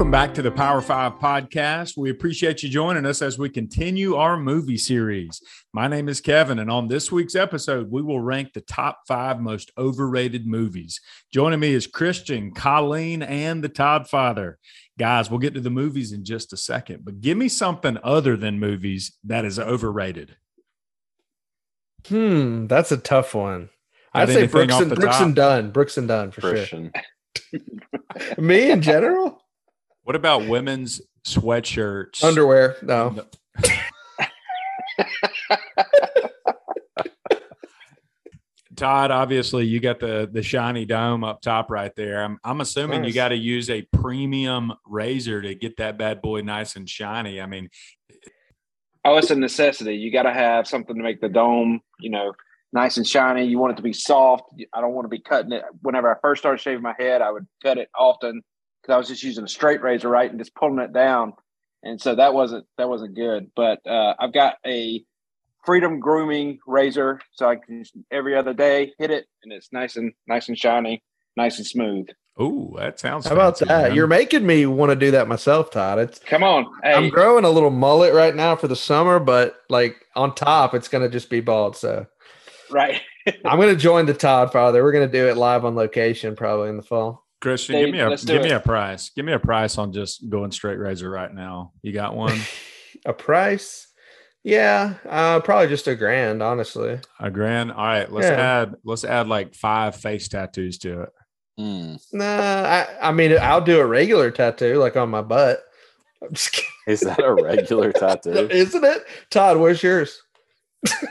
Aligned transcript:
Welcome 0.00 0.12
back 0.12 0.32
to 0.36 0.42
the 0.42 0.50
Power 0.50 0.80
Five 0.80 1.18
podcast. 1.18 1.94
We 1.94 2.08
appreciate 2.08 2.62
you 2.62 2.70
joining 2.70 3.04
us 3.04 3.20
as 3.20 3.38
we 3.38 3.50
continue 3.50 4.14
our 4.14 4.38
movie 4.38 4.78
series. 4.78 5.42
My 5.74 5.88
name 5.88 6.08
is 6.08 6.22
Kevin, 6.22 6.58
and 6.58 6.70
on 6.70 6.88
this 6.88 7.12
week's 7.12 7.34
episode, 7.34 7.90
we 7.90 8.00
will 8.00 8.18
rank 8.18 8.54
the 8.54 8.62
top 8.62 9.00
five 9.06 9.40
most 9.40 9.70
overrated 9.76 10.46
movies. 10.46 11.02
Joining 11.34 11.60
me 11.60 11.74
is 11.74 11.86
Christian, 11.86 12.54
Colin, 12.54 13.22
and 13.22 13.62
the 13.62 13.68
Todd 13.68 14.08
Father. 14.08 14.58
Guys, 14.98 15.28
we'll 15.28 15.38
get 15.38 15.52
to 15.52 15.60
the 15.60 15.68
movies 15.68 16.12
in 16.12 16.24
just 16.24 16.54
a 16.54 16.56
second, 16.56 17.04
but 17.04 17.20
give 17.20 17.36
me 17.36 17.50
something 17.50 17.98
other 18.02 18.38
than 18.38 18.58
movies 18.58 19.18
that 19.24 19.44
is 19.44 19.58
overrated. 19.58 20.34
Hmm, 22.08 22.68
that's 22.68 22.90
a 22.90 22.96
tough 22.96 23.34
one. 23.34 23.68
Got 24.14 24.22
I'd 24.22 24.28
say 24.30 24.46
Brooks 24.46 24.76
and 24.76 24.94
Brooks 24.94 25.16
top? 25.18 25.26
and 25.26 25.36
Dunn. 25.36 25.70
Brooks 25.72 25.98
and 25.98 26.08
Dunn 26.08 26.30
for 26.30 26.40
Christian. 26.40 26.90
sure. 27.36 27.60
Me 28.38 28.70
in 28.70 28.80
general, 28.80 29.40
What 30.10 30.16
about 30.16 30.48
women's 30.48 31.00
sweatshirts? 31.24 32.24
underwear. 32.24 32.74
No, 32.82 33.24
Todd, 38.74 39.12
obviously 39.12 39.66
you 39.66 39.78
got 39.78 40.00
the 40.00 40.28
the 40.32 40.42
shiny 40.42 40.84
dome 40.84 41.22
up 41.22 41.40
top 41.42 41.70
right 41.70 41.94
there. 41.94 42.24
I'm 42.24 42.40
I'm 42.42 42.60
assuming 42.60 43.04
you 43.04 43.12
got 43.12 43.28
to 43.28 43.36
use 43.36 43.70
a 43.70 43.82
premium 43.92 44.72
razor 44.84 45.42
to 45.42 45.54
get 45.54 45.76
that 45.76 45.96
bad 45.96 46.20
boy 46.20 46.40
nice 46.40 46.74
and 46.74 46.90
shiny. 46.90 47.40
I 47.40 47.46
mean, 47.46 47.68
Oh, 49.04 49.16
it's 49.16 49.30
a 49.30 49.36
necessity. 49.36 49.94
You 49.94 50.10
got 50.10 50.24
to 50.24 50.32
have 50.32 50.66
something 50.66 50.96
to 50.96 51.02
make 51.04 51.20
the 51.20 51.28
dome, 51.28 51.82
you 52.00 52.10
know, 52.10 52.32
nice 52.72 52.96
and 52.96 53.06
shiny. 53.06 53.46
You 53.46 53.60
want 53.60 53.74
it 53.74 53.76
to 53.76 53.82
be 53.82 53.92
soft. 53.92 54.52
I 54.74 54.80
don't 54.80 54.92
want 54.92 55.04
to 55.04 55.08
be 55.08 55.20
cutting 55.20 55.52
it. 55.52 55.62
Whenever 55.82 56.12
I 56.12 56.18
first 56.20 56.42
started 56.42 56.60
shaving 56.60 56.82
my 56.82 56.96
head, 56.98 57.22
I 57.22 57.30
would 57.30 57.46
cut 57.62 57.78
it 57.78 57.90
often 57.96 58.32
because 58.32 58.48
I 58.90 58.96
was 58.96 59.08
just 59.08 59.22
using 59.22 59.44
a 59.44 59.48
straight 59.48 59.82
razor, 59.82 60.08
right, 60.08 60.30
and 60.30 60.38
just 60.38 60.54
pulling 60.54 60.78
it 60.78 60.92
down. 60.92 61.34
And 61.82 62.00
so 62.00 62.14
that 62.14 62.34
wasn't 62.34 62.66
that 62.78 62.88
wasn't 62.88 63.14
good. 63.14 63.50
But 63.56 63.86
uh, 63.86 64.14
I've 64.18 64.32
got 64.32 64.56
a 64.66 65.02
Freedom 65.64 66.00
Grooming 66.00 66.58
razor, 66.66 67.20
so 67.32 67.48
I 67.48 67.56
can 67.56 67.82
just 67.82 67.94
every 68.10 68.36
other 68.36 68.54
day 68.54 68.92
hit 68.98 69.10
it, 69.10 69.26
and 69.42 69.52
it's 69.52 69.72
nice 69.72 69.96
and 69.96 70.12
nice 70.26 70.48
and 70.48 70.58
shiny, 70.58 71.02
nice 71.36 71.58
and 71.58 71.66
smooth. 71.66 72.08
oh, 72.38 72.74
that 72.78 72.98
sounds. 72.98 73.26
how 73.26 73.32
about 73.32 73.58
that? 73.60 73.88
man. 73.88 73.94
You're 73.94 74.06
making 74.06 74.46
me 74.46 74.66
want 74.66 74.90
to 74.90 74.96
do 74.96 75.10
that 75.12 75.28
myself, 75.28 75.70
Todd. 75.70 75.98
It's 75.98 76.18
Come 76.18 76.42
on, 76.42 76.66
hey, 76.82 76.94
I'm 76.94 77.08
growing 77.08 77.44
a 77.44 77.50
little 77.50 77.70
mullet 77.70 78.14
right 78.14 78.34
now 78.34 78.56
for 78.56 78.68
the 78.68 78.76
summer, 78.76 79.18
but 79.18 79.56
like 79.68 80.06
on 80.16 80.34
top, 80.34 80.74
it's 80.74 80.88
gonna 80.88 81.08
just 81.08 81.30
be 81.30 81.40
bald. 81.40 81.76
So 81.76 82.06
right? 82.70 83.00
I'm 83.44 83.60
gonna 83.60 83.76
join 83.76 84.06
the 84.06 84.14
Todd 84.14 84.52
Father. 84.52 84.82
We're 84.82 84.92
gonna 84.92 85.08
do 85.08 85.28
it 85.28 85.36
live 85.36 85.64
on 85.64 85.74
location, 85.74 86.36
probably 86.36 86.68
in 86.68 86.76
the 86.76 86.82
fall. 86.82 87.26
Christian, 87.40 87.76
Hey, 87.76 87.84
give 87.86 87.92
me 87.92 88.00
a 88.00 88.10
let's 88.10 88.22
do 88.22 88.34
give 88.34 88.42
me 88.42 88.50
a 88.50 88.60
price. 88.60 89.10
Give 89.16 89.24
me 89.24 89.32
a 89.32 89.38
price 89.38 89.78
on 89.78 89.92
just 89.92 90.28
going 90.28 90.50
straight 90.52 90.78
razor 90.78 91.10
right 91.10 91.32
now. 91.32 91.72
You 91.82 91.92
got 91.92 92.14
one? 92.16 92.38
A 93.06 93.12
price? 93.14 93.86
Yeah, 94.44 94.94
uh, 95.08 95.40
probably 95.40 95.68
just 95.68 95.86
a 95.86 95.94
grand, 95.94 96.42
honestly. 96.42 96.98
a 97.18 97.30
grand. 97.30 97.72
All 97.72 97.78
right, 97.84 98.10
let's 98.12 98.26
Yeah. 98.26 98.62
add 98.62 98.74
let's 98.84 99.04
add 99.04 99.26
like 99.28 99.54
five 99.54 99.96
face 99.96 100.28
tattoos 100.28 100.76
to 100.78 101.02
it. 101.02 101.08
Hmm. 101.56 101.94
Nah, 102.12 102.24
I, 102.24 102.86
I 103.00 103.12
mean, 103.12 103.36
I'll 103.40 103.60
do 103.62 103.80
a 103.80 103.86
regular 103.86 104.30
tattoo, 104.30 104.74
like 104.78 104.96
on 104.96 105.08
my 105.10 105.22
butt. 105.22 105.60
I'm 106.22 106.32
just 106.34 106.52
kidding. 106.52 106.68
Is 106.88 107.00
that 107.00 107.20
a 107.24 107.32
regular 107.32 107.92
tattoo? 107.94 108.48
Isn't 108.50 108.84
it? 108.84 109.02
Todd, 109.30 109.56
where's 109.58 109.82
yours? 109.82 110.20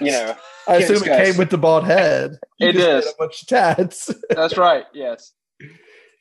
You 0.02 0.12
know, 0.12 0.36
I 0.68 0.72
Can't 0.80 0.84
assume 0.84 0.96
it 0.98 1.00
discuss. 1.00 1.26
came 1.28 1.38
with 1.38 1.50
the 1.50 1.58
bald 1.58 1.86
head. 1.86 2.38
You 2.60 2.70
It 2.70 2.74
just 2.74 2.88
is. 2.88 3.06
did 3.06 3.14
A 3.14 3.18
bunch 3.18 3.42
of 3.42 3.48
tats. 3.48 4.12
that's 4.30 4.58
right. 4.58 4.86
Yes. 4.94 5.34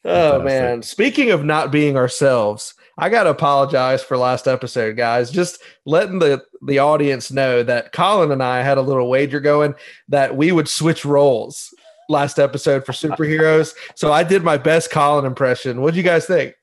Oh 0.09 0.42
man! 0.42 0.83
Speaking 0.83 1.31
of 1.31 1.44
not 1.44 1.71
being 1.71 1.97
ourselves, 1.97 2.75
I 2.97 3.10
gotta 3.10 3.31
apologize 3.31 4.03
for 4.03 4.16
last 4.16 4.49
episode, 4.49 4.97
guys. 4.97 5.31
Just 5.31 5.62
letting 5.84 6.19
the 6.19 6.43
the 6.66 6.78
audience 6.78 7.31
know 7.31 7.62
that 7.62 7.93
Colin 7.93 8.32
and 8.32 8.43
I 8.43 8.62
had 8.62 8.78
a 8.78 8.82
little 8.82 9.09
wager 9.09 9.38
going 9.38 9.75
that 10.09 10.37
we 10.37 10.50
would 10.50 10.69
switch 10.69 11.05
roles 11.05 11.75
last 12.09 12.38
episode 12.38 12.87
for 12.87 12.93
superheroes. 12.93 13.75
so 13.94 14.12
I 14.12 14.22
did 14.22 14.43
my 14.43 14.56
best 14.56 14.91
Colin 14.91 15.27
impression. 15.27 15.82
What 15.82 15.93
do 15.93 15.99
you 15.99 16.05
guys 16.05 16.27
think? 16.27 16.55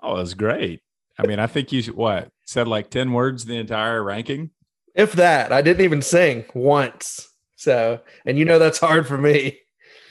Oh, 0.00 0.12
it 0.16 0.20
was 0.20 0.34
great. 0.34 0.80
I 1.18 1.26
mean, 1.26 1.40
I 1.40 1.48
think 1.48 1.72
you 1.72 1.82
what 1.92 2.30
said 2.44 2.68
like 2.68 2.88
ten 2.88 3.12
words 3.12 3.44
the 3.44 3.56
entire 3.56 4.02
ranking. 4.02 4.50
If 4.94 5.12
that, 5.14 5.52
I 5.52 5.60
didn't 5.60 5.84
even 5.84 6.02
sing 6.02 6.44
once. 6.54 7.28
So, 7.56 8.00
and 8.24 8.38
you 8.38 8.44
know 8.44 8.58
that's 8.58 8.78
hard 8.78 9.06
for 9.08 9.18
me. 9.18 9.58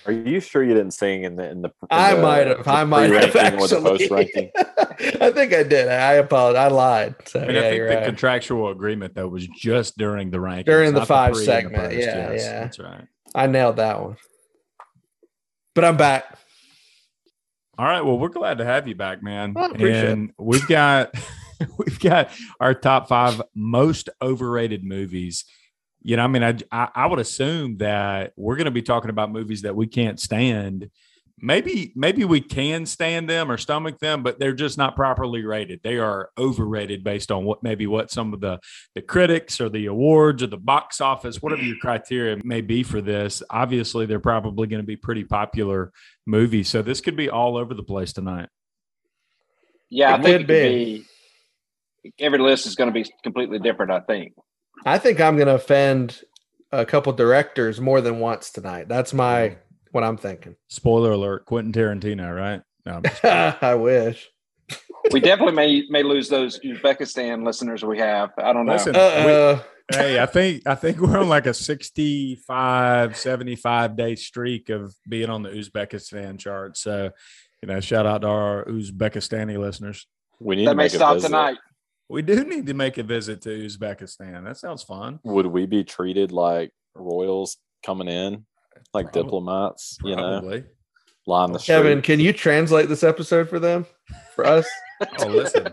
Are 0.06 0.12
you 0.12 0.40
sure 0.40 0.64
you 0.64 0.74
didn't 0.74 0.92
sing 0.92 1.24
in 1.24 1.36
the 1.36 1.50
in 1.50 1.62
the? 1.62 1.68
in 1.70 1.88
I 1.92 2.16
the- 2.16 2.22
might 2.22 2.48
have. 2.48 2.68
I 2.68 2.84
might 2.84 3.12
have 3.12 3.32
pre-ranking 3.32 3.60
or 3.62 3.68
the 3.68 3.94
actually. 3.94 4.52
I 5.22 5.32
think 5.32 5.54
I 5.54 5.64
did. 5.64 5.88
I 5.88 6.14
apologize. 6.14 6.60
I 6.60 6.68
lied. 6.74 7.16
So 7.26 7.40
I 7.40 7.46
mean, 7.46 7.56
yeah, 7.56 7.60
I 7.60 7.64
think 7.64 7.76
you're 7.78 7.90
the 7.90 7.96
right. 7.96 8.06
contractual 8.06 8.70
agreement 8.70 9.16
though 9.16 9.28
was 9.28 9.48
just 9.48 9.98
during 9.98 10.32
the 10.32 10.40
ranking, 10.40 10.72
During 10.72 10.94
the 10.94 11.06
five 11.06 11.36
segment. 11.36 11.76
segment. 11.76 11.94
Yeah, 11.94 12.32
yeah. 12.34 12.60
that's 12.62 12.80
right. 12.80 13.06
I 13.36 13.48
nailed 13.48 13.78
that 13.78 14.02
one. 14.02 14.18
But 15.74 15.86
I'm 15.86 15.98
back. 15.98 16.38
All 17.78 17.86
right. 17.86 18.02
Well, 18.02 18.20
we're 18.20 18.30
glad 18.30 18.58
to 18.60 18.66
have 18.66 18.88
you 18.88 18.96
back, 18.96 19.24
man. 19.24 19.54
Well, 19.54 19.66
I 19.66 19.68
appreciate 19.68 20.04
it. 20.04 20.10
and 20.12 20.32
we've 20.38 20.68
got 20.68 21.14
we've 21.78 22.00
got 22.00 22.30
our 22.60 22.74
top 22.74 23.08
five 23.08 23.42
most 23.56 24.10
overrated 24.22 24.84
movies. 24.84 25.46
You 26.02 26.18
know, 26.18 26.24
I 26.24 26.28
mean, 26.28 26.44
I 26.44 26.58
I, 26.72 26.90
I 26.96 27.06
would 27.08 27.20
assume 27.20 27.78
that 27.78 28.34
we're 28.36 28.56
going 28.56 28.66
to 28.66 28.72
be 28.72 28.82
talking 28.82 29.10
about 29.10 29.32
movies 29.32 29.64
that 29.64 29.76
we 29.76 29.88
can't 29.88 30.20
stand. 30.20 30.90
Maybe 31.44 31.92
maybe 31.96 32.24
we 32.24 32.40
can 32.40 32.86
stand 32.86 33.28
them 33.28 33.52
or 33.52 33.58
stomach 33.58 33.98
them, 33.98 34.22
but 34.22 34.38
they're 34.40 34.54
just 34.54 34.78
not 34.78 34.96
properly 34.96 35.44
rated. 35.44 35.82
They 35.82 35.98
are 35.98 36.30
overrated 36.38 37.04
based 37.04 37.32
on 37.32 37.46
what 37.46 37.64
maybe 37.64 37.88
what 37.88 38.12
some 38.12 38.32
of 38.34 38.42
the 38.42 38.60
the 38.94 39.02
critics 39.02 39.60
or 39.60 39.68
the 39.68 39.88
awards 39.88 40.44
or 40.44 40.48
the 40.48 40.58
box 40.58 41.02
office, 41.02 41.42
whatever 41.42 41.64
your 41.64 41.78
criteria 41.78 42.38
may 42.44 42.62
be 42.62 42.84
for 42.84 43.02
this. 43.02 43.42
Obviously, 43.50 44.06
they're 44.06 44.20
probably 44.20 44.68
going 44.68 44.84
to 44.84 44.88
be 44.88 44.96
pretty 44.96 45.24
popular 45.24 45.92
movies. 46.28 46.70
So 46.70 46.84
this 46.84 47.02
could 47.02 47.16
be 47.16 47.30
all 47.30 47.58
over 47.58 47.74
the 47.74 47.84
place 47.84 48.14
tonight. 48.14 48.50
Yeah, 49.90 50.14
It 50.14 50.20
I 50.20 50.22
think 50.22 50.36
it 50.36 50.38
could 50.40 50.48
be. 50.48 51.06
Every 52.20 52.40
list 52.40 52.66
is 52.66 52.76
going 52.76 52.90
to 52.90 52.94
be 52.94 53.08
completely 53.24 53.60
different. 53.60 53.92
I 53.92 54.00
think. 54.00 54.34
I 54.86 54.98
think 54.98 55.20
I'm 55.22 55.36
going 55.36 55.48
to 55.48 55.56
offend 55.56 56.22
a 56.72 56.86
couple 56.86 57.14
directors 57.14 57.80
more 57.82 58.02
than 58.02 58.20
once 58.20 58.52
tonight. 58.52 58.88
That's 58.88 59.14
my 59.14 59.58
what 59.92 60.04
I'm 60.04 60.18
thinking. 60.18 60.56
Spoiler 60.68 61.12
alert: 61.12 61.46
Quentin 61.46 61.74
Tarantino, 61.74 62.36
right? 62.36 62.62
No, 62.86 62.94
I'm 62.94 63.04
just 63.04 63.22
kidding. 63.22 63.54
I 63.62 63.76
wish. 63.76 64.30
We 65.12 65.20
definitely 65.20 65.54
may 65.54 65.84
may 65.90 66.04
lose 66.04 66.30
those 66.30 66.60
Uzbekistan 66.60 67.46
listeners 67.46 67.84
we 67.84 67.98
have. 68.00 68.32
I 68.38 68.54
don't 68.54 68.66
know. 68.66 68.74
Listen, 68.74 68.96
Uh, 68.96 69.62
hey, 69.92 70.20
I 70.20 70.26
think 70.26 70.66
I 70.66 70.76
think 70.76 71.00
we're 71.00 71.18
on 71.18 71.28
like 71.28 71.48
a 71.48 71.54
65, 71.54 73.18
75 73.18 73.98
day 73.98 74.16
streak 74.16 74.70
of 74.70 74.96
being 75.08 75.30
on 75.30 75.44
the 75.44 75.50
Uzbekistan 75.50 76.40
chart. 76.40 76.78
So, 76.78 77.10
you 77.62 77.68
know, 77.68 77.80
shout 77.82 78.06
out 78.06 78.22
to 78.22 78.28
our 78.28 78.66
Uzbekistani 78.66 79.58
listeners. 79.58 80.08
We 80.40 80.56
need 80.56 80.68
that 80.68 80.72
to 80.72 80.76
may 80.78 80.84
make 80.84 80.92
stop 80.92 81.16
visit. 81.16 81.28
tonight. 81.28 81.58
We 82.12 82.22
do 82.22 82.44
need 82.44 82.68
to 82.68 82.74
make 82.74 82.98
a 82.98 83.04
visit 83.04 83.42
to 83.44 83.50
Uzbekistan. 83.50 84.44
That 84.44 84.58
sounds 84.58 84.84
fun. 84.84 85.20
Would 85.24 85.46
we 85.46 85.66
be 85.66 85.84
treated 85.86 86.32
like 86.34 86.72
royals 86.94 87.58
coming 87.86 88.10
in, 88.10 88.46
like 88.94 89.06
Probably. 89.14 89.24
diplomats? 89.24 89.98
You 90.04 90.18
know, 90.18 90.40
Probably. 90.42 90.64
line 91.26 91.54
the 91.54 91.60
oh, 91.60 91.62
Kevin, 91.62 91.92
street? 92.00 92.04
can 92.04 92.20
you 92.20 92.34
translate 92.34 92.90
this 92.90 93.04
episode 93.04 93.50
for 93.50 93.60
them? 93.60 93.86
For 94.36 94.46
us? 94.46 94.68
Oh, 95.18 95.26
listen, 95.26 95.68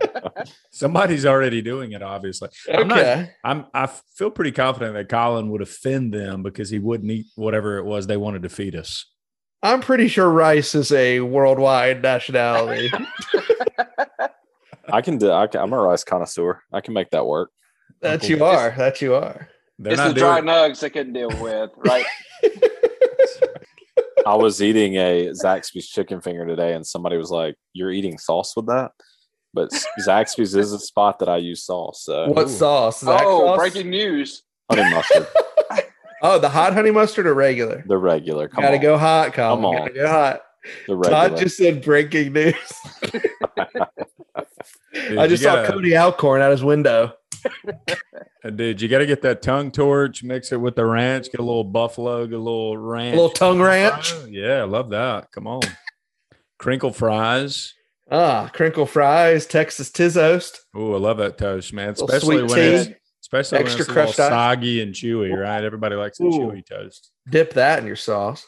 somebody's 0.71 1.27
already 1.27 1.60
doing 1.60 1.93
it. 1.93 2.03
Obviously, 2.03 2.48
I'm 2.72 2.88
not- 2.88 2.98
okay. 2.98 3.31
I'm 3.44 3.66
I 3.75 3.87
feel 4.16 4.31
pretty 4.31 4.53
confident 4.53 4.94
that 4.94 5.10
Colin 5.10 5.50
would 5.50 5.60
offend 5.60 6.15
them 6.15 6.43
because 6.43 6.71
he 6.71 6.78
wouldn't 6.78 7.10
eat 7.10 7.27
whatever 7.36 7.77
it 7.77 7.84
was 7.84 8.07
they 8.07 8.16
wanted 8.16 8.42
to 8.45 8.48
feed 8.48 8.74
us. 8.74 9.04
I'm 9.62 9.83
pretty 9.83 10.09
sure 10.09 10.30
rice 10.30 10.74
is 10.74 10.92
a 10.92 11.21
worldwide 11.21 12.01
nationality. 12.01 12.91
I 14.92 15.00
can 15.02 15.18
do. 15.18 15.30
I 15.30 15.46
can, 15.46 15.60
I'm 15.60 15.72
a 15.72 15.78
rice 15.78 16.04
connoisseur. 16.04 16.62
I 16.72 16.80
can 16.80 16.94
make 16.94 17.10
that 17.10 17.26
work. 17.26 17.50
that 18.00 18.14
Uncle 18.14 18.28
you 18.30 18.36
Chris. 18.38 18.48
are. 18.48 18.74
That 18.76 19.02
you 19.02 19.14
are. 19.14 19.48
They're 19.78 19.92
it's 19.92 19.98
not 20.00 20.14
the 20.14 20.20
dry 20.20 20.40
doing. 20.40 20.52
nugs 20.52 20.82
I 20.82 20.88
couldn't 20.88 21.12
deal 21.12 21.28
with, 21.40 21.70
right? 21.76 22.04
I 24.26 24.34
was 24.34 24.60
eating 24.60 24.96
a 24.96 25.28
Zaxby's 25.28 25.88
chicken 25.88 26.20
finger 26.20 26.44
today, 26.46 26.74
and 26.74 26.86
somebody 26.86 27.16
was 27.16 27.30
like, 27.30 27.54
"You're 27.72 27.90
eating 27.92 28.18
sauce 28.18 28.54
with 28.56 28.66
that?" 28.66 28.90
But 29.54 29.70
Zaxby's 30.06 30.54
is 30.54 30.72
a 30.72 30.78
spot 30.78 31.18
that 31.20 31.28
I 31.28 31.38
use 31.38 31.64
sauce. 31.64 32.02
So 32.04 32.28
What 32.28 32.46
Ooh. 32.46 32.50
sauce? 32.50 33.00
Zach 33.00 33.22
oh, 33.24 33.46
sauce? 33.46 33.58
breaking 33.58 33.90
news! 33.90 34.42
honey 34.70 34.90
mustard, 34.94 35.26
Oh, 36.22 36.38
the 36.38 36.48
hot 36.50 36.74
honey 36.74 36.90
mustard 36.90 37.26
or 37.26 37.32
regular? 37.34 37.82
the 37.86 37.96
regular. 37.96 38.48
Come 38.48 38.62
Gotta 38.64 38.76
on, 38.76 38.82
go 38.82 38.98
hot, 38.98 39.32
Colin. 39.32 39.58
Come 39.58 39.64
on. 39.64 39.76
Gotta 39.78 39.94
go 39.94 40.08
hot. 40.08 40.40
The 40.87 40.97
regular. 40.97 41.28
Todd 41.28 41.39
just 41.39 41.57
said 41.57 41.83
breaking 41.83 42.33
news. 42.33 42.55
Dude, 44.93 45.19
I 45.19 45.27
just 45.27 45.43
saw 45.43 45.57
gotta- 45.57 45.72
Cody 45.72 45.97
Alcorn 45.97 46.41
out 46.43 46.51
his 46.51 46.63
window. 46.65 47.13
Uh, 48.45 48.51
Dude, 48.51 48.81
you 48.81 48.89
got 48.89 48.99
to 48.99 49.07
get 49.07 49.22
that 49.22 49.43
tongue 49.43 49.71
torch, 49.71 50.22
mix 50.22 50.53
it 50.53 50.57
with 50.60 50.75
the 50.77 50.84
ranch, 50.84 51.27
get 51.31 51.41
a 51.41 51.45
little 51.45 51.65
buffalo, 51.65 52.27
get 52.27 52.34
a 52.34 52.39
little 52.39 52.77
ranch. 52.77 53.15
A 53.15 53.16
little 53.16 53.31
tongue 53.31 53.60
ranch. 53.60 54.13
Yeah, 54.28 54.60
I 54.60 54.65
love 54.65 54.91
that. 54.91 55.31
Come 55.33 55.47
on. 55.47 55.60
Crinkle 56.59 56.93
fries. 56.93 57.75
Ah, 58.10 58.51
crinkle 58.53 58.87
fries, 58.87 59.47
Texas 59.47 59.91
Tizzoast. 59.91 60.59
Oh, 60.75 60.95
I 60.95 60.99
love 60.99 61.19
that 61.19 61.37
toast, 61.39 61.72
man. 61.72 61.91
Especially 61.91 62.39
sweet 62.39 62.51
when 62.51 62.57
tea. 62.59 62.63
it's 62.91 62.91
especially 63.22 63.59
Extra 63.59 63.60
when 63.60 63.66
it's 63.69 63.75
a 63.75 63.78
little 63.93 63.95
crushed 63.95 64.21
ice. 64.21 64.28
soggy 64.31 64.83
and 64.83 64.95
chewy, 64.95 65.37
right? 65.37 65.63
Everybody 65.63 65.95
likes 65.97 66.19
a 66.19 66.25
Ooh. 66.25 66.31
chewy 66.31 66.66
toast. 66.66 67.10
Dip 67.28 67.53
that 67.55 67.78
in 67.81 67.87
your 67.87 67.97
sauce. 67.97 68.47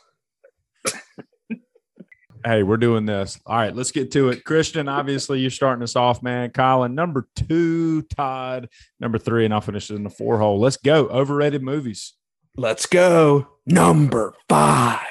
Hey, 2.42 2.62
we're 2.62 2.78
doing 2.78 3.04
this. 3.04 3.38
All 3.44 3.56
right, 3.56 3.74
let's 3.76 3.92
get 3.92 4.12
to 4.12 4.30
it. 4.30 4.44
Christian, 4.44 4.88
obviously 4.88 5.40
you're 5.40 5.50
starting 5.50 5.82
us 5.82 5.94
off, 5.94 6.22
man. 6.22 6.50
Colin, 6.50 6.94
number 6.94 7.28
two, 7.36 8.02
Todd, 8.02 8.68
number 8.98 9.18
three, 9.18 9.44
and 9.44 9.52
I'll 9.52 9.60
finish 9.60 9.90
it 9.90 9.96
in 9.96 10.04
the 10.04 10.10
four 10.10 10.38
hole. 10.38 10.58
Let's 10.58 10.78
go. 10.78 11.08
Overrated 11.08 11.62
movies. 11.62 12.14
Let's 12.56 12.86
go. 12.86 13.46
Number 13.66 14.34
five. 14.48 15.06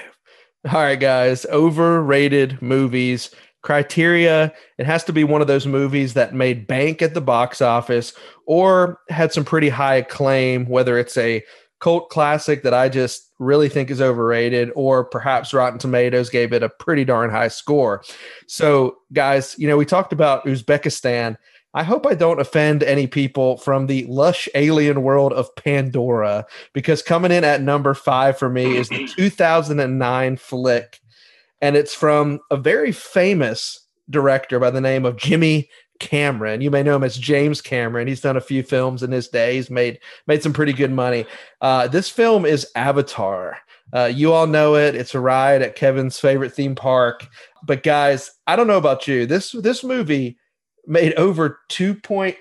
All 0.67 0.81
right, 0.81 0.99
guys. 0.99 1.45
Overrated 1.45 2.61
movies. 2.61 3.29
Criteria. 3.61 4.53
It 4.77 4.85
has 4.85 5.03
to 5.03 5.13
be 5.13 5.23
one 5.23 5.41
of 5.41 5.47
those 5.47 5.67
movies 5.67 6.15
that 6.15 6.33
made 6.33 6.65
bank 6.65 7.01
at 7.01 7.13
the 7.13 7.21
box 7.21 7.61
office 7.61 8.13
or 8.47 8.99
had 9.09 9.33
some 9.33 9.45
pretty 9.45 9.69
high 9.69 9.95
acclaim, 9.95 10.65
whether 10.65 10.97
it's 10.97 11.17
a 11.17 11.43
cult 11.79 12.09
classic 12.09 12.63
that 12.63 12.73
I 12.73 12.89
just 12.89 13.31
really 13.39 13.69
think 13.69 13.89
is 13.89 14.01
overrated, 14.01 14.71
or 14.75 15.05
perhaps 15.05 15.53
Rotten 15.53 15.79
Tomatoes 15.79 16.29
gave 16.29 16.53
it 16.53 16.63
a 16.63 16.69
pretty 16.69 17.05
darn 17.05 17.29
high 17.29 17.47
score. 17.47 18.03
So, 18.47 18.97
guys, 19.13 19.55
you 19.57 19.67
know, 19.67 19.77
we 19.77 19.85
talked 19.85 20.13
about 20.13 20.45
Uzbekistan. 20.45 21.37
I 21.73 21.83
hope 21.83 22.05
I 22.05 22.15
don't 22.15 22.41
offend 22.41 22.83
any 22.83 23.05
people 23.07 23.57
from 23.57 23.85
the 23.85 24.05
lush 24.05 24.49
alien 24.55 25.03
world 25.03 25.31
of 25.33 25.55
Pandora 25.55 26.45
because 26.73 27.01
coming 27.03 27.31
in 27.31 27.43
at 27.43 27.61
number 27.61 27.93
five 27.93 28.37
for 28.37 28.49
me 28.49 28.75
is 28.75 28.89
the 28.89 29.07
2009 29.07 30.37
flick. 30.37 30.99
And 31.61 31.75
it's 31.75 31.93
from 31.93 32.39
a 32.49 32.57
very 32.57 32.91
famous 32.91 33.85
director 34.09 34.59
by 34.59 34.71
the 34.71 34.81
name 34.81 35.05
of 35.05 35.17
Jimmy 35.17 35.69
Cameron. 35.99 36.61
You 36.61 36.71
may 36.71 36.83
know 36.83 36.95
him 36.95 37.03
as 37.03 37.17
James 37.17 37.61
Cameron. 37.61 38.07
He's 38.07 38.21
done 38.21 38.37
a 38.37 38.41
few 38.41 38.63
films 38.63 39.03
in 39.03 39.11
his 39.11 39.27
day. 39.27 39.55
He's 39.55 39.69
made 39.69 39.99
made 40.27 40.41
some 40.41 40.53
pretty 40.53 40.73
good 40.73 40.91
money. 40.91 41.25
Uh, 41.61 41.87
this 41.87 42.09
film 42.09 42.45
is 42.45 42.67
Avatar. 42.75 43.57
Uh, 43.91 44.11
you 44.13 44.31
all 44.31 44.47
know 44.47 44.75
it. 44.75 44.95
It's 44.95 45.15
a 45.15 45.19
ride 45.19 45.61
at 45.61 45.75
Kevin's 45.75 46.19
favorite 46.19 46.53
theme 46.53 46.75
park. 46.75 47.27
But 47.63 47.83
guys, 47.83 48.31
I 48.47 48.55
don't 48.55 48.67
know 48.67 48.77
about 48.77 49.07
you. 49.07 49.25
This 49.25 49.51
this 49.51 49.83
movie 49.83 50.37
made 50.87 51.13
over 51.15 51.59
two 51.69 51.95
point 51.95 52.37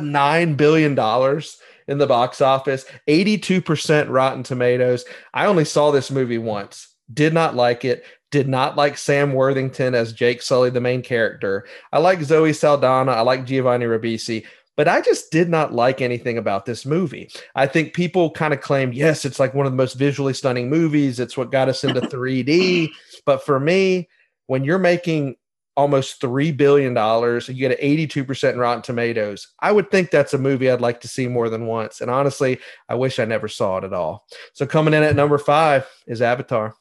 nine 0.00 0.54
billion 0.54 0.94
dollars 0.94 1.58
in 1.88 1.98
the 1.98 2.06
box 2.06 2.40
office. 2.40 2.84
Eighty 3.06 3.38
two 3.38 3.60
percent 3.60 4.10
Rotten 4.10 4.42
Tomatoes. 4.42 5.04
I 5.32 5.46
only 5.46 5.64
saw 5.64 5.90
this 5.90 6.10
movie 6.10 6.38
once. 6.38 6.94
Did 7.12 7.32
not 7.32 7.54
like 7.54 7.84
it. 7.84 8.04
Did 8.30 8.48
not 8.48 8.76
like 8.76 8.98
Sam 8.98 9.32
Worthington 9.32 9.94
as 9.94 10.12
Jake 10.12 10.42
Sully, 10.42 10.70
the 10.70 10.80
main 10.80 11.02
character. 11.02 11.66
I 11.92 11.98
like 11.98 12.22
Zoe 12.22 12.52
Saldana. 12.52 13.12
I 13.12 13.20
like 13.20 13.46
Giovanni 13.46 13.86
Ribisi. 13.86 14.44
But 14.76 14.88
I 14.88 15.00
just 15.00 15.30
did 15.32 15.48
not 15.48 15.72
like 15.72 16.02
anything 16.02 16.36
about 16.36 16.66
this 16.66 16.84
movie. 16.84 17.30
I 17.54 17.66
think 17.66 17.94
people 17.94 18.30
kind 18.30 18.52
of 18.52 18.60
claim, 18.60 18.92
yes, 18.92 19.24
it's 19.24 19.40
like 19.40 19.54
one 19.54 19.64
of 19.64 19.72
the 19.72 19.76
most 19.76 19.94
visually 19.94 20.34
stunning 20.34 20.68
movies. 20.68 21.18
It's 21.18 21.36
what 21.36 21.50
got 21.50 21.70
us 21.70 21.82
into 21.82 22.00
3D. 22.02 22.90
But 23.24 23.44
for 23.44 23.58
me, 23.58 24.08
when 24.46 24.64
you're 24.64 24.78
making 24.78 25.36
almost 25.76 26.20
$3 26.20 26.56
billion, 26.56 26.96
and 26.96 27.48
you 27.48 27.68
get 27.68 27.78
an 27.78 27.86
82% 27.86 28.52
in 28.52 28.58
Rotten 28.58 28.82
Tomatoes, 28.82 29.48
I 29.60 29.72
would 29.72 29.90
think 29.90 30.10
that's 30.10 30.34
a 30.34 30.38
movie 30.38 30.70
I'd 30.70 30.80
like 30.80 31.00
to 31.02 31.08
see 31.08 31.26
more 31.26 31.48
than 31.48 31.66
once. 31.66 32.00
And 32.00 32.10
honestly, 32.10 32.58
I 32.88 32.94
wish 32.96 33.18
I 33.18 33.24
never 33.24 33.48
saw 33.48 33.78
it 33.78 33.84
at 33.84 33.92
all. 33.92 34.26
So 34.52 34.66
coming 34.66 34.94
in 34.94 35.02
at 35.02 35.16
number 35.16 35.38
five 35.38 35.86
is 36.06 36.22
Avatar. 36.22 36.74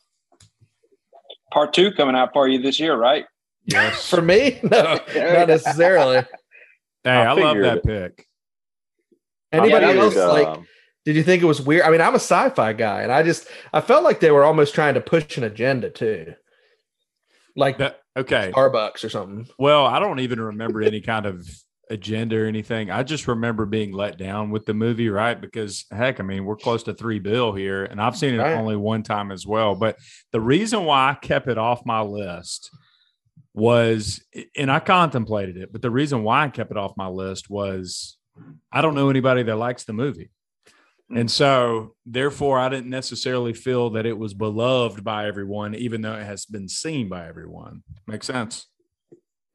Part 1.55 1.73
two 1.73 1.93
coming 1.93 2.15
out 2.17 2.31
for 2.33 2.49
you 2.49 2.61
this 2.61 2.81
year, 2.81 2.97
right? 2.97 3.23
Yes. 3.63 4.09
For 4.09 4.21
me, 4.21 4.59
no, 4.63 4.99
not 5.15 5.47
necessarily. 5.47 6.17
Hey, 7.05 7.11
I 7.11 7.27
I, 7.27 7.31
love 7.31 7.57
that 7.59 7.77
it. 7.77 7.83
pick. 7.85 8.27
Anybody 9.53 9.85
Yeah, 9.85 9.93
that 9.93 9.97
else 10.03 10.15
was, 10.15 10.25
like? 10.25 10.47
um, 10.47 10.67
Did 11.05 11.15
you 11.15 11.23
think 11.23 11.41
it 11.41 11.45
was 11.45 11.61
weird? 11.61 11.83
I 11.83 11.91
mean, 11.91 12.01
I'm 12.01 12.11
a 12.13 12.17
sci-fi 12.19 12.73
guy, 12.73 13.03
and 13.03 13.11
I 13.11 13.23
just 13.23 13.47
I 13.71 13.79
felt 13.79 14.03
like 14.03 14.19
they 14.19 14.31
were 14.31 14.43
almost 14.43 14.75
trying 14.75 14.95
to 14.95 15.01
push 15.01 15.37
an 15.37 15.45
agenda 15.45 15.89
too, 15.89 16.33
like 17.55 17.77
That- 17.77 18.01
okay. 18.17 18.51
Starbucks 18.53 19.05
or 19.05 19.09
something. 19.09 19.47
Well, 19.57 19.85
I 19.85 19.99
don't 19.99 20.19
even 20.19 20.41
remember 20.41 20.81
any 20.81 20.99
kind 20.99 21.25
of 21.25 21.47
agenda 21.89 22.37
or 22.37 22.45
anything. 22.45 22.89
I 22.89 23.03
just 23.03 23.27
remember 23.27 23.65
being 23.65 23.91
let 23.91 24.17
down 24.17 24.49
with 24.49 24.65
the 24.65 24.73
movie, 24.73 25.09
right? 25.09 25.39
Because 25.39 25.85
heck, 25.91 26.19
I 26.19 26.23
mean, 26.23 26.45
we're 26.45 26.55
close 26.55 26.83
to 26.83 26.93
three 26.93 27.19
bill 27.19 27.53
here, 27.53 27.85
and 27.85 28.01
I've 28.01 28.17
seen 28.17 28.33
it 28.33 28.39
Right. 28.39 28.57
only 28.57 28.75
one 28.75 29.03
time 29.03 29.31
as 29.31 29.45
well. 29.45 29.75
But 29.75 29.97
the 30.31 30.41
reason 30.41 30.85
why 30.85 31.11
I 31.11 31.13
kept 31.13 31.47
it 31.47 31.57
off 31.57 31.85
my 31.85 32.01
list 32.01 32.71
was, 33.53 34.23
and 34.57 34.71
I 34.71 34.79
contemplated 34.79 35.57
it, 35.57 35.71
but 35.71 35.81
the 35.81 35.91
reason 35.91 36.23
why 36.23 36.43
I 36.43 36.49
kept 36.49 36.71
it 36.71 36.77
off 36.77 36.97
my 36.97 37.07
list 37.07 37.49
was 37.49 38.17
I 38.71 38.81
don't 38.81 38.95
know 38.95 39.09
anybody 39.09 39.43
that 39.43 39.55
likes 39.55 39.85
the 39.85 39.93
movie. 39.93 40.29
Hmm. 41.09 41.17
And 41.17 41.31
so, 41.31 41.95
therefore, 42.05 42.59
I 42.59 42.67
didn't 42.69 42.89
necessarily 42.89 43.53
feel 43.53 43.91
that 43.91 44.05
it 44.05 44.17
was 44.17 44.33
beloved 44.33 45.03
by 45.03 45.27
everyone, 45.27 45.75
even 45.75 46.01
though 46.01 46.15
it 46.15 46.25
has 46.25 46.45
been 46.45 46.67
seen 46.67 47.09
by 47.09 47.27
everyone. 47.27 47.83
Makes 48.07 48.27
sense. 48.27 48.67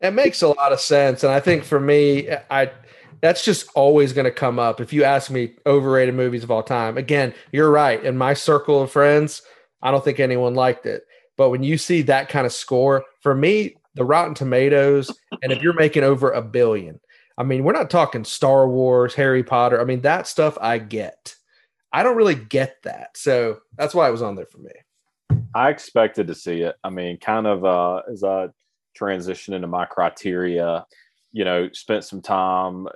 It 0.01 0.13
makes 0.13 0.43
a 0.43 0.49
lot 0.49 0.73
of 0.73 0.81
sense, 0.81 1.23
and 1.23 1.33
I 1.33 1.41
think 1.41 1.65
for 1.65 1.79
me, 1.79 2.31
I 2.51 2.71
that's 3.21 3.45
just 3.45 3.69
always 3.75 4.13
going 4.13 4.25
to 4.25 4.31
come 4.31 4.59
up. 4.59 4.81
If 4.81 4.93
you 4.93 5.05
ask 5.05 5.31
me 5.31 5.53
overrated 5.67 6.15
movies 6.15 6.43
of 6.43 6.51
all 6.51 6.63
time, 6.63 6.97
again, 6.97 7.35
you're 7.53 7.71
right. 7.71 8.03
In 8.03 8.17
my 8.17 8.35
circle 8.35 8.83
of 8.83 8.91
friends, 8.91 9.43
I 9.83 9.91
don't 9.91 10.03
think 10.05 10.21
anyone 10.21 10.55
liked 10.55 10.87
it. 10.87 11.03
But 11.37 11.51
when 11.51 11.63
you 11.63 11.79
see 11.79 12.03
that 12.03 12.29
kind 12.29 12.47
of 12.47 12.53
score, 12.53 13.05
for 13.21 13.35
me, 13.35 13.77
the 13.95 14.05
Rotten 14.05 14.35
Tomatoes, 14.35 15.11
and 15.43 15.53
if 15.53 15.63
you're 15.63 15.75
making 15.75 16.05
over 16.05 16.31
a 16.31 16.43
billion, 16.43 17.01
I 17.37 17.43
mean, 17.43 17.65
we're 17.65 17.73
not 17.73 17.91
talking 17.91 18.25
Star 18.25 18.69
Wars, 18.69 19.15
Harry 19.15 19.43
Potter. 19.43 19.81
I 19.81 19.85
mean, 19.85 20.03
that 20.03 20.27
stuff 20.27 20.57
I 20.61 20.79
get. 20.79 21.35
I 21.93 22.03
don't 22.03 22.17
really 22.17 22.35
get 22.35 22.83
that. 22.85 23.17
So 23.17 23.61
that's 23.77 23.95
why 23.95 24.09
it 24.09 24.13
was 24.13 24.23
on 24.23 24.35
there 24.35 24.47
for 24.47 24.59
me. 24.59 24.71
I 25.55 25.71
expected 25.71 26.27
to 26.29 26.35
see 26.35 26.61
it. 26.63 26.77
I 26.85 26.91
mean, 26.91 27.19
kind 27.19 27.47
of 27.47 27.65
uh, 27.65 28.03
as 28.11 28.23
I 28.23 28.49
transition 29.01 29.55
into 29.55 29.67
my 29.67 29.87
criteria, 29.87 30.85
you 31.33 31.43
know, 31.43 31.71
spent 31.73 32.05
some 32.05 32.21
time 32.21 32.87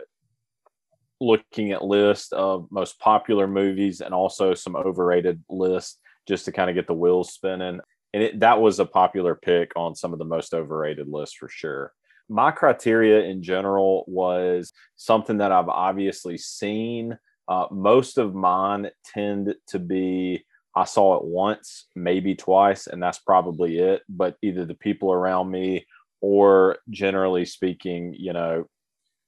looking 1.18 1.72
at 1.72 1.82
list 1.82 2.34
of 2.34 2.68
most 2.70 2.98
popular 2.98 3.46
movies 3.46 4.02
and 4.02 4.12
also 4.12 4.52
some 4.52 4.76
overrated 4.76 5.42
lists 5.48 5.98
just 6.28 6.44
to 6.44 6.52
kind 6.52 6.68
of 6.68 6.76
get 6.76 6.86
the 6.86 6.92
wheels 6.92 7.32
spinning. 7.32 7.80
And 8.12 8.22
it, 8.22 8.40
that 8.40 8.60
was 8.60 8.80
a 8.80 8.84
popular 8.84 9.34
pick 9.34 9.72
on 9.76 9.94
some 9.94 10.12
of 10.12 10.18
the 10.18 10.26
most 10.26 10.52
overrated 10.52 11.08
lists 11.08 11.36
for 11.36 11.48
sure. 11.48 11.92
My 12.28 12.50
criteria 12.50 13.22
in 13.22 13.42
general 13.42 14.04
was 14.06 14.74
something 14.96 15.38
that 15.38 15.52
I've 15.52 15.70
obviously 15.70 16.36
seen. 16.36 17.18
Uh, 17.48 17.66
most 17.70 18.18
of 18.18 18.34
mine 18.34 18.90
tend 19.06 19.54
to 19.68 19.78
be 19.78 20.44
I 20.76 20.84
saw 20.84 21.16
it 21.16 21.24
once, 21.24 21.86
maybe 21.94 22.34
twice, 22.34 22.86
and 22.86 23.02
that's 23.02 23.18
probably 23.18 23.78
it. 23.78 24.02
But 24.08 24.36
either 24.42 24.64
the 24.64 24.74
people 24.74 25.12
around 25.12 25.50
me 25.50 25.86
or 26.20 26.78
generally 26.90 27.44
speaking, 27.44 28.14
you 28.18 28.32
know, 28.32 28.64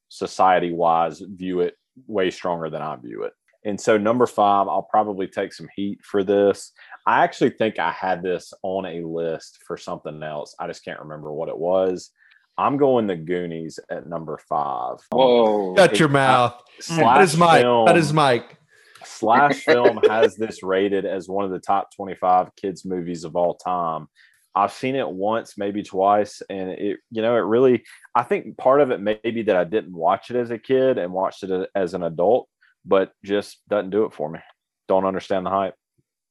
society 0.08 0.72
wise, 0.72 1.20
view 1.20 1.60
it 1.60 1.74
way 2.06 2.30
stronger 2.30 2.70
than 2.70 2.82
I 2.82 2.96
view 2.96 3.22
it. 3.24 3.32
And 3.64 3.80
so, 3.80 3.98
number 3.98 4.26
five, 4.26 4.68
I'll 4.68 4.82
probably 4.90 5.26
take 5.26 5.52
some 5.52 5.68
heat 5.74 5.98
for 6.04 6.22
this. 6.22 6.72
I 7.04 7.24
actually 7.24 7.50
think 7.50 7.78
I 7.80 7.90
had 7.90 8.22
this 8.22 8.52
on 8.62 8.86
a 8.86 9.00
list 9.04 9.58
for 9.66 9.76
something 9.76 10.22
else. 10.22 10.54
I 10.60 10.68
just 10.68 10.84
can't 10.84 11.00
remember 11.00 11.32
what 11.32 11.48
it 11.48 11.58
was. 11.58 12.10
I'm 12.58 12.76
going 12.76 13.06
the 13.08 13.16
Goonies 13.16 13.78
at 13.90 14.06
number 14.08 14.38
five. 14.48 14.98
Whoa. 15.10 15.74
Shut 15.76 15.98
your 15.98 16.08
mouth. 16.08 16.54
That 16.56 16.78
is 16.78 16.86
Slash 16.86 17.36
Mike. 17.36 17.62
film- 17.62 17.86
That 17.86 17.96
is 17.96 18.12
Mike. 18.12 18.56
Slash 19.16 19.60
Film 19.64 19.98
has 20.08 20.36
this 20.36 20.62
rated 20.62 21.04
as 21.06 21.28
one 21.28 21.44
of 21.44 21.50
the 21.50 21.58
top 21.58 21.94
25 21.94 22.50
kids 22.56 22.84
movies 22.84 23.24
of 23.24 23.36
all 23.36 23.54
time. 23.54 24.08
I've 24.54 24.72
seen 24.72 24.94
it 24.96 25.08
once, 25.08 25.58
maybe 25.58 25.82
twice, 25.82 26.40
and 26.48 26.70
it, 26.70 26.98
you 27.10 27.20
know, 27.22 27.36
it 27.36 27.40
really. 27.40 27.82
I 28.14 28.22
think 28.22 28.56
part 28.56 28.80
of 28.80 28.90
it 28.90 29.00
may 29.00 29.18
be 29.22 29.42
that 29.42 29.56
I 29.56 29.64
didn't 29.64 29.94
watch 29.94 30.30
it 30.30 30.36
as 30.36 30.50
a 30.50 30.58
kid 30.58 30.96
and 30.96 31.12
watched 31.12 31.42
it 31.42 31.68
as 31.74 31.92
an 31.92 32.02
adult, 32.02 32.48
but 32.84 33.12
just 33.22 33.60
doesn't 33.68 33.90
do 33.90 34.04
it 34.04 34.14
for 34.14 34.30
me. 34.30 34.38
Don't 34.88 35.04
understand 35.04 35.44
the 35.44 35.50
hype. 35.50 35.74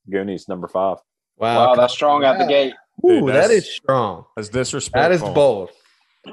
Goonies 0.10 0.48
number 0.50 0.68
five. 0.68 0.98
Wow, 1.38 1.68
Wow, 1.68 1.76
that's 1.76 1.94
strong 1.94 2.24
out 2.24 2.40
the 2.40 2.46
gate. 2.48 2.74
Ooh, 3.06 3.22
Dude, 3.22 3.30
that's- 3.30 3.70
strong. 3.70 4.26
That's 4.36 4.50
disrespectful. 4.50 5.10
That 5.10 5.12
is 5.12 5.22
bold. 5.36 5.70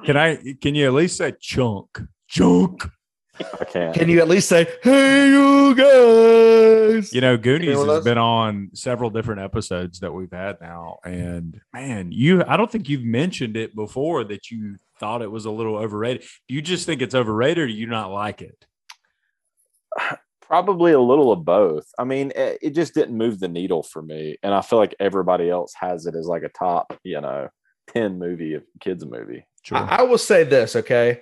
Can 0.07 0.17
I? 0.17 0.39
Can 0.63 0.75
you 0.75 0.87
at 0.87 0.95
least 0.95 1.19
say 1.19 1.35
chunk? 1.41 2.01
Chunk. 2.29 2.89
I 3.41 3.65
can't. 3.65 3.95
Can 3.95 4.09
you 4.09 4.21
at 4.21 4.29
least 4.29 4.49
say, 4.49 4.67
"Hey, 4.83 5.29
you 5.29 5.75
guys"? 5.75 7.13
You 7.13 7.21
know, 7.21 7.37
Goonies 7.37 7.71
Anyone 7.71 7.89
has 7.89 8.05
been 8.05 8.19
on 8.19 8.71
several 8.75 9.11
different 9.11 9.41
episodes 9.41 10.01
that 10.01 10.13
we've 10.13 10.31
had 10.31 10.61
now, 10.61 10.99
and 11.05 11.61
man, 11.73 12.13
you. 12.13 12.45
I 12.47 12.57
don't 12.57 12.71
think 12.71 12.89
you've 12.89 13.05
mentioned 13.05 13.57
it 13.57 13.75
before 13.75 14.25
that 14.25 14.51
you 14.51 14.77
thought 15.01 15.23
it 15.23 15.31
was 15.31 15.47
a 15.47 15.51
little 15.51 15.77
overrated. 15.77 16.25
Do 16.49 16.55
you 16.55 16.63
just 16.63 16.85
think 16.85 17.01
it's 17.01 17.15
overrated, 17.15 17.59
or 17.59 17.67
do 17.67 17.73
you 17.73 17.87
not 17.87 18.11
like 18.11 18.43
it? 18.43 18.67
Probably 20.43 20.93
a 20.93 21.01
little 21.01 21.33
of 21.33 21.47
both. 21.47 21.87
I 21.99 22.05
mean, 22.05 22.33
it, 22.37 22.59
it 22.61 22.71
just 22.75 22.93
didn't 22.93 23.17
move 23.17 23.41
the 23.41 23.49
needle 23.49 23.83
for 23.83 24.03
me, 24.03 24.37
and 24.43 24.53
I 24.53 24.61
feel 24.61 24.79
like 24.79 24.95
everybody 25.01 25.49
else 25.49 25.73
has 25.81 26.05
it 26.05 26.15
as 26.15 26.27
like 26.27 26.43
a 26.43 26.51
top, 26.51 26.99
you 27.03 27.21
know, 27.23 27.49
ten 27.89 28.19
movie 28.19 28.53
of 28.55 28.65
kids 28.79 29.07
movie. 29.07 29.47
Sure. 29.63 29.79
I, 29.79 29.97
I 29.97 30.03
will 30.03 30.19
say 30.19 30.45
this, 30.45 30.77
okay? 30.77 31.21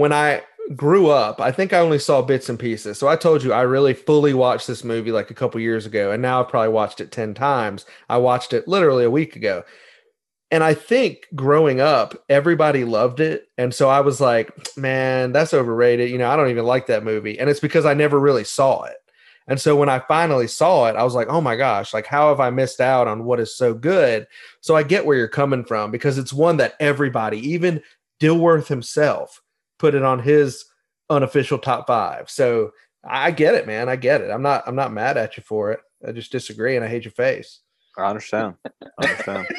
When 0.00 0.14
I 0.14 0.40
grew 0.74 1.10
up, 1.10 1.42
I 1.42 1.52
think 1.52 1.74
I 1.74 1.78
only 1.80 1.98
saw 1.98 2.22
bits 2.22 2.48
and 2.48 2.58
pieces. 2.58 2.98
So 2.98 3.06
I 3.06 3.16
told 3.16 3.42
you 3.42 3.52
I 3.52 3.60
really 3.60 3.92
fully 3.92 4.32
watched 4.32 4.66
this 4.66 4.82
movie 4.82 5.12
like 5.12 5.30
a 5.30 5.34
couple 5.34 5.60
years 5.60 5.84
ago, 5.84 6.10
and 6.10 6.22
now 6.22 6.40
I've 6.40 6.48
probably 6.48 6.72
watched 6.72 7.02
it 7.02 7.12
10 7.12 7.34
times. 7.34 7.84
I 8.08 8.16
watched 8.16 8.54
it 8.54 8.66
literally 8.66 9.04
a 9.04 9.10
week 9.10 9.36
ago. 9.36 9.62
And 10.50 10.64
I 10.64 10.72
think 10.72 11.26
growing 11.34 11.82
up, 11.82 12.14
everybody 12.30 12.84
loved 12.84 13.20
it. 13.20 13.48
And 13.58 13.74
so 13.74 13.90
I 13.90 14.00
was 14.00 14.22
like, 14.22 14.74
man, 14.74 15.32
that's 15.32 15.52
overrated. 15.52 16.08
You 16.08 16.16
know, 16.16 16.30
I 16.30 16.36
don't 16.36 16.48
even 16.48 16.64
like 16.64 16.86
that 16.86 17.04
movie. 17.04 17.38
And 17.38 17.50
it's 17.50 17.60
because 17.60 17.84
I 17.84 17.92
never 17.92 18.18
really 18.18 18.44
saw 18.44 18.84
it. 18.84 18.96
And 19.48 19.60
so 19.60 19.76
when 19.76 19.90
I 19.90 19.98
finally 19.98 20.46
saw 20.46 20.86
it, 20.86 20.96
I 20.96 21.02
was 21.02 21.14
like, 21.14 21.28
oh 21.28 21.42
my 21.42 21.56
gosh, 21.56 21.92
like 21.92 22.06
how 22.06 22.30
have 22.30 22.40
I 22.40 22.48
missed 22.48 22.80
out 22.80 23.06
on 23.06 23.24
what 23.24 23.38
is 23.38 23.54
so 23.54 23.74
good? 23.74 24.26
So 24.62 24.76
I 24.76 24.82
get 24.82 25.04
where 25.04 25.18
you're 25.18 25.28
coming 25.28 25.62
from 25.62 25.90
because 25.90 26.16
it's 26.16 26.32
one 26.32 26.56
that 26.56 26.72
everybody, 26.80 27.50
even 27.50 27.82
Dilworth 28.18 28.68
himself, 28.68 29.42
put 29.80 29.94
it 29.94 30.04
on 30.04 30.20
his 30.20 30.66
unofficial 31.08 31.58
top 31.58 31.86
five. 31.86 32.30
So 32.30 32.72
I 33.02 33.30
get 33.30 33.54
it, 33.54 33.66
man. 33.66 33.88
I 33.88 33.96
get 33.96 34.20
it. 34.20 34.30
I'm 34.30 34.42
not 34.42 34.62
I'm 34.66 34.76
not 34.76 34.92
mad 34.92 35.16
at 35.16 35.36
you 35.36 35.42
for 35.42 35.72
it. 35.72 35.80
I 36.06 36.12
just 36.12 36.30
disagree 36.30 36.76
and 36.76 36.84
I 36.84 36.88
hate 36.88 37.04
your 37.04 37.12
face. 37.12 37.60
I 37.98 38.04
understand. 38.04 38.54
I 38.98 39.02
understand. 39.02 39.46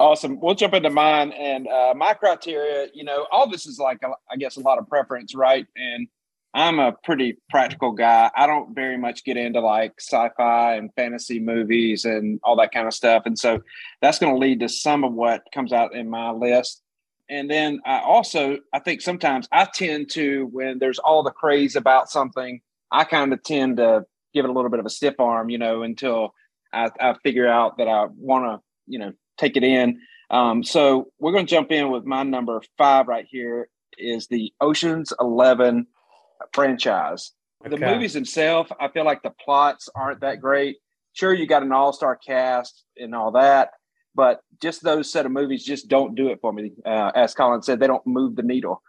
awesome. 0.00 0.40
We'll 0.40 0.54
jump 0.54 0.74
into 0.74 0.90
mine 0.90 1.32
and 1.32 1.68
uh, 1.68 1.94
my 1.96 2.14
criteria. 2.14 2.88
You 2.92 3.04
know, 3.04 3.26
all 3.30 3.48
this 3.48 3.66
is 3.66 3.78
like, 3.78 3.98
a, 4.02 4.08
I 4.30 4.36
guess, 4.36 4.56
a 4.56 4.60
lot 4.60 4.78
of 4.78 4.88
preference, 4.88 5.34
right? 5.34 5.66
And 5.76 6.08
I'm 6.54 6.78
a 6.78 6.92
pretty 7.04 7.38
practical 7.50 7.92
guy. 7.92 8.30
I 8.36 8.46
don't 8.46 8.74
very 8.74 8.96
much 8.96 9.24
get 9.24 9.36
into 9.36 9.60
like 9.60 9.94
sci-fi 9.98 10.76
and 10.76 10.90
fantasy 10.94 11.40
movies 11.40 12.04
and 12.04 12.40
all 12.42 12.56
that 12.56 12.72
kind 12.72 12.86
of 12.86 12.94
stuff, 12.94 13.24
and 13.26 13.36
so 13.36 13.60
that's 14.00 14.20
going 14.20 14.32
to 14.32 14.38
lead 14.38 14.60
to 14.60 14.68
some 14.68 15.02
of 15.02 15.12
what 15.12 15.42
comes 15.52 15.72
out 15.72 15.94
in 15.94 16.08
my 16.08 16.30
list. 16.30 16.83
And 17.28 17.50
then 17.50 17.80
I 17.86 18.00
also, 18.00 18.58
I 18.72 18.80
think 18.80 19.00
sometimes 19.00 19.48
I 19.50 19.66
tend 19.72 20.10
to, 20.10 20.46
when 20.52 20.78
there's 20.78 20.98
all 20.98 21.22
the 21.22 21.30
craze 21.30 21.74
about 21.74 22.10
something, 22.10 22.60
I 22.90 23.04
kind 23.04 23.32
of 23.32 23.42
tend 23.42 23.78
to 23.78 24.04
give 24.34 24.44
it 24.44 24.50
a 24.50 24.52
little 24.52 24.70
bit 24.70 24.80
of 24.80 24.86
a 24.86 24.90
stiff 24.90 25.18
arm, 25.18 25.48
you 25.48 25.58
know, 25.58 25.82
until 25.82 26.34
I, 26.72 26.90
I 27.00 27.14
figure 27.22 27.48
out 27.48 27.78
that 27.78 27.88
I 27.88 28.06
want 28.16 28.44
to, 28.44 28.62
you 28.86 28.98
know, 28.98 29.12
take 29.38 29.56
it 29.56 29.64
in. 29.64 30.00
Um, 30.30 30.62
so 30.64 31.08
we're 31.18 31.32
going 31.32 31.46
to 31.46 31.50
jump 31.50 31.72
in 31.72 31.90
with 31.90 32.04
my 32.04 32.22
number 32.24 32.60
five 32.76 33.08
right 33.08 33.26
here 33.28 33.68
is 33.96 34.26
the 34.26 34.52
Ocean's 34.60 35.12
Eleven 35.20 35.86
franchise. 36.52 37.32
The 37.64 37.78
movies 37.78 38.12
themselves, 38.12 38.70
I 38.78 38.88
feel 38.88 39.04
like 39.04 39.22
the 39.22 39.30
plots 39.30 39.88
aren't 39.94 40.20
that 40.20 40.40
great. 40.40 40.76
Sure, 41.14 41.32
you 41.32 41.46
got 41.46 41.62
an 41.62 41.72
all-star 41.72 42.16
cast 42.16 42.84
and 42.98 43.14
all 43.14 43.30
that, 43.32 43.70
but 44.14 44.40
just 44.62 44.82
those 44.82 45.10
set 45.10 45.26
of 45.26 45.32
movies 45.32 45.64
just 45.64 45.88
don't 45.88 46.14
do 46.14 46.28
it 46.28 46.38
for 46.40 46.52
me. 46.52 46.72
Uh, 46.84 47.10
as 47.14 47.34
Colin 47.34 47.62
said, 47.62 47.80
they 47.80 47.86
don't 47.86 48.06
move 48.06 48.36
the 48.36 48.42
needle. 48.42 48.82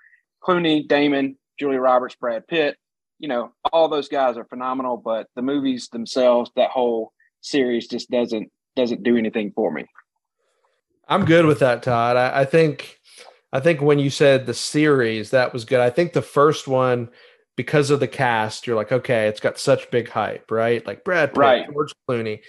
Clooney, 0.44 0.88
Damon, 0.88 1.38
Julia 1.60 1.80
Roberts, 1.80 2.16
Brad 2.16 2.48
Pitt, 2.48 2.78
you 3.20 3.28
know, 3.28 3.52
all 3.72 3.88
those 3.88 4.10
guys 4.10 4.38
are 4.38 4.46
phenomenal, 4.46 4.98
but 4.98 5.28
the 5.36 5.42
movies 5.42 5.88
themselves, 5.90 6.52
that 6.56 6.70
whole 6.70 7.14
series 7.42 7.88
just 7.88 8.10
doesn't 8.10 8.52
doesn't 8.76 9.04
do 9.04 9.16
anything 9.16 9.52
for 9.56 9.72
me. 9.72 9.86
I'm 11.08 11.24
good 11.26 11.46
with 11.46 11.60
that, 11.60 11.82
Todd. 11.84 12.18
I, 12.18 12.42
I 12.42 12.46
think 12.46 13.00
I 13.54 13.60
think 13.60 13.82
when 13.82 14.00
you 14.00 14.10
said 14.10 14.46
the 14.46 14.54
series, 14.54 15.32
that 15.32 15.54
was 15.54 15.66
good. 15.66 15.80
I 15.80 15.90
think 15.90 16.14
the 16.14 16.22
first 16.22 16.68
one, 16.68 17.10
because 17.56 17.90
of 17.90 18.02
the 18.02 18.08
cast, 18.08 18.68
you're 18.68 18.76
like, 18.76 18.92
okay, 18.92 19.28
it's 19.28 19.40
got 19.40 19.58
such 19.58 19.90
big 19.92 20.10
hype, 20.10 20.52
right? 20.52 20.86
Like 20.86 21.06
Brad 21.06 21.30
Pitt, 21.30 21.38
Right. 21.38 21.72
George 21.72 21.94
Clooney. 22.10 22.42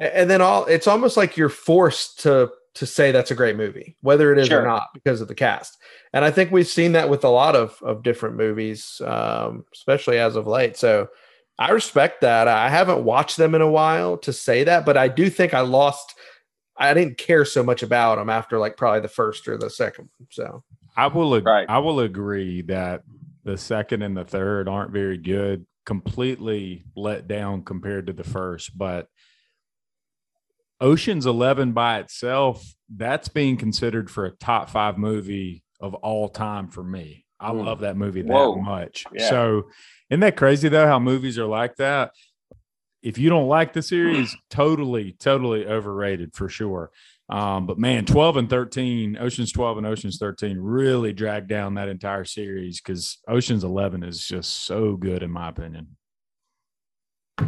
A- 0.00 0.16
And 0.16 0.30
then 0.30 0.40
all 0.40 0.64
it's 0.66 0.86
almost 0.86 1.16
like 1.16 1.36
you're 1.36 1.48
forced 1.48 2.20
to 2.20 2.50
to 2.74 2.84
say 2.86 3.10
that's 3.10 3.30
a 3.30 3.34
great 3.34 3.56
movie, 3.56 3.96
whether 4.02 4.32
it 4.32 4.38
is 4.38 4.48
Sure. 4.48 4.60
or 4.62 4.66
not, 4.66 4.88
because 4.92 5.22
of 5.22 5.28
the 5.28 5.34
cast. 5.34 5.78
And 6.12 6.24
I 6.26 6.30
think 6.30 6.50
we've 6.50 6.66
seen 6.66 6.92
that 6.92 7.08
with 7.08 7.24
a 7.24 7.28
lot 7.30 7.56
of 7.56 7.78
of 7.82 8.02
different 8.02 8.36
movies, 8.36 9.00
um, 9.04 9.64
especially 9.72 10.18
as 10.18 10.36
of 10.36 10.46
late. 10.46 10.76
So 10.76 11.08
I 11.58 11.70
respect 11.70 12.20
that. 12.20 12.48
I 12.48 12.68
haven't 12.68 13.04
watched 13.04 13.38
them 13.38 13.54
in 13.54 13.62
a 13.62 13.70
while 13.70 14.18
to 14.18 14.32
say 14.32 14.64
that, 14.64 14.84
but 14.84 14.98
I 14.98 15.08
do 15.08 15.30
think 15.30 15.54
I 15.54 15.60
lost 15.60 16.12
I 16.78 16.92
didn't 16.92 17.16
care 17.16 17.46
so 17.46 17.62
much 17.62 17.82
about 17.82 18.16
them 18.16 18.28
after 18.28 18.58
like 18.58 18.76
probably 18.76 19.00
the 19.00 19.08
first 19.08 19.48
or 19.48 19.56
the 19.56 19.70
second. 19.70 20.10
So 20.30 20.62
I 20.94 21.06
will 21.06 21.34
ag- 21.36 21.46
Right. 21.46 21.66
I 21.70 21.78
will 21.78 22.00
agree 22.00 22.60
that 22.62 23.02
the 23.44 23.56
second 23.56 24.02
and 24.02 24.14
the 24.14 24.24
third 24.26 24.68
aren't 24.68 24.90
very 24.90 25.16
good, 25.16 25.64
completely 25.86 26.84
let 26.94 27.26
down 27.28 27.62
compared 27.62 28.06
to 28.08 28.12
the 28.12 28.24
first, 28.24 28.76
but 28.76 29.08
Ocean's 30.80 31.26
11 31.26 31.72
by 31.72 31.98
itself, 32.00 32.64
that's 32.94 33.28
being 33.28 33.56
considered 33.56 34.10
for 34.10 34.26
a 34.26 34.30
top 34.32 34.68
5 34.70 34.98
movie 34.98 35.62
of 35.80 35.94
all 35.94 36.28
time 36.28 36.68
for 36.68 36.82
me. 36.84 37.24
I 37.40 37.50
Hmm. 37.50 37.60
love 37.60 37.80
that 37.80 37.96
movie 37.96 38.22
that 38.22 38.32
Whoa. 38.32 38.56
much. 38.56 39.04
Yeah. 39.12 39.28
So, 39.28 39.62
isn't 40.10 40.20
that 40.20 40.36
crazy 40.36 40.68
though 40.68 40.86
how 40.86 40.98
movies 40.98 41.38
are 41.38 41.46
like 41.46 41.76
that? 41.76 42.12
If 43.02 43.18
you 43.18 43.28
don't 43.28 43.48
like 43.48 43.72
the 43.72 43.82
series, 43.82 44.34
totally, 44.50 45.12
totally 45.18 45.66
overrated 45.66 46.34
for 46.34 46.48
sure. 46.48 46.90
Um, 47.28 47.66
but 47.66 47.78
man, 47.78 48.04
12 48.04 48.36
and 48.36 48.48
13, 48.48 49.18
Ocean's 49.18 49.52
12 49.52 49.78
and 49.78 49.86
Ocean's 49.86 50.18
13 50.18 50.58
really 50.58 51.12
dragged 51.12 51.48
down 51.48 51.74
that 51.74 51.88
entire 51.88 52.24
series 52.24 52.80
because 52.80 53.18
Ocean's 53.28 53.64
11 53.64 54.02
is 54.04 54.24
just 54.24 54.64
so 54.64 54.96
good, 54.96 55.22
in 55.22 55.30
my 55.30 55.48
opinion. 55.48 55.95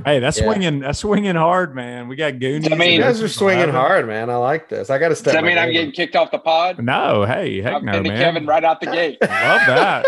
Hey, 0.04 0.18
that's 0.20 0.38
Yeah. 0.38 0.44
swinging, 0.44 0.80
that's 0.80 0.98
swinging 0.98 1.34
hard, 1.34 1.74
man. 1.74 2.08
We 2.08 2.16
got 2.16 2.38
Goonies. 2.38 2.70
I 2.70 2.74
mean- 2.76 2.92
you 2.92 3.00
guys 3.00 3.22
are 3.22 3.28
swinging 3.28 3.70
hard, 3.70 4.06
man. 4.06 4.28
I 4.28 4.36
like 4.36 4.68
this. 4.68 4.90
I 4.90 4.98
got 4.98 5.08
to 5.08 5.16
step. 5.16 5.32
Does 5.32 5.34
that 5.34 5.44
mean 5.44 5.56
I'm 5.56 5.72
getting 5.72 5.92
kicked 5.92 6.14
off 6.14 6.30
the 6.30 6.38
pod? 6.38 6.82
No, 6.82 7.24
hey, 7.24 7.62
heck 7.62 7.76
I'm 7.76 7.84
no, 7.86 8.02
man. 8.02 8.16
Kevin 8.18 8.44
right 8.46 8.62
out 8.64 8.80
the 8.80 8.86
gate. 8.86 9.16
Love 9.22 9.30
that. 9.30 10.04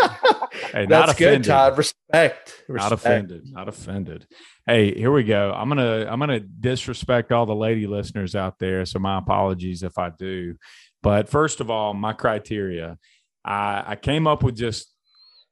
Hey, 0.71 0.85
not 0.85 1.07
That's 1.07 1.17
good, 1.17 1.27
offended. 1.29 1.45
Todd. 1.49 1.77
Respect. 1.77 2.63
not 2.69 2.91
offended 2.91 3.43
not 3.51 3.67
offended 3.69 4.27
hey 4.65 4.93
here 4.93 5.11
we 5.11 5.23
go 5.23 5.51
i'm 5.55 5.67
gonna 5.69 6.05
i'm 6.09 6.19
gonna 6.19 6.39
disrespect 6.41 7.31
all 7.31 7.45
the 7.45 7.55
lady 7.55 7.87
listeners 7.87 8.35
out 8.35 8.59
there 8.59 8.85
so 8.85 8.99
my 8.99 9.17
apologies 9.17 9.81
if 9.83 9.97
i 9.97 10.09
do 10.19 10.55
but 11.01 11.27
first 11.29 11.59
of 11.61 11.69
all 11.69 11.93
my 11.93 12.11
criteria 12.13 12.97
i 13.45 13.83
i 13.87 13.95
came 13.95 14.27
up 14.27 14.43
with 14.43 14.55
just 14.55 14.90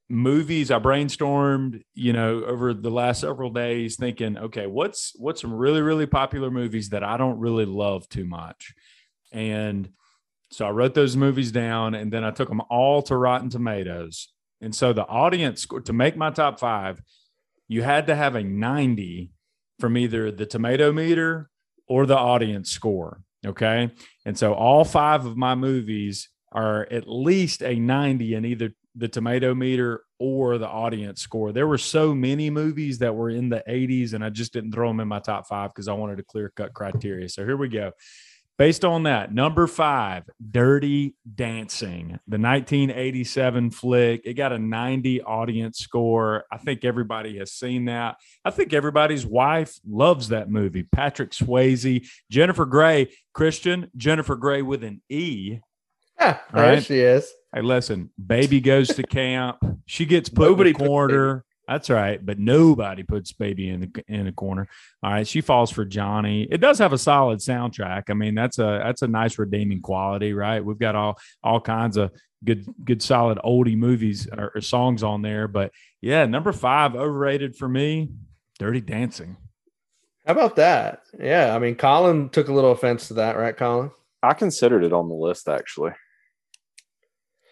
movies 0.09 0.71
i 0.71 0.79
brainstormed 0.79 1.83
you 1.93 2.11
know 2.11 2.43
over 2.43 2.73
the 2.73 2.89
last 2.89 3.21
several 3.21 3.51
days 3.51 3.95
thinking 3.95 4.37
okay 4.37 4.65
what's 4.65 5.13
what's 5.17 5.41
some 5.41 5.53
really 5.53 5.81
really 5.81 6.07
popular 6.07 6.49
movies 6.49 6.89
that 6.89 7.03
i 7.03 7.15
don't 7.15 7.37
really 7.37 7.65
love 7.65 8.09
too 8.09 8.25
much 8.25 8.73
and 9.31 9.89
so 10.51 10.65
i 10.65 10.71
wrote 10.71 10.95
those 10.95 11.15
movies 11.15 11.51
down 11.51 11.93
and 11.93 12.11
then 12.11 12.23
i 12.23 12.31
took 12.31 12.49
them 12.49 12.61
all 12.69 13.03
to 13.03 13.15
rotten 13.15 13.49
tomatoes 13.49 14.29
and 14.61 14.75
so 14.75 14.93
the 14.93 15.05
audience 15.05 15.65
to 15.85 15.93
make 15.93 16.17
my 16.17 16.31
top 16.31 16.59
five, 16.59 17.01
you 17.67 17.81
had 17.81 18.07
to 18.07 18.15
have 18.15 18.35
a 18.35 18.43
90 18.43 19.31
from 19.79 19.97
either 19.97 20.31
the 20.31 20.45
tomato 20.45 20.91
meter 20.91 21.49
or 21.87 22.05
the 22.05 22.17
audience 22.17 22.69
score. 22.69 23.21
Okay. 23.45 23.91
And 24.25 24.37
so 24.37 24.53
all 24.53 24.83
five 24.83 25.25
of 25.25 25.37
my 25.37 25.55
movies 25.55 26.29
are 26.51 26.87
at 26.91 27.07
least 27.07 27.61
a 27.61 27.75
90 27.75 28.33
in 28.33 28.45
either 28.45 28.71
the 28.96 29.08
tomato 29.08 29.53
meter 29.55 30.03
or 30.19 30.58
the 30.58 30.67
audience 30.67 31.22
score. 31.22 31.51
There 31.51 31.67
were 31.67 31.77
so 31.77 32.13
many 32.13 32.50
movies 32.50 33.00
that 33.00 33.15
were 33.15 33.29
in 33.29 33.50
the 33.50 33.63
80s, 33.67 34.13
and 34.13 34.24
I 34.24 34.29
just 34.29 34.51
didn't 34.53 34.72
throw 34.74 34.88
them 34.89 35.00
in 35.00 35.08
my 35.08 35.19
top 35.19 35.48
five 35.48 35.72
because 35.74 35.88
I 35.88 35.93
wanted 35.93 36.19
a 36.19 36.24
clear 36.24 36.51
cut 36.55 36.74
criteria. 36.74 37.29
So 37.29 37.46
here 37.46 37.58
we 37.58 37.69
go. 37.69 37.91
Based 38.58 38.84
on 38.84 39.03
that, 39.03 39.34
number 39.34 39.67
five, 39.67 40.24
Dirty 40.51 41.15
Dancing, 41.34 42.19
the 42.27 42.38
1987 42.38 43.72
flick. 43.72 44.22
It 44.25 44.34
got 44.34 44.51
a 44.51 44.60
90 44.60 45.22
audience 45.22 45.79
score. 45.79 46.43
I 46.51 46.58
think 46.58 46.84
everybody 46.84 47.38
has 47.38 47.53
seen 47.53 47.86
that. 47.86 48.17
I 48.43 48.51
think 48.51 48.74
everybody's 48.74 49.25
wife 49.25 49.79
loves 49.88 50.27
that 50.29 50.50
movie. 50.50 50.84
Patrick 50.84 51.31
Swayze, 51.31 52.05
Jennifer 52.29 52.65
Grey, 52.65 53.13
Christian, 53.34 53.89
Jennifer 53.96 54.36
Grey 54.36 54.62
with 54.62 54.84
an 54.84 55.01
E. 55.08 55.60
Yeah, 56.19 56.39
there 56.53 56.63
Right. 56.74 56.84
she 56.84 57.00
is. 57.00 57.31
Hey, 57.53 57.62
listen, 57.62 58.12
baby 58.24 58.62
goes 58.62 58.89
to 58.89 59.03
camp. 59.03 59.58
She 59.86 60.06
gets 60.06 60.29
put 60.29 60.50
Nobody 60.50 60.70
in 60.70 60.75
puts 60.75 60.84
the 60.84 60.88
corner. 60.88 61.46
That's 61.68 61.89
right, 61.91 62.24
but 62.24 62.39
nobody 62.39 63.03
puts 63.03 63.32
baby 63.32 63.70
in 63.70 63.82
the 63.82 64.03
in 64.08 64.25
a 64.25 64.32
corner. 64.32 64.68
All 65.03 65.12
right, 65.12 65.27
she 65.27 65.41
falls 65.41 65.70
for 65.70 65.86
Johnny. 65.86 66.48
It 66.50 66.62
does 66.62 66.79
have 66.79 66.94
a 66.94 66.98
solid 66.98 67.39
soundtrack. 67.39 68.10
I 68.10 68.13
mean, 68.13 68.34
that's 68.34 68.58
a 68.58 68.82
that's 68.84 69.03
a 69.03 69.08
nice 69.08 69.38
redeeming 69.38 69.82
quality, 69.82 70.34
right? 70.34 70.65
We've 70.65 70.79
got 70.79 70.96
all 70.96 71.20
all 71.44 71.62
kinds 71.62 71.96
of 71.98 72.12
good 72.44 72.65
good 72.84 73.03
solid 73.03 73.38
oldie 73.46 73.77
movies 73.77 74.27
or, 74.36 74.51
or 74.56 74.62
songs 74.62 75.03
on 75.03 75.22
there. 75.22 75.48
But 75.48 75.72
yeah, 76.01 76.25
number 76.25 76.53
five 76.53 76.96
overrated 76.96 77.56
for 77.56 77.70
me. 77.70 78.10
Dirty 78.58 78.82
Dancing. 78.82 79.38
How 80.25 80.34
about 80.34 80.56
that? 80.56 81.03
Yeah, 81.20 81.56
I 81.56 81.60
mean, 81.60 81.75
Colin 81.75 82.29
took 82.29 82.48
a 82.48 82.53
little 82.53 82.72
offense 82.72 83.08
to 83.08 83.15
that, 83.15 83.38
right, 83.38 83.56
Colin? 83.56 83.91
I 84.22 84.34
considered 84.34 84.84
it 84.84 84.91
on 84.91 85.08
the 85.08 85.15
list 85.15 85.48
actually. 85.48 85.91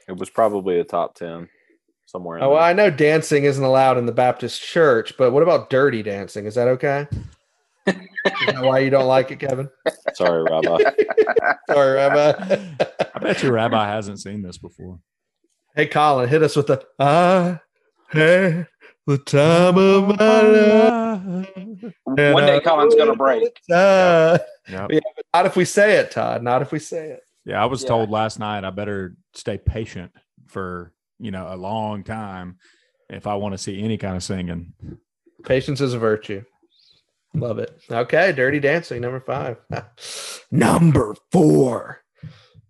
It 0.07 0.17
was 0.17 0.29
probably 0.29 0.79
a 0.79 0.83
top 0.83 1.15
ten 1.15 1.49
somewhere. 2.05 2.37
In 2.37 2.43
Oh, 2.43 2.51
well. 2.51 2.63
I 2.63 2.73
know 2.73 2.89
dancing 2.89 3.43
isn't 3.43 3.63
allowed 3.63 3.97
in 3.97 4.05
the 4.05 4.11
Baptist 4.11 4.61
church, 4.63 5.13
but 5.17 5.31
what 5.31 5.43
about 5.43 5.69
dirty 5.69 6.03
dancing? 6.03 6.45
Is 6.45 6.55
that 6.55 6.67
okay? 6.69 7.07
Is 7.87 7.95
that 8.47 8.61
why 8.63 8.79
you 8.79 8.89
don't 8.89 9.07
like 9.07 9.31
it, 9.31 9.39
Kevin? 9.39 9.69
Sorry, 10.13 10.43
Rabbi. 10.43 10.83
Sorry, 11.71 11.95
Rabbi. 11.95 12.57
I 13.15 13.19
bet 13.19 13.41
your 13.43 13.53
rabbi 13.53 13.87
hasn't 13.87 14.19
seen 14.19 14.41
this 14.41 14.57
before. 14.57 14.99
hey, 15.75 15.87
Colin, 15.87 16.27
hit 16.27 16.43
us 16.43 16.55
with 16.55 16.67
the 16.67 16.85
I 16.99 17.59
had 18.09 18.67
the 19.05 19.17
time 19.19 19.77
of 19.77 20.17
my 20.17 20.41
life. 20.41 21.93
One 22.03 22.45
day 22.45 22.59
Colin's 22.59 22.95
gonna 22.95 23.15
break. 23.15 23.43
time. 23.69 24.39
Yep. 24.69 24.91
Yeah, 24.91 24.99
not 25.33 25.45
if 25.45 25.55
we 25.55 25.63
say 25.63 25.95
it, 25.97 26.11
Todd. 26.11 26.43
Not 26.43 26.61
if 26.61 26.73
we 26.73 26.79
say 26.79 27.11
it. 27.11 27.21
Yeah, 27.47 27.63
I 27.63 27.65
was 27.65 27.81
Yeah. 27.81 27.87
told 27.89 28.09
last 28.11 28.39
night 28.39 28.63
I 28.65 28.69
better 28.71 29.15
stay 29.33 29.57
patient 29.57 30.11
for 30.47 30.91
you 31.17 31.31
know 31.31 31.47
a 31.49 31.55
long 31.55 32.03
time 32.03 32.57
if 33.09 33.25
I 33.25 33.35
want 33.35 33.53
to 33.53 33.57
see 33.57 33.81
any 33.81 33.97
kind 33.97 34.15
of 34.17 34.23
singing. 34.23 34.73
Patience 35.45 35.79
is 35.81 35.93
a 35.93 35.99
virtue. 35.99 36.43
Love 37.33 37.57
it. 37.59 37.71
Okay, 37.89 38.31
Dirty 38.33 38.59
Dancing, 38.59 39.01
number 39.01 39.19
five. 39.21 39.57
number 40.51 41.15
four. 41.31 42.01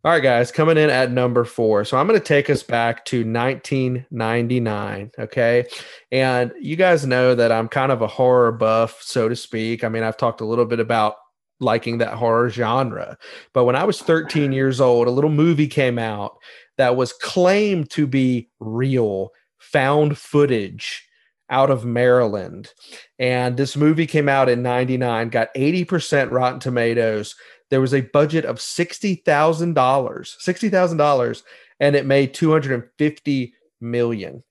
All 0.03 0.11
right, 0.11 0.21
guys, 0.23 0.51
coming 0.51 0.77
in 0.77 0.89
at 0.89 1.11
number 1.11 1.43
four. 1.43 1.83
So 1.83 1.97
I'm 1.97 2.07
going 2.07 2.19
to 2.19 2.25
take 2.25 2.49
us 2.49 2.61
back 2.63 3.03
to 3.05 3.23
1999. 3.25 5.11
Okay. 5.19 5.65
And 6.11 6.51
you 6.61 6.75
guys 6.75 7.05
know 7.05 7.35
that 7.35 7.51
I'm 7.51 7.67
kind 7.67 7.91
of 7.91 8.01
a 8.01 8.07
horror 8.07 8.51
buff, 8.51 9.01
so 9.01 9.27
to 9.27 9.35
speak. 9.35 9.83
I 9.83 9.89
mean, 9.89 10.03
I've 10.03 10.17
talked 10.17 10.41
a 10.41 10.45
little 10.45 10.65
bit 10.65 10.79
about 10.79 11.15
liking 11.59 11.97
that 11.97 12.13
horror 12.13 12.49
genre. 12.49 13.17
But 13.53 13.65
when 13.65 13.75
I 13.75 13.83
was 13.83 14.01
13 14.01 14.51
years 14.51 14.79
old, 14.79 15.07
a 15.07 15.11
little 15.11 15.29
movie 15.29 15.67
came 15.67 15.97
out 15.97 16.37
that 16.77 16.95
was 16.95 17.13
claimed 17.13 17.89
to 17.91 18.05
be 18.07 18.49
real, 18.59 19.31
found 19.57 20.17
footage 20.17 21.03
out 21.49 21.71
of 21.71 21.85
Maryland. 21.85 22.73
And 23.19 23.57
this 23.57 23.75
movie 23.75 24.05
came 24.05 24.29
out 24.29 24.49
in 24.49 24.61
99, 24.61 25.29
got 25.29 25.53
80% 25.55 26.31
Rotten 26.31 26.59
Tomatoes. 26.59 27.35
There 27.69 27.81
was 27.81 27.93
a 27.93 28.01
budget 28.01 28.45
of 28.45 28.57
$60,000, 28.57 29.23
$60,000, 29.73 31.43
and 31.79 31.95
it 31.95 32.05
made 32.05 32.33
250 32.33 33.53
million, 33.81 34.43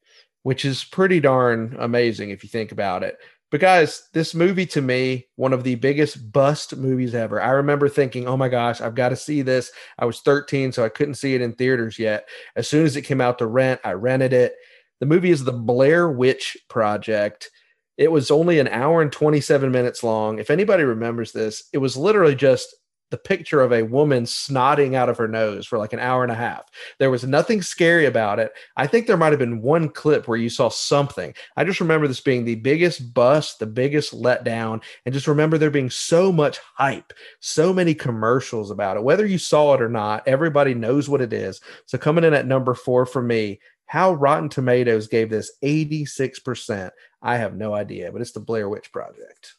which 0.43 0.65
is 0.65 0.85
pretty 0.85 1.21
darn 1.21 1.77
amazing 1.79 2.31
if 2.31 2.43
you 2.43 2.49
think 2.49 2.73
about 2.73 3.03
it. 3.03 3.19
But 3.51 3.61
guys, 3.61 4.09
this 4.13 4.35
movie 4.35 4.67
to 4.67 4.83
me, 4.83 5.29
one 5.37 5.53
of 5.53 5.63
the 5.63 5.77
biggest 5.77 6.33
bust 6.33 6.77
movies 6.77 7.15
ever. 7.15 7.41
I 7.41 7.51
remember 7.51 7.89
thinking, 7.89 8.27
oh 8.27 8.37
my 8.37 8.49
gosh, 8.49 8.81
I've 8.81 8.97
got 8.97 9.11
to 9.11 9.17
see 9.17 9.43
this. 9.43 9.71
I 9.99 10.05
was 10.05 10.21
13, 10.21 10.73
so 10.73 10.85
I 10.85 10.89
couldn't 10.89 11.15
see 11.15 11.35
it 11.35 11.41
in 11.41 11.53
theaters 11.53 11.99
yet. 11.99 12.29
As 12.57 12.69
soon 12.69 12.85
as 12.85 12.97
it 12.97 13.03
came 13.03 13.21
out 13.21 13.39
to 13.39 13.47
rent, 13.47 13.81
I 13.85 13.93
rented 13.93 14.33
it. 14.33 14.55
The 14.99 15.07
movie 15.07 15.31
is 15.31 15.45
the 15.45 15.53
Blair 15.53 16.11
Witch 16.11 16.57
Project. 16.69 17.51
It 17.97 18.11
was 18.11 18.31
only 18.31 18.59
an 18.59 18.69
hour 18.69 19.01
and 19.01 19.13
27 19.13 19.71
minutes 19.71 20.03
long. 20.03 20.39
If 20.39 20.51
anybody 20.51 20.83
remembers 20.83 21.33
this, 21.33 21.69
it 21.73 21.79
was 21.79 21.97
literally 21.97 22.35
just 22.35 22.75
the 23.11 23.19
picture 23.19 23.61
of 23.61 23.73
a 23.73 23.83
woman 23.83 24.25
snotting 24.25 24.95
out 24.95 25.09
of 25.09 25.17
her 25.19 25.29
nose 25.29 25.67
for 25.67 25.79
like 25.79 25.93
an 25.93 26.01
hour 26.01 26.23
and 26.23 26.33
a 26.33 26.37
half. 26.37 26.65
There 26.99 27.11
was 27.11 27.25
nothing 27.25 27.63
scary 27.63 28.07
about 28.07 28.39
it. 28.39 28.53
I 28.77 28.87
think 28.87 29.07
there 29.07 29.17
might 29.17 29.33
have 29.33 29.39
been 29.39 29.63
one 29.63 29.89
clip 29.89 30.27
where 30.27 30.39
you 30.39 30.49
saw 30.49 30.69
something. 30.69 31.35
I 31.57 31.65
just 31.65 31.81
remember 31.81 32.09
this 32.09 32.21
being 32.21 32.45
the 32.45 32.57
biggest 32.57 33.15
bust, 33.15 33.59
the 33.59 33.67
biggest 33.67 34.13
letdown, 34.13 34.83
and 35.05 35.13
just 35.13 35.29
remember 35.29 35.57
there 35.57 35.71
being 35.71 35.91
so 35.91 36.33
much 36.33 36.59
hype, 36.75 37.13
so 37.41 37.73
many 37.73 37.95
commercials 37.95 38.71
about 38.71 38.97
it. 38.97 39.05
Whether 39.05 39.27
you 39.27 39.39
saw 39.39 39.75
it 39.75 39.83
or 39.83 39.89
not, 39.89 40.27
everybody 40.27 40.75
knows 40.75 41.09
what 41.09 41.21
it 41.21 41.33
is. 41.33 41.61
So 41.87 41.99
coming 41.99 42.25
in 42.25 42.35
at 42.35 42.47
number 42.47 42.75
four 42.75 43.07
for 43.07 43.23
me, 43.23 43.61
how 43.87 44.15
Rotten 44.15 44.49
Tomatoes 44.49 45.07
gave 45.07 45.31
this 45.31 45.53
86%, 45.63 46.91
I 47.23 47.37
have 47.37 47.55
no 47.55 47.73
idea, 47.73 48.11
but 48.11 48.21
it's 48.21 48.33
the 48.33 48.41
Blair 48.41 48.69
Witch 48.69 48.91
Project. 48.93 49.55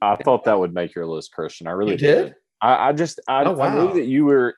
I 0.00 0.16
thought 0.16 0.44
that 0.44 0.58
would 0.58 0.74
make 0.74 0.94
your 0.94 1.06
list, 1.06 1.32
Christian. 1.32 1.66
I 1.66 1.72
really 1.72 1.92
You 1.92 1.98
did? 1.98 2.34
I, 2.64 2.88
I 2.88 2.92
just 2.92 3.20
I, 3.28 3.44
Oh, 3.44 3.60
I 3.60 3.74
knew 3.74 3.92
that 3.94 4.06
you 4.06 4.24
were 4.24 4.54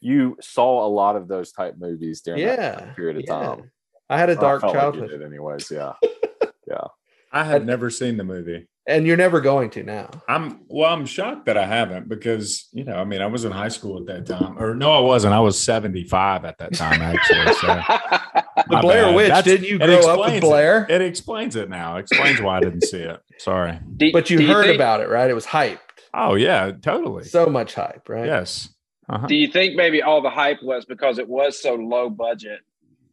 you 0.00 0.36
saw 0.40 0.86
a 0.86 0.88
lot 0.88 1.16
of 1.16 1.28
those 1.28 1.52
type 1.52 1.74
movies 1.78 2.22
during 2.22 2.44
that 2.46 2.58
Yeah. 2.58 2.72
time 2.76 2.94
period 2.94 3.16
of 3.18 3.24
yeah. 3.26 3.32
time. 3.38 3.70
I 4.08 4.18
had 4.18 4.30
a 4.30 4.34
dark 4.36 4.62
felt 4.62 4.74
like 4.74 4.82
childhood, 4.82 5.22
anyways, 5.22 5.70
yeah. 5.70 5.92
yeah. 6.66 6.86
I 7.32 7.44
had 7.44 7.64
never 7.66 7.90
seen 7.90 8.16
the 8.16 8.24
movie. 8.24 8.66
and 8.88 9.06
you're 9.06 9.16
never 9.16 9.40
going 9.40 9.70
to 9.70 9.82
now. 9.84 10.10
I'm 10.28 10.62
well, 10.68 10.92
I'm 10.92 11.06
shocked 11.06 11.46
that 11.46 11.56
I 11.56 11.66
haven't 11.66 12.08
because 12.08 12.68
you 12.72 12.82
know, 12.84 12.96
I 12.96 13.04
mean, 13.04 13.20
I 13.22 13.26
was 13.26 13.44
in 13.44 13.52
high 13.52 13.68
school 13.68 13.98
at 14.00 14.06
that 14.06 14.26
time, 14.26 14.58
or 14.58 14.74
no, 14.74 14.90
I 14.90 15.00
wasn't. 15.00 15.34
I 15.34 15.40
was 15.40 15.62
75 15.62 16.44
at 16.44 16.58
that 16.58 16.72
time, 16.74 17.00
actually. 17.02 17.52
So 17.54 17.66
The 18.68 18.76
my 18.76 18.80
Blair 18.82 19.04
bad. 19.04 19.14
Witch, 19.14 19.28
That's- 19.28 19.44
didn't 19.44 19.68
you 19.68 19.76
it 19.76 19.86
grow 19.86 19.94
up 19.96 20.00
explains 20.00 20.24
with 20.26 20.34
it. 20.34 20.40
Blair? 20.42 20.86
It 20.88 21.02
explains 21.02 21.56
it 21.56 21.68
now. 21.70 21.96
Explains 21.98 22.40
why 22.40 22.56
I 22.56 22.60
didn't 22.60 22.82
see 22.84 22.98
it. 23.02 23.20
Sorry. 23.38 23.78
Do- 23.96 24.12
But 24.12 24.28
you 24.30 24.38
do 24.38 24.46
heard 24.48 24.64
think- 24.64 24.76
about 24.76 25.00
it, 25.00 25.08
right? 25.08 25.30
It 25.30 25.34
was 25.34 25.46
hyped. 25.46 25.78
Oh 26.14 26.34
yeah, 26.34 26.72
totally. 26.72 27.24
So 27.24 27.46
much 27.46 27.74
hype, 27.74 28.08
right? 28.08 28.26
yes. 28.26 28.68
Uh-huh. 29.08 29.26
Do 29.26 29.34
you 29.34 29.48
think 29.48 29.74
maybe 29.74 30.02
all 30.02 30.22
the 30.22 30.30
hype 30.30 30.62
was 30.62 30.84
because 30.84 31.18
it 31.18 31.28
was 31.28 31.60
so 31.60 31.74
low 31.74 32.08
budget 32.08 32.60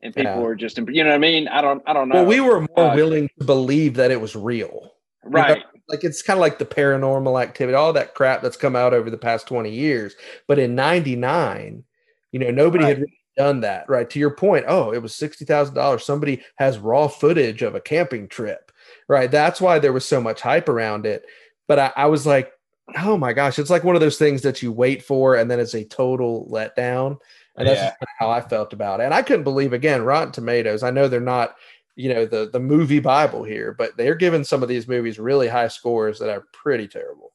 and 0.04 0.14
people 0.14 0.32
Yeah. 0.34 0.40
were 0.40 0.56
just, 0.56 0.78
you 0.78 1.04
know 1.04 1.10
what 1.10 1.16
I 1.16 1.18
mean? 1.18 1.48
I 1.48 1.62
don't, 1.62 1.82
I 1.88 1.94
don't 1.94 2.08
know. 2.10 2.16
Well, 2.18 2.26
we 2.26 2.40
were 2.40 2.62
more 2.76 2.92
Uh, 2.92 2.96
willing 2.96 3.30
to 3.40 3.46
believe 3.46 3.96
that 3.96 4.12
it 4.12 4.22
was 4.22 4.36
real. 4.36 4.94
right. 5.24 5.64
Like 5.90 6.04
it's 6.04 6.22
kind 6.22 6.38
of 6.38 6.42
like 6.42 6.60
the 6.60 6.66
paranormal 6.66 7.42
activity, 7.42 7.74
all 7.76 7.94
that 7.94 8.14
crap 8.14 8.42
that's 8.44 8.58
come 8.58 8.76
out 8.76 8.94
over 8.94 9.10
the 9.10 9.18
past 9.18 9.48
20 9.48 9.72
years. 9.72 10.16
But 10.48 10.60
in 10.60 10.76
99, 10.76 11.84
you 12.32 12.40
know, 12.40 12.52
nobody 12.52 12.84
had 12.84 12.98
really 12.98 13.20
done 13.38 13.62
that, 13.62 13.90
right? 13.90 14.10
To 14.10 14.20
your 14.20 14.32
point, 14.32 14.66
oh, 14.68 14.92
it 14.92 15.02
was 15.02 15.14
$60,000. 15.14 16.02
Somebody 16.02 16.44
has 16.58 16.78
raw 16.78 17.08
footage 17.08 17.62
of 17.62 17.74
a 17.74 17.80
camping 17.80 18.28
trip, 18.28 18.72
right? 19.08 19.32
That's 19.32 19.62
why 19.62 19.80
there 19.80 19.94
was 19.94 20.06
so 20.06 20.20
much 20.22 20.42
hype 20.42 20.68
around 20.70 21.06
it. 21.06 21.26
But 21.68 21.80
I, 21.80 21.92
I 21.96 22.06
was 22.08 22.26
like, 22.28 22.52
oh 22.96 23.18
my 23.18 23.34
gosh, 23.34 23.60
it's 23.60 23.70
like 23.70 23.84
one 23.84 23.96
of 23.96 24.02
those 24.02 24.18
things 24.18 24.42
that 24.44 24.62
you 24.62 24.72
wait 24.72 25.04
for 25.04 25.36
and 25.36 25.52
then 25.52 25.60
it's 25.60 25.74
a 25.74 25.84
total 25.84 26.48
letdown. 26.50 27.18
And 27.58 27.68
that's 27.68 27.82
Yeah. 27.82 27.88
just 27.90 27.98
how 28.20 28.30
I 28.30 28.42
felt 28.42 28.72
about 28.72 29.00
it. 29.00 29.04
And 29.04 29.14
I 29.14 29.22
couldn't 29.22 29.44
believe 29.44 29.74
again, 29.74 30.04
Rotten 30.04 30.32
Tomatoes. 30.32 30.84
I 30.84 30.92
know 30.92 31.08
they're 31.08 31.20
not, 31.20 31.56
you 31.96 32.14
know, 32.14 32.26
the 32.26 32.50
the 32.50 32.60
movie 32.60 33.00
Bible 33.00 33.44
here, 33.44 33.74
but 33.78 33.98
they're 33.98 34.16
giving 34.16 34.44
some 34.44 34.62
of 34.64 34.70
these 34.70 34.88
movies 34.88 35.20
really 35.20 35.48
high 35.48 35.68
scores 35.68 36.20
that 36.20 36.30
are 36.30 36.46
pretty 36.54 36.88
terrible. 36.88 37.34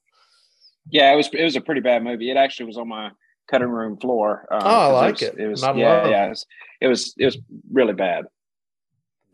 Yeah, 0.89 1.13
it 1.13 1.17
was, 1.17 1.29
it 1.33 1.45
was 1.45 1.57
a 1.57 1.61
pretty 1.61 1.81
bad 1.81 2.03
movie. 2.03 2.31
It 2.31 2.37
actually 2.37 2.67
was 2.67 2.79
on 2.79 2.89
my 2.89 3.11
cutting 3.51 3.69
room 3.69 3.97
floor. 3.99 4.47
uh, 4.51 4.61
Oh, 4.63 4.91
I 4.97 5.07
like 5.07 5.15
was, 5.15 5.23
it. 5.23 5.39
It 5.39 5.49
was, 5.49 5.63
yeah, 5.63 6.09
yeah. 6.09 6.27
It 6.27 6.31
was, 6.31 6.47
it 6.81 6.87
was, 6.89 7.15
it 7.19 7.25
was 7.25 7.39
really 7.73 7.93
bad. 7.93 8.25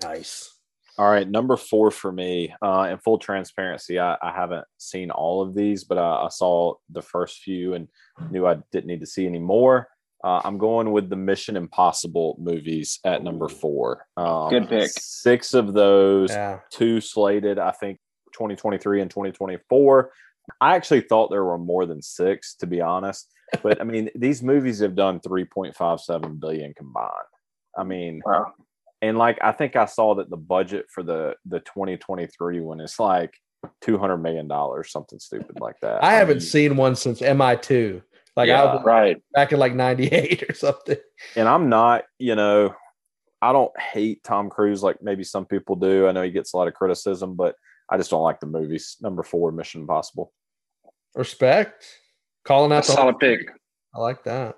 Nice. 0.02 0.57
All 0.98 1.08
right, 1.08 1.28
number 1.30 1.56
four 1.56 1.90
for 1.92 2.10
me. 2.10 2.52
Uh, 2.60 2.88
in 2.90 2.98
full 2.98 3.18
transparency, 3.18 3.98
I, 4.00 4.16
I 4.20 4.32
haven't 4.32 4.64
seen 4.78 5.10
all 5.12 5.40
of 5.42 5.54
these, 5.54 5.84
but 5.84 5.96
I, 5.96 6.24
I 6.24 6.28
saw 6.28 6.74
the 6.90 7.02
first 7.02 7.38
few 7.38 7.74
and 7.74 7.86
knew 8.30 8.46
I 8.46 8.56
didn't 8.72 8.86
need 8.88 9.00
to 9.00 9.06
see 9.06 9.24
any 9.26 9.38
more. 9.38 9.88
Uh, 10.24 10.40
I'm 10.42 10.58
going 10.58 10.90
with 10.90 11.08
the 11.08 11.14
Mission 11.16 11.56
Impossible 11.56 12.36
movies 12.40 12.98
at 13.04 13.22
number 13.22 13.48
four. 13.48 14.06
Um, 14.16 14.50
Good 14.50 14.68
pick. 14.68 14.90
Six 14.92 15.54
of 15.54 15.72
those, 15.74 16.30
Yeah. 16.30 16.58
two 16.72 17.00
slated, 17.00 17.60
I 17.60 17.70
think 17.70 18.00
2023 18.32 19.00
and 19.00 19.08
2024. 19.10 20.10
I 20.60 20.74
actually 20.74 21.02
thought 21.02 21.30
there 21.30 21.44
were 21.44 21.58
more 21.58 21.86
than 21.86 22.02
six, 22.02 22.56
to 22.56 22.66
be 22.66 22.80
honest. 22.80 23.30
But 23.62 23.80
I 23.80 23.84
mean, 23.84 24.10
these 24.16 24.42
movies 24.42 24.80
have 24.80 24.96
done 24.96 25.20
3.57 25.20 26.40
billion 26.40 26.74
combined. 26.74 27.12
I 27.78 27.84
mean, 27.84 28.20
Wow. 28.26 28.52
And 29.02 29.16
like 29.18 29.38
I 29.42 29.52
think 29.52 29.76
I 29.76 29.84
saw 29.86 30.14
that 30.16 30.30
the 30.30 30.36
budget 30.36 30.86
for 30.92 31.02
the 31.02 31.34
the 31.46 31.60
2023 31.60 32.60
one 32.60 32.80
is 32.80 32.98
like 32.98 33.32
200 33.82 34.18
million 34.18 34.48
dollars, 34.48 34.90
something 34.92 35.18
stupid 35.18 35.60
like 35.60 35.76
that. 35.82 36.02
I 36.02 36.12
haven't 36.14 36.36
mean, 36.38 36.40
seen 36.46 36.76
one 36.76 36.96
since 36.96 37.20
MI2. 37.20 38.02
Like 38.36 38.48
Yeah. 38.48 38.62
I 38.62 38.74
was 38.74 38.84
Right. 38.84 39.22
back 39.32 39.52
in 39.52 39.58
like 39.58 39.74
98 39.74 40.44
or 40.50 40.54
something. 40.54 40.96
and 41.36 41.48
I'm 41.48 41.68
not, 41.68 42.04
you 42.18 42.34
know, 42.36 42.74
I 43.42 43.52
don't 43.52 43.72
hate 43.80 44.22
Tom 44.24 44.48
Cruise 44.50 44.82
like 44.82 45.02
maybe 45.02 45.24
some 45.24 45.44
people 45.46 45.76
do. 45.76 46.06
I 46.08 46.12
know 46.12 46.22
he 46.22 46.30
gets 46.30 46.52
a 46.54 46.56
lot 46.56 46.68
of 46.68 46.74
criticism, 46.74 47.34
but 47.34 47.54
I 47.90 47.96
just 47.96 48.10
don't 48.10 48.22
like 48.22 48.40
the 48.40 48.46
movies. 48.46 48.96
Number 49.00 49.22
four, 49.22 49.50
Mission 49.52 49.80
Impossible. 49.82 50.32
Respect. 51.14 51.84
Calling 52.44 52.70
out 52.72 52.76
That's 52.76 52.88
the 52.88 52.94
solid 52.94 53.18
pick. 53.18 53.40
I 53.94 54.00
like 54.00 54.22
that. 54.24 54.56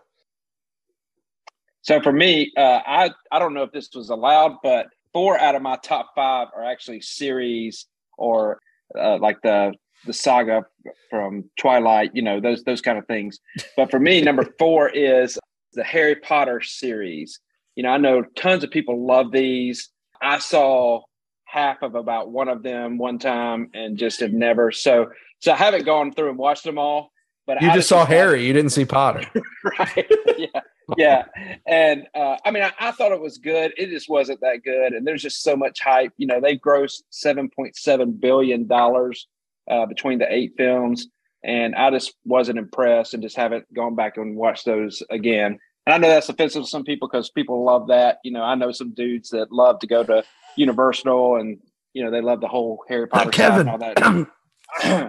So 1.83 2.01
for 2.01 2.13
me, 2.13 2.53
uh, 2.57 2.81
I 2.87 3.11
I 3.33 3.39
don't 3.39 3.55
know 3.55 3.63
if 3.63 3.73
this 3.73 3.89
was 3.95 4.11
allowed, 4.11 4.57
but 4.63 4.89
four 5.13 5.39
out 5.39 5.55
of 5.55 5.63
my 5.63 5.77
top 5.83 6.11
five 6.15 6.49
are 6.55 6.65
actually 6.65 7.01
series 7.01 7.87
or 8.19 8.61
uh, 8.99 9.19
like 9.19 9.41
the 9.43 9.75
the 10.07 10.13
saga 10.13 10.65
from 11.11 11.45
Twilight, 11.59 12.11
you 12.15 12.23
know 12.23 12.41
those 12.41 12.65
those 12.65 12.81
kind 12.81 12.99
of 12.99 13.07
things. 13.07 13.39
But 13.77 13.91
for 13.91 14.01
me, 14.01 14.23
number 14.23 14.47
four 14.59 14.89
is 14.89 15.39
the 15.73 15.85
Harry 15.85 16.17
Potter 16.17 16.61
series. 16.61 17.41
You 17.77 17.85
know, 17.85 17.91
I 17.91 17.99
know 17.99 18.23
tons 18.37 18.65
of 18.65 18.71
people 18.71 19.07
love 19.07 19.33
these. 19.33 19.91
I 20.23 20.39
saw 20.39 21.03
half 21.45 21.83
of 21.83 21.95
about 21.95 22.31
one 22.31 22.49
of 22.49 22.63
them 22.63 22.99
one 22.99 23.19
time 23.19 23.71
and 23.75 23.99
just 23.99 24.21
have 24.21 24.33
never. 24.33 24.73
So 24.73 25.11
so 25.41 25.53
I 25.53 25.57
haven't 25.57 25.85
gone 25.85 26.13
through 26.13 26.31
and 26.31 26.39
watched 26.39 26.65
them 26.65 26.79
all. 26.79 27.13
But 27.55 27.63
You 27.63 27.73
just 27.73 27.89
saw 27.89 28.05
Harry. 28.07 28.47
You 28.47 28.53
didn't 28.53 28.71
see 28.71 28.85
Potter. 28.85 29.25
right 29.79 30.11
yeah 30.39 30.61
yeah 30.97 31.25
and 31.69 32.09
uh, 32.17 32.37
i 32.45 32.51
mean 32.51 32.65
I, 32.65 32.73
I 32.81 32.91
thought 32.91 33.13
it 33.13 33.21
was 33.21 33.39
good 33.39 33.73
it 33.77 33.91
just 33.91 34.09
wasn't 34.09 34.41
that 34.41 34.65
good 34.65 34.93
and 34.93 35.07
there's 35.07 35.23
just 35.23 35.43
so 35.43 35.55
much 35.55 35.79
hype 35.81 36.13
you 36.17 36.27
know 36.27 36.41
they 36.41 36.57
grossed 36.57 37.03
7.7 37.13 38.21
billion 38.21 38.67
dollars 38.67 39.29
uh, 39.71 39.87
between 39.87 40.19
the 40.19 40.33
eight 40.35 40.55
films 40.57 41.07
and 41.43 41.75
I 41.75 41.91
just 41.91 42.15
wasn't 42.25 42.59
impressed, 42.59 43.15
and 43.15 43.23
just 43.23 43.37
haven't 43.37 43.73
gone 43.73 43.95
back 43.95 44.17
and 44.17 44.37
watched 44.37 44.65
those 44.67 45.03
again. 45.11 45.59
And 45.87 45.95
I 45.95 45.99
know 45.99 46.09
that's 46.09 46.29
offensive 46.29 46.63
to 46.63 46.69
some 46.69 46.85
people 46.85 47.09
because 47.09 47.31
people 47.31 47.65
love 47.65 47.89
that. 47.89 48.19
You 48.25 48.33
know, 48.33 48.43
I 48.43 48.55
know 48.55 48.73
some 48.73 48.93
dudes 48.93 49.31
that 49.31 49.51
love 49.51 49.79
to 49.81 49.87
go 49.87 50.05
to 50.05 50.23
Universal 50.57 51.37
and 51.37 51.59
you 51.95 52.05
know 52.05 52.11
they 52.11 52.21
love 52.21 52.41
the 52.41 52.49
whole 52.49 52.85
Harry 52.89 53.09
Potter 53.09 53.31
Kevin. 53.31 53.69
and 53.69 53.71
all 53.71 53.79
that. 53.79 54.27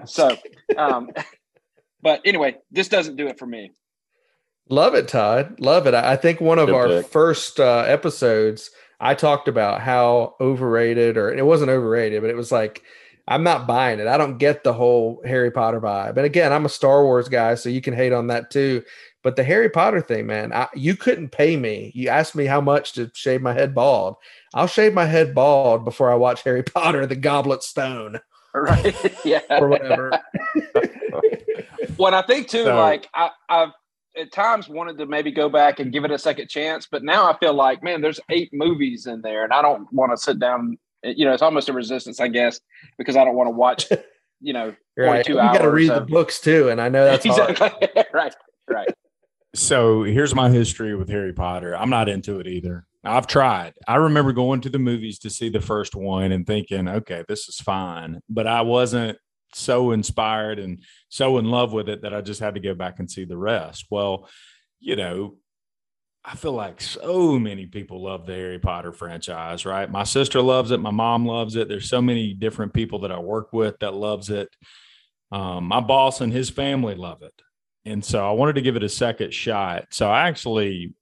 so, 0.07 0.35
um, 0.77 1.09
but 2.01 2.21
anyway, 2.25 2.55
this 2.71 2.87
doesn't 2.87 3.15
do 3.15 3.27
it 3.27 3.37
for 3.39 3.45
me. 3.45 3.71
Love 4.69 4.95
it, 4.95 5.07
Todd. 5.07 5.59
Love 5.59 5.87
it. 5.87 5.93
I 5.93 6.13
I 6.13 6.15
think 6.15 6.39
one 6.39 6.59
of 6.59 6.67
Good 6.67 6.75
our 6.75 6.87
pick. 6.87 7.07
first 7.07 7.59
uh, 7.59 7.83
episodes, 7.87 8.69
I 8.99 9.15
talked 9.15 9.47
about 9.47 9.81
how 9.81 10.35
overrated, 10.39 11.17
or 11.17 11.33
it 11.33 11.45
wasn't 11.45 11.71
overrated, 11.71 12.21
but 12.21 12.29
it 12.29 12.37
was 12.37 12.51
like, 12.51 12.83
I'm 13.27 13.43
not 13.43 13.67
buying 13.67 13.99
it. 13.99 14.07
I 14.07 14.17
don't 14.17 14.37
get 14.37 14.63
the 14.63 14.73
whole 14.73 15.21
Harry 15.25 15.51
Potter 15.51 15.81
vibe. 15.81 16.17
And 16.17 16.25
again, 16.25 16.53
I'm 16.53 16.65
a 16.65 16.69
Star 16.69 17.03
Wars 17.03 17.27
guy, 17.29 17.55
so 17.55 17.69
you 17.69 17.81
can 17.81 17.93
hate 17.93 18.13
on 18.13 18.27
that 18.27 18.49
too. 18.51 18.83
But 19.23 19.35
the 19.35 19.43
Harry 19.43 19.69
Potter 19.69 20.01
thing, 20.01 20.25
man, 20.25 20.51
I, 20.51 20.67
you 20.73 20.95
couldn't 20.95 21.29
pay 21.29 21.55
me. 21.57 21.91
You 21.93 22.09
asked 22.09 22.35
me 22.35 22.45
how 22.45 22.61
much 22.61 22.93
to 22.93 23.11
shave 23.13 23.41
my 23.41 23.53
head 23.53 23.75
bald. 23.75 24.15
I'll 24.53 24.67
shave 24.67 24.93
my 24.93 25.05
head 25.05 25.35
bald 25.35 25.85
before 25.85 26.11
I 26.11 26.15
watch 26.15 26.43
Harry 26.43 26.63
Potter, 26.75 27.05
the 27.05 27.15
Goblet 27.15 27.61
Stone, 27.63 28.19
Right? 28.53 28.95
yeah. 29.25 29.41
or 29.49 29.67
whatever. 29.67 30.11
Well, 32.01 32.15
I 32.15 32.21
think 32.23 32.47
too, 32.47 32.65
So- 32.65 32.75
like 32.75 33.07
I, 33.13 33.29
I've 33.49 33.69
at 34.17 34.31
times 34.33 34.67
wanted 34.67 34.97
to 34.97 35.05
maybe 35.05 35.31
go 35.31 35.47
back 35.47 35.79
and 35.79 35.91
give 35.91 36.03
it 36.03 36.11
a 36.11 36.17
second 36.17 36.49
chance, 36.49 36.85
but 36.91 37.01
now 37.03 37.31
I 37.31 37.37
feel 37.37 37.53
like, 37.53 37.81
man, 37.81 38.01
there's 38.01 38.19
eight 38.29 38.49
movies 38.51 39.05
in 39.07 39.21
there, 39.21 39.45
and 39.45 39.53
I 39.53 39.61
don't 39.61 39.91
want 39.93 40.11
to 40.11 40.17
sit 40.17 40.37
down. 40.37 40.77
You 41.03 41.25
know, 41.25 41.33
it's 41.33 41.41
almost 41.41 41.69
a 41.69 41.73
resistance, 41.73 42.19
I 42.19 42.27
guess, 42.27 42.59
because 42.97 43.15
I 43.15 43.23
don't 43.23 43.35
want 43.35 43.47
to 43.47 43.51
watch. 43.51 43.87
You 44.43 44.53
know, 44.53 44.75
right. 44.97 45.23
42 45.23 45.33
You 45.33 45.37
got 45.37 45.53
to 45.59 45.63
hours 45.65 45.73
read 45.73 45.91
the 45.91 46.01
books 46.01 46.41
too, 46.41 46.69
and 46.69 46.81
I 46.81 46.89
know 46.89 47.05
that's 47.05 47.23
hard. 47.23 47.49
exactly 47.51 48.03
right, 48.11 48.33
right. 48.67 48.89
So 49.53 50.01
here's 50.01 50.33
my 50.33 50.49
history 50.49 50.95
with 50.95 51.09
Harry 51.09 51.31
Potter. 51.31 51.77
I'm 51.77 51.91
not 51.91 52.09
into 52.09 52.39
it 52.39 52.47
either. 52.47 52.87
I've 53.03 53.27
tried. 53.27 53.73
I 53.87 53.97
remember 53.97 54.31
going 54.33 54.61
to 54.61 54.69
the 54.69 54.79
movies 54.79 55.19
to 55.19 55.29
see 55.29 55.49
the 55.49 55.61
first 55.61 55.93
one 55.95 56.31
and 56.31 56.47
thinking, 56.47 56.87
okay, 56.87 57.23
this 57.27 57.47
is 57.49 57.59
fine. 57.59 58.21
But 58.29 58.47
I 58.47 58.61
wasn't 58.61 59.19
so 59.53 59.91
inspired 59.91 60.59
and 60.59 60.83
so 61.09 61.37
in 61.37 61.45
love 61.45 61.73
with 61.73 61.89
it 61.89 62.01
that 62.03 62.13
I 62.13 62.21
just 62.21 62.39
had 62.39 62.55
to 62.55 62.59
go 62.59 62.73
back 62.73 62.99
and 62.99 63.09
see 63.09 63.25
the 63.25 63.37
rest. 63.37 63.85
Well, 63.89 64.29
you 64.79 64.95
know, 64.95 65.35
I 66.23 66.35
feel 66.35 66.53
like 66.53 66.81
so 66.81 67.39
many 67.39 67.65
people 67.65 68.03
love 68.03 68.25
the 68.25 68.33
Harry 68.33 68.59
Potter 68.59 68.93
franchise, 68.93 69.65
right? 69.65 69.89
My 69.89 70.03
sister 70.03 70.41
loves 70.41 70.71
it. 70.71 70.79
My 70.79 70.91
mom 70.91 71.25
loves 71.25 71.55
it. 71.55 71.67
There's 71.67 71.89
so 71.89 72.01
many 72.01 72.33
different 72.33 72.73
people 72.73 72.99
that 72.99 73.11
I 73.11 73.19
work 73.19 73.51
with 73.53 73.79
that 73.79 73.95
loves 73.95 74.29
it. 74.29 74.49
Um, 75.31 75.65
my 75.65 75.79
boss 75.79 76.21
and 76.21 76.31
his 76.31 76.49
family 76.49 76.93
love 76.93 77.23
it. 77.23 77.33
And 77.85 78.05
so 78.05 78.27
I 78.27 78.31
wanted 78.33 78.53
to 78.55 78.61
give 78.61 78.75
it 78.75 78.83
a 78.83 78.89
second 78.89 79.33
shot. 79.33 79.87
So 79.89 80.09
I 80.09 80.27
actually 80.27 80.93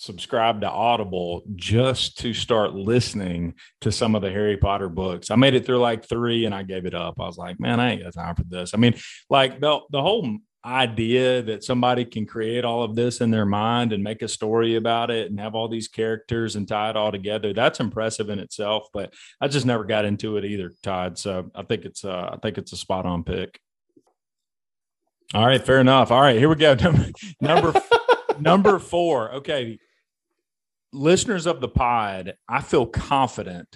subscribed 0.00 0.62
to 0.62 0.70
Audible 0.70 1.42
just 1.56 2.18
to 2.20 2.32
start 2.32 2.72
listening 2.72 3.54
to 3.82 3.92
some 3.92 4.14
of 4.14 4.22
the 4.22 4.30
Harry 4.30 4.56
Potter 4.56 4.88
books. 4.88 5.30
I 5.30 5.36
made 5.36 5.54
it 5.54 5.66
through 5.66 5.78
like 5.78 6.08
three 6.08 6.46
and 6.46 6.54
I 6.54 6.62
gave 6.62 6.86
it 6.86 6.94
up. 6.94 7.20
I 7.20 7.26
was 7.26 7.36
like, 7.36 7.60
man, 7.60 7.78
I 7.78 7.90
ain't 7.90 8.02
got 8.02 8.14
time 8.14 8.34
for 8.34 8.44
this. 8.44 8.72
I 8.72 8.78
mean, 8.78 8.94
like 9.28 9.60
the, 9.60 9.78
the 9.90 10.00
whole 10.00 10.38
idea 10.64 11.42
that 11.42 11.64
somebody 11.64 12.06
can 12.06 12.24
create 12.24 12.64
all 12.64 12.82
of 12.82 12.94
this 12.94 13.20
in 13.20 13.30
their 13.30 13.44
mind 13.44 13.92
and 13.92 14.02
make 14.02 14.22
a 14.22 14.28
story 14.28 14.76
about 14.76 15.10
it 15.10 15.30
and 15.30 15.38
have 15.38 15.54
all 15.54 15.68
these 15.68 15.88
characters 15.88 16.56
and 16.56 16.66
tie 16.66 16.88
it 16.88 16.96
all 16.96 17.12
together, 17.12 17.52
that's 17.52 17.80
impressive 17.80 18.30
in 18.30 18.38
itself. 18.38 18.88
But 18.94 19.12
I 19.38 19.48
just 19.48 19.66
never 19.66 19.84
got 19.84 20.06
into 20.06 20.38
it 20.38 20.46
either, 20.46 20.72
Todd. 20.82 21.18
So 21.18 21.50
I 21.54 21.62
think 21.62 21.84
it's 21.84 22.06
uh, 22.06 22.30
I 22.32 22.36
think 22.38 22.56
it's 22.56 22.72
a 22.72 22.76
spot 22.76 23.04
on 23.04 23.22
pick. 23.22 23.60
All 25.34 25.46
right, 25.46 25.64
fair 25.64 25.78
enough. 25.80 26.10
All 26.10 26.20
right, 26.20 26.38
here 26.38 26.48
we 26.48 26.56
go. 26.56 26.74
Number 26.80 27.10
number 27.40 27.82
number 28.40 28.78
four. 28.78 29.32
Okay. 29.34 29.78
Listeners 30.92 31.46
of 31.46 31.60
the 31.60 31.68
pod, 31.68 32.34
I 32.48 32.60
feel 32.62 32.86
confident 32.86 33.68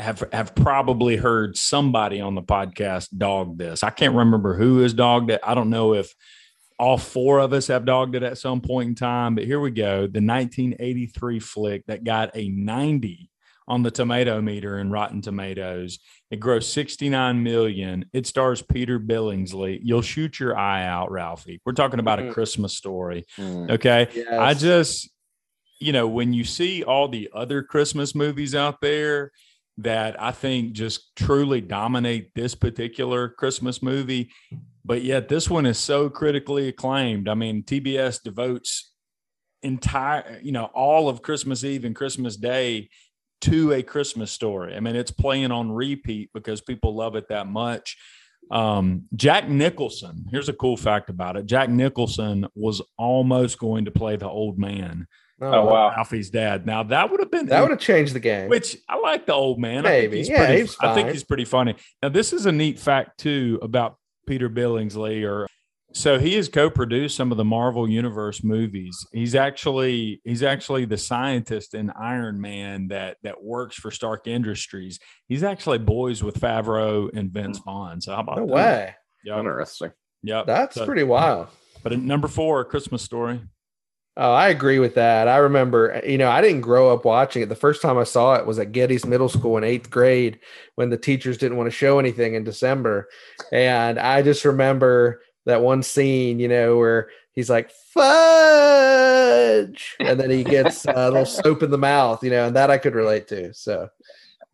have 0.00 0.22
have 0.32 0.54
probably 0.54 1.16
heard 1.16 1.56
somebody 1.56 2.20
on 2.20 2.34
the 2.34 2.42
podcast 2.42 3.08
dog 3.16 3.58
this. 3.58 3.82
I 3.82 3.90
can't 3.90 4.14
remember 4.14 4.54
who 4.56 4.78
has 4.78 4.94
dogged 4.94 5.30
it. 5.30 5.40
I 5.44 5.54
don't 5.54 5.70
know 5.70 5.94
if 5.94 6.14
all 6.78 6.98
four 6.98 7.40
of 7.40 7.52
us 7.52 7.66
have 7.66 7.84
dogged 7.84 8.14
it 8.14 8.22
at 8.22 8.38
some 8.38 8.60
point 8.60 8.88
in 8.90 8.94
time, 8.94 9.34
but 9.34 9.44
here 9.44 9.58
we 9.60 9.72
go. 9.72 10.02
The 10.06 10.20
1983 10.20 11.40
flick 11.40 11.84
that 11.86 12.04
got 12.04 12.30
a 12.36 12.48
90 12.48 13.28
on 13.66 13.82
the 13.82 13.90
tomato 13.90 14.40
meter 14.40 14.78
in 14.78 14.90
Rotten 14.92 15.20
Tomatoes. 15.20 15.98
It 16.30 16.38
grossed 16.40 16.70
69 16.72 17.42
million. 17.42 18.04
It 18.12 18.26
stars 18.26 18.62
Peter 18.62 19.00
Billingsley. 19.00 19.80
You'll 19.82 20.00
shoot 20.02 20.38
your 20.38 20.56
eye 20.56 20.84
out, 20.86 21.10
Ralphie. 21.10 21.60
We're 21.66 21.72
talking 21.72 21.98
about 22.00 22.20
a 22.20 22.22
Mhm. 22.22 22.32
Christmas 22.32 22.74
story. 22.76 23.24
Mm. 23.36 23.70
Okay. 23.72 24.06
Yes. 24.14 24.28
I 24.30 24.54
just, 24.54 25.10
you 25.80 25.92
know, 25.92 26.08
when 26.08 26.32
you 26.32 26.44
see 26.44 26.82
all 26.82 27.08
the 27.08 27.30
other 27.34 27.62
Christmas 27.62 28.14
movies 28.14 28.54
out 28.54 28.80
there 28.80 29.32
that 29.78 30.20
I 30.20 30.32
think 30.32 30.72
just 30.72 31.14
truly 31.14 31.60
dominate 31.60 32.34
this 32.34 32.54
particular 32.54 33.28
Christmas 33.28 33.82
movie, 33.82 34.30
but 34.84 35.02
yet 35.02 35.28
this 35.28 35.48
one 35.48 35.66
is 35.66 35.78
so 35.78 36.10
critically 36.10 36.68
acclaimed. 36.68 37.28
I 37.28 37.34
mean, 37.34 37.62
TBS 37.62 38.22
devotes 38.22 38.92
entire, 39.62 40.40
you 40.42 40.52
know, 40.52 40.66
all 40.66 41.08
of 41.08 41.22
Christmas 41.22 41.62
Eve 41.64 41.84
and 41.84 41.94
Christmas 41.94 42.36
Day 42.36 42.88
to 43.42 43.72
a 43.72 43.82
Christmas 43.82 44.32
story. 44.32 44.74
I 44.74 44.80
mean, 44.80 44.96
it's 44.96 45.10
playing 45.10 45.52
on 45.52 45.70
repeat 45.70 46.30
because 46.34 46.60
people 46.60 46.94
love 46.94 47.14
it 47.14 47.28
that 47.28 47.46
much. 47.46 47.96
Um, 48.50 49.04
Jack 49.14 49.48
Nicholson, 49.48 50.26
here's 50.30 50.48
a 50.48 50.54
cool 50.54 50.76
fact 50.76 51.10
about 51.10 51.36
it. 51.36 51.46
Jack 51.46 51.68
Nicholson 51.68 52.46
was 52.54 52.82
almost 52.96 53.58
going 53.58 53.84
to 53.84 53.90
play 53.90 54.16
the 54.16 54.28
old 54.28 54.58
man, 54.58 55.06
Oh, 55.40 55.46
oh 55.46 55.64
wow. 55.66 55.90
Ralphie's 55.90 56.30
dad. 56.30 56.66
Now 56.66 56.82
that 56.84 57.10
would 57.10 57.20
have 57.20 57.30
been 57.30 57.46
That 57.46 57.60
would 57.62 57.70
have 57.70 57.78
changed 57.80 58.12
the 58.14 58.20
game. 58.20 58.48
which 58.48 58.76
I 58.88 58.98
like 58.98 59.26
the 59.26 59.34
old 59.34 59.58
man. 59.60 59.86
I 59.86 59.90
think 59.90 60.02
Maybe. 60.10 60.16
he's 60.18 60.28
Yeah, 60.28 60.46
pretty, 60.46 60.60
he's 60.62 60.76
I 60.80 60.94
think 60.94 61.10
he's 61.10 61.24
pretty 61.24 61.44
funny. 61.44 61.76
Now, 62.02 62.08
this 62.08 62.32
is 62.32 62.46
a 62.46 62.52
neat 62.52 62.78
fact 62.78 63.18
too 63.18 63.58
about 63.62 63.96
Peter 64.26 64.50
Billingsley. 64.50 65.24
Or 65.28 65.46
so 65.92 66.18
he 66.18 66.34
has 66.34 66.48
co-produced 66.48 67.16
some 67.16 67.30
of 67.30 67.38
the 67.38 67.44
Marvel 67.44 67.88
Universe 67.88 68.42
movies. 68.42 69.06
He's 69.12 69.34
actually 69.34 70.20
he's 70.24 70.42
actually 70.42 70.84
the 70.86 70.98
scientist 70.98 71.72
in 71.74 71.90
Iron 71.90 72.40
Man 72.40 72.88
that 72.88 73.16
that 73.22 73.42
works 73.42 73.76
for 73.76 73.90
Stark 73.90 74.26
Industries. 74.26 74.98
He's 75.28 75.44
actually 75.44 75.78
boys 75.78 76.22
with 76.22 76.40
Favreau 76.40 77.08
and 77.16 77.30
Vince 77.30 77.58
Vaughn. 77.58 78.00
So 78.00 78.12
how 78.14 78.20
about 78.22 78.38
no 78.38 78.46
that? 78.48 78.52
way. 78.54 78.94
Yep. 79.24 79.38
Interesting. 79.38 79.90
Yeah, 80.24 80.42
That's 80.44 80.74
So- 80.74 80.84
pretty 80.84 81.04
wild. 81.04 81.46
But 81.84 81.92
at 81.92 82.00
number 82.00 82.26
four, 82.26 82.60
A 82.60 82.64
Christmas 82.64 83.02
Story. 83.02 83.40
Oh, 84.20 84.32
I 84.32 84.48
agree 84.48 84.80
with 84.80 84.96
that. 84.96 85.28
I 85.28 85.36
remember, 85.36 86.02
you 86.04 86.18
know, 86.18 86.28
I 86.28 86.40
didn't 86.40 86.62
grow 86.62 86.92
up 86.92 87.04
watching 87.04 87.40
it. 87.40 87.48
The 87.48 87.54
first 87.54 87.80
time 87.80 87.96
I 87.98 88.02
saw 88.04 88.34
it 88.34 88.46
was 88.46 88.58
at 88.58 88.72
Getty's 88.72 89.06
Middle 89.06 89.28
School 89.28 89.56
in 89.56 89.62
eighth 89.62 89.90
grade 89.90 90.40
when 90.74 90.90
the 90.90 90.96
teachers 90.98 91.38
didn't 91.38 91.56
want 91.56 91.68
to 91.68 91.76
show 91.76 92.00
anything 92.00 92.34
in 92.34 92.42
December. 92.42 93.08
And 93.52 93.96
I 93.96 94.22
just 94.22 94.44
remember 94.44 95.22
that 95.46 95.62
one 95.62 95.84
scene, 95.84 96.40
you 96.40 96.48
know, 96.48 96.76
where 96.78 97.10
he's 97.32 97.48
like, 97.48 97.70
fudge. 98.68 99.96
And 100.00 100.18
then 100.18 100.30
he 100.30 100.42
gets 100.44 100.86
uh, 100.86 100.92
a 100.96 101.10
little 101.10 101.24
soap 101.42 101.62
in 101.62 101.70
the 101.70 101.78
mouth, 101.78 102.22
you 102.24 102.30
know, 102.30 102.46
and 102.48 102.56
that 102.56 102.70
I 102.70 102.78
could 102.78 102.94
relate 102.94 103.28
to. 103.28 103.52
So 103.54 103.88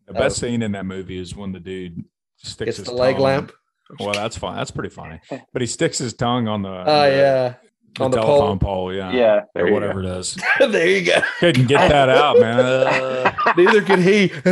The 0.06 0.12
best 0.14 0.38
scene 0.38 0.62
in 0.62 0.72
that 0.72 0.86
movie 0.86 1.18
is 1.18 1.34
when 1.34 1.52
the 1.52 1.60
dude 1.60 2.04
sticks 2.36 2.66
gets 2.66 2.76
his 2.78 2.86
the 2.88 2.92
leg 2.94 3.14
tongue- 3.16 3.24
lamp. 3.24 3.52
Well, 4.00 4.12
that's 4.12 4.36
fine. 4.38 4.56
That's 4.56 4.70
pretty 4.70 4.88
funny. 4.90 5.20
But 5.52 5.62
he 5.62 5.66
sticks 5.66 5.98
his 5.98 6.14
tongue 6.14 6.48
on 6.48 6.62
the 6.62 6.68
Oh, 6.86 7.06
yeah. 7.06 7.54
The 7.94 8.04
On 8.04 8.10
the 8.10 8.16
telephone 8.16 8.58
pole, 8.58 8.92
yeah, 8.92 9.12
Yeah. 9.12 9.40
Or 9.54 9.68
you 9.68 9.72
whatever 9.74 10.02
it 10.02 10.06
is. 10.06 10.36
there 10.58 10.88
you 10.88 11.04
go. 11.06 11.20
Couldn't 11.38 11.66
get 11.66 11.88
that 11.88 12.08
out, 12.08 12.38
man. 12.40 12.58
Uh, 12.60 13.32
Neither 13.56 13.82
could 13.82 14.00
he. 14.00 14.28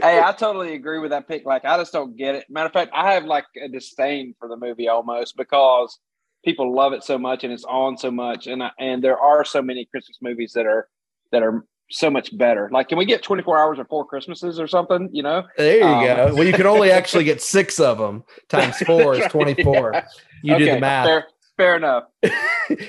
hey, 0.00 0.20
I 0.20 0.34
totally 0.38 0.74
agree 0.74 0.98
with 0.98 1.10
that 1.10 1.28
pick. 1.28 1.44
Like, 1.44 1.64
I 1.64 1.76
just 1.76 1.92
don't 1.92 2.16
get 2.16 2.34
it. 2.34 2.46
Matter 2.48 2.66
of 2.66 2.72
fact, 2.72 2.92
I 2.94 3.12
have 3.14 3.24
like 3.24 3.44
a 3.62 3.68
disdain 3.68 4.34
for 4.38 4.48
the 4.48 4.56
movie 4.56 4.88
almost 4.88 5.36
because 5.36 5.98
people 6.44 6.74
love 6.74 6.92
it 6.92 7.04
so 7.04 7.18
much 7.18 7.44
and 7.44 7.52
it's 7.52 7.64
on 7.64 7.96
so 7.98 8.10
much, 8.10 8.46
and 8.46 8.62
I, 8.62 8.70
and 8.78 9.02
there 9.04 9.18
are 9.18 9.44
so 9.44 9.62
many 9.62 9.84
Christmas 9.86 10.18
movies 10.20 10.52
that 10.54 10.66
are 10.66 10.88
that 11.30 11.42
are 11.42 11.64
so 11.90 12.10
much 12.10 12.36
better. 12.38 12.70
Like, 12.72 12.88
can 12.88 12.98
we 12.98 13.04
get 13.04 13.22
twenty 13.22 13.42
four 13.42 13.58
hours 13.58 13.78
or 13.78 13.84
four 13.84 14.04
Christmases 14.06 14.58
or 14.58 14.66
something? 14.66 15.08
You 15.12 15.22
know? 15.22 15.44
There 15.58 15.78
you 15.78 15.84
Um, 15.84 16.04
go. 16.04 16.34
Well, 16.34 16.44
you 16.46 16.52
can 16.52 16.66
only 16.66 16.90
actually 16.90 17.24
get 17.24 17.42
six 17.42 17.78
of 17.78 17.98
them 17.98 18.24
times 18.48 18.78
four 18.78 19.14
is 19.14 19.26
24. 19.30 20.02
You 20.42 20.58
do 20.58 20.64
the 20.66 20.80
math. 20.80 21.06
Fair, 21.06 21.26
fair 21.56 21.76
enough. 21.76 22.04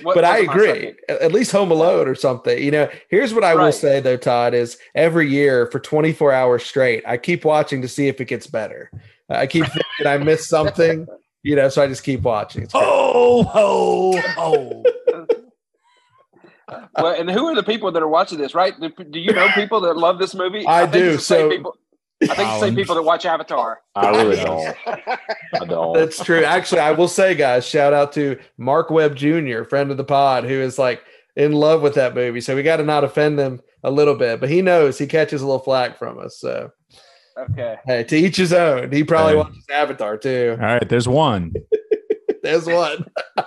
What- 0.03 0.15
but 0.15 0.23
I 0.23 0.37
agree. 0.37 0.93
At 1.09 1.21
at 1.23 1.31
least 1.33 1.51
Home 1.51 1.69
Alone 1.69 2.07
or 2.07 2.15
something. 2.15 2.61
You 2.61 2.71
know, 2.71 2.89
here's 3.09 3.33
what 3.33 3.43
I 3.43 3.53
will 3.55 3.71
say 3.73 3.99
though, 3.99 4.15
Todd, 4.15 4.53
is 4.53 4.77
every 4.95 5.29
year 5.29 5.65
for 5.71 5.79
24 5.79 6.31
hours 6.31 6.63
straight, 6.63 7.03
I 7.05 7.17
keep 7.17 7.43
watching 7.43 7.81
to 7.81 7.87
see 7.89 8.07
if 8.07 8.21
it 8.21 8.25
gets 8.25 8.47
better. 8.47 8.89
I 9.29 9.45
keep 9.47 9.65
thinking 9.65 10.07
I 10.07 10.17
missed 10.19 10.47
something, 10.47 11.07
you 11.41 11.55
know, 11.55 11.67
so 11.67 11.81
I 11.83 11.87
just 11.87 12.03
keep 12.03 12.21
watching. 12.21 12.63
It's 12.63 12.73
oh, 12.75 13.43
ho, 13.43 14.13
ho. 14.35 14.83
Well, 16.97 17.19
and 17.19 17.29
who 17.29 17.45
are 17.47 17.55
the 17.55 17.63
people 17.63 17.91
that 17.91 18.01
are 18.01 18.07
watching 18.07 18.37
this? 18.37 18.55
Right? 18.55 18.73
Do, 18.79 18.89
do 18.89 19.19
you 19.19 19.33
know 19.33 19.47
people 19.53 19.81
that 19.81 19.97
love 19.97 20.17
this 20.17 20.33
movie? 20.33 20.63
I 20.67 20.81
think 20.81 20.93
do, 20.93 21.09
it's 21.11 21.27
the 21.27 21.35
same 21.35 21.39
so- 21.41 21.49
people. 21.49 21.77
I 22.29 22.35
think 22.35 22.49
the 22.49 22.59
same 22.59 22.75
people 22.75 22.95
that 22.95 23.03
watch 23.03 23.25
Avatar. 23.25 23.81
I 23.95 24.09
really 24.11 24.35
don't. 24.37 24.75
I 24.87 25.65
don't. 25.67 25.93
That's 25.93 26.23
true. 26.23 26.43
Actually, 26.43 26.81
I 26.81 26.91
will 26.91 27.07
say, 27.07 27.35
guys, 27.35 27.65
shout 27.67 27.93
out 27.93 28.11
to 28.13 28.39
Mark 28.57 28.89
Webb 28.89 29.15
Jr., 29.15 29.63
friend 29.63 29.91
of 29.91 29.97
the 29.97 30.03
pod, 30.03 30.43
who 30.43 30.53
is 30.53 30.77
like 30.79 31.01
in 31.35 31.51
love 31.51 31.81
with 31.81 31.95
that 31.95 32.13
movie. 32.15 32.41
So 32.41 32.55
we 32.55 32.63
got 32.63 32.77
to 32.77 32.83
not 32.83 33.03
offend 33.03 33.39
him 33.39 33.61
a 33.83 33.91
little 33.91 34.15
bit, 34.15 34.39
but 34.39 34.49
he 34.49 34.61
knows 34.61 34.97
he 34.97 35.07
catches 35.07 35.41
a 35.41 35.45
little 35.45 35.59
flack 35.59 35.97
from 35.97 36.19
us. 36.19 36.37
So 36.39 36.71
Okay. 37.37 37.75
hey, 37.87 38.03
to 38.03 38.15
each 38.15 38.37
his 38.37 38.53
own. 38.53 38.91
He 38.91 39.03
probably 39.03 39.33
Hey. 39.33 39.37
watches 39.39 39.65
Avatar 39.71 40.17
too. 40.17 40.51
All 40.59 40.65
right, 40.65 40.87
there's 40.89 41.07
one. 41.07 41.53
There's 42.43 42.65
one. 42.65 43.05
All 43.37 43.43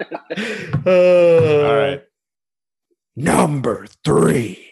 right. 0.87 1.95
Uh, 1.95 1.99
number 3.15 3.87
three. 4.05 4.65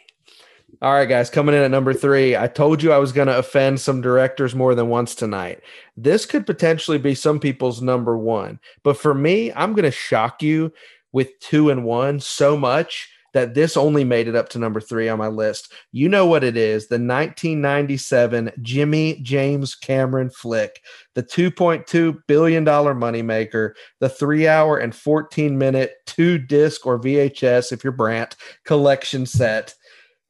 All 0.80 0.92
right, 0.92 1.08
guys, 1.08 1.30
coming 1.30 1.54
in 1.54 1.62
at 1.62 1.70
number 1.70 1.92
three. 1.92 2.36
I 2.36 2.48
told 2.48 2.82
you 2.82 2.92
I 2.92 2.98
was 2.98 3.12
going 3.12 3.28
to 3.28 3.38
offend 3.38 3.80
some 3.80 4.00
directors 4.00 4.54
more 4.54 4.74
than 4.74 4.88
once 4.88 5.14
tonight. 5.14 5.60
This 5.96 6.26
could 6.26 6.46
potentially 6.46 6.98
be 6.98 7.14
some 7.14 7.38
people's 7.38 7.82
number 7.82 8.16
one, 8.16 8.58
but 8.82 8.96
for 8.96 9.14
me, 9.14 9.52
I'm 9.52 9.72
going 9.72 9.84
to 9.84 9.90
shock 9.90 10.42
you 10.42 10.72
with 11.12 11.38
two 11.40 11.70
and 11.70 11.84
one 11.84 12.18
so 12.18 12.56
much 12.56 13.08
that 13.34 13.54
this 13.54 13.76
only 13.76 14.04
made 14.04 14.26
it 14.28 14.36
up 14.36 14.48
to 14.48 14.58
number 14.58 14.80
three 14.80 15.08
on 15.08 15.18
my 15.18 15.26
list. 15.26 15.72
You 15.92 16.08
know 16.08 16.24
what 16.24 16.44
it 16.44 16.56
is 16.56 16.86
the 16.86 16.94
1997 16.94 18.52
Jimmy 18.62 19.20
James 19.22 19.74
Cameron 19.74 20.30
flick, 20.30 20.80
the 21.14 21.22
$2.2 21.22 22.18
billion 22.26 22.64
moneymaker, 22.64 23.72
the 24.00 24.08
three 24.08 24.48
hour 24.48 24.78
and 24.78 24.94
14 24.94 25.58
minute 25.58 25.94
two 26.06 26.38
disc 26.38 26.86
or 26.86 26.98
VHS, 26.98 27.72
if 27.72 27.84
you're 27.84 27.92
Brant, 27.92 28.36
collection 28.64 29.26
set. 29.26 29.74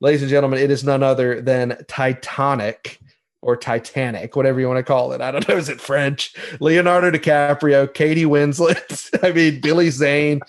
Ladies 0.05 0.21
and 0.21 0.31
gentlemen, 0.31 0.59
it 0.59 0.71
is 0.71 0.85
none 0.85 1.03
other 1.03 1.41
than 1.41 1.83
Titanic 1.89 3.01
or 3.41 3.57
Titanic, 3.57 4.37
whatever 4.37 4.61
you 4.61 4.69
want 4.69 4.77
to 4.77 4.83
call 4.83 5.13
it. 5.13 5.23
I 5.23 5.31
don't 5.31 5.49
know. 5.49 5.57
Is 5.57 5.71
it 5.71 5.81
French? 5.81 6.35
Leonardo 6.61 7.11
DiCaprio, 7.11 7.95
Katie 7.95 8.27
Winslet, 8.27 9.19
I 9.25 9.33
mean, 9.33 9.63
Billy 9.63 9.89
Zane. 9.89 10.43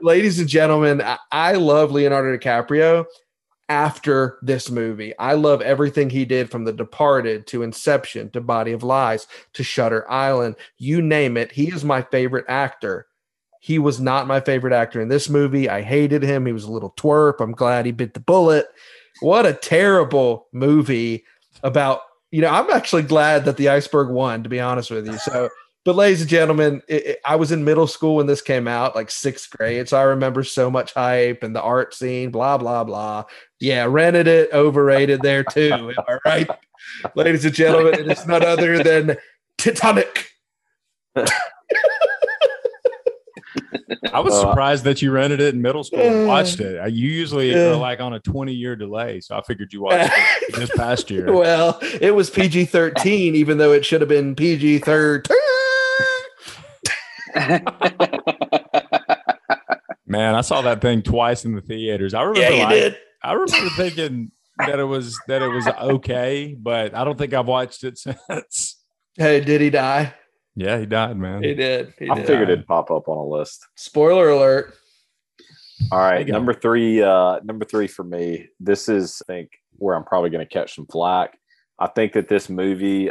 Ladies 0.00 0.38
and 0.38 0.48
gentlemen, 0.48 1.02
I, 1.32 1.54
love 1.54 1.90
Leonardo 1.90 2.38
DiCaprio 2.38 3.04
after 3.68 4.38
this 4.42 4.70
movie. 4.70 5.12
I 5.18 5.32
love 5.32 5.60
everything 5.60 6.08
he 6.08 6.24
did 6.24 6.48
from 6.48 6.62
The 6.62 6.72
Departed 6.72 7.48
to 7.48 7.64
Inception 7.64 8.30
to 8.30 8.40
Body 8.40 8.70
of 8.70 8.84
Lies 8.84 9.26
to 9.54 9.64
Shutter 9.64 10.08
Island. 10.08 10.54
You 10.78 11.02
name 11.02 11.36
it. 11.36 11.50
He 11.50 11.66
is 11.66 11.84
my 11.84 12.02
favorite 12.02 12.44
actor. 12.46 13.08
He 13.58 13.80
was 13.80 13.98
not 13.98 14.28
my 14.28 14.38
favorite 14.38 14.72
actor 14.72 15.00
in 15.00 15.08
this 15.08 15.28
movie. 15.28 15.68
I 15.68 15.82
hated 15.82 16.22
him. 16.22 16.46
He 16.46 16.52
was 16.52 16.64
a 16.64 16.70
little 16.70 16.92
twerp. 16.92 17.40
I'm 17.40 17.52
glad 17.52 17.86
he 17.86 17.92
bit 17.92 18.14
the 18.14 18.20
bullet. 18.20 18.66
What 19.20 19.46
a 19.46 19.52
terrible 19.54 20.46
movie 20.52 21.24
about, 21.62 22.00
you 22.30 22.40
know, 22.40 22.48
I'm 22.48 22.70
actually 22.70 23.02
glad 23.02 23.44
that 23.44 23.56
the 23.56 23.68
iceberg 23.68 24.10
won, 24.10 24.42
to 24.42 24.48
be 24.48 24.60
honest 24.60 24.90
with 24.90 25.06
you. 25.06 25.18
So, 25.18 25.48
but 25.84 25.94
ladies 25.96 26.20
and 26.20 26.30
gentlemen, 26.30 26.82
it, 26.88 27.06
it- 27.06 27.20
I 27.26 27.36
was 27.36 27.52
in 27.52 27.64
middle 27.64 27.86
school 27.86 28.16
when 28.16 28.26
this 28.26 28.42
came 28.42 28.68
out, 28.68 28.94
like 28.94 29.10
sixth 29.10 29.50
grade. 29.50 29.88
So 29.88 29.98
I 29.98 30.02
remember 30.02 30.44
so 30.44 30.70
much 30.70 30.92
hype 30.94 31.42
and 31.42 31.54
the 31.54 31.62
art 31.62 31.94
scene, 31.94 32.30
blah, 32.30 32.58
blah, 32.58 32.84
blah. 32.84 33.24
Yeah, 33.60 33.86
rented 33.88 34.26
it, 34.26 34.50
overrated 34.52 35.22
there 35.22 35.44
too. 35.44 35.72
Am 35.72 35.94
I 36.06 36.18
right? 36.24 36.50
ladies 37.14 37.44
and 37.44 37.54
gentlemen, 37.54 37.94
it 37.94 38.10
is 38.10 38.26
none 38.26 38.44
other 38.44 38.82
than 38.82 39.16
Titanic. 39.58 40.28
I 44.12 44.20
was 44.20 44.34
Uh, 44.34 44.40
surprised 44.48 44.84
that 44.84 45.00
you 45.02 45.10
rented 45.12 45.40
it 45.40 45.54
in 45.54 45.62
middle 45.62 45.84
school 45.84 46.00
and 46.00 46.26
watched 46.26 46.60
it. 46.60 46.92
You 46.92 47.08
usually 47.08 47.54
are 47.54 47.76
like 47.76 48.00
on 48.00 48.12
a 48.14 48.20
20 48.20 48.52
year 48.52 48.76
delay. 48.76 49.20
So 49.20 49.36
I 49.36 49.42
figured 49.42 49.72
you 49.72 49.82
watched 49.82 50.10
it 50.12 50.54
this 50.58 50.70
past 50.76 51.10
year. 51.10 51.32
Well, 51.32 51.78
it 52.00 52.14
was 52.14 52.30
PG 52.30 52.66
13, 52.66 53.34
even 53.34 53.58
though 53.58 53.72
it 53.72 53.84
should 53.84 54.00
have 54.00 54.08
been 54.08 54.34
PG 54.34 54.78
13. 54.80 55.36
Man, 60.06 60.34
I 60.34 60.40
saw 60.40 60.62
that 60.62 60.80
thing 60.80 61.02
twice 61.02 61.44
in 61.44 61.54
the 61.54 61.60
theaters. 61.60 62.14
I 62.14 62.22
remember 62.22 62.56
Yeah, 62.56 62.64
like-. 62.66 62.98
I 63.22 63.32
remember 63.34 63.68
thinking 63.76 64.32
that 64.66 64.78
it 64.80 64.84
was 64.84 65.16
that 65.28 65.40
it 65.42 65.48
was 65.48 65.68
okay, 65.68 66.56
but 66.58 66.94
I 66.94 67.04
don't 67.04 67.16
think 67.16 67.32
I've 67.32 67.46
watched 67.46 67.84
it 67.84 67.96
since. 68.28 68.76
Hey, 69.16 69.40
did 69.40 69.60
he 69.60 69.70
die? 69.70 70.14
Yeah, 70.60 70.78
he 70.78 70.84
died, 70.84 71.16
man. 71.16 71.42
He 71.42 71.54
did. 71.54 71.94
He 71.98 72.10
I 72.10 72.16
did. 72.16 72.26
figured 72.26 72.50
it'd 72.50 72.66
pop 72.66 72.90
up 72.90 73.08
on 73.08 73.16
a 73.16 73.24
list. 73.24 73.66
Spoiler 73.76 74.28
alert. 74.28 74.74
All 75.90 76.00
right, 76.00 76.28
number 76.28 76.52
three. 76.52 77.02
Uh, 77.02 77.40
number 77.42 77.64
three 77.64 77.86
for 77.86 78.04
me. 78.04 78.46
This 78.60 78.86
is, 78.86 79.22
I 79.26 79.32
think, 79.32 79.52
where 79.78 79.96
I'm 79.96 80.04
probably 80.04 80.28
going 80.28 80.46
to 80.46 80.52
catch 80.52 80.74
some 80.74 80.84
flack. 80.92 81.38
I 81.78 81.86
think 81.86 82.12
that 82.12 82.28
this 82.28 82.50
movie 82.50 83.10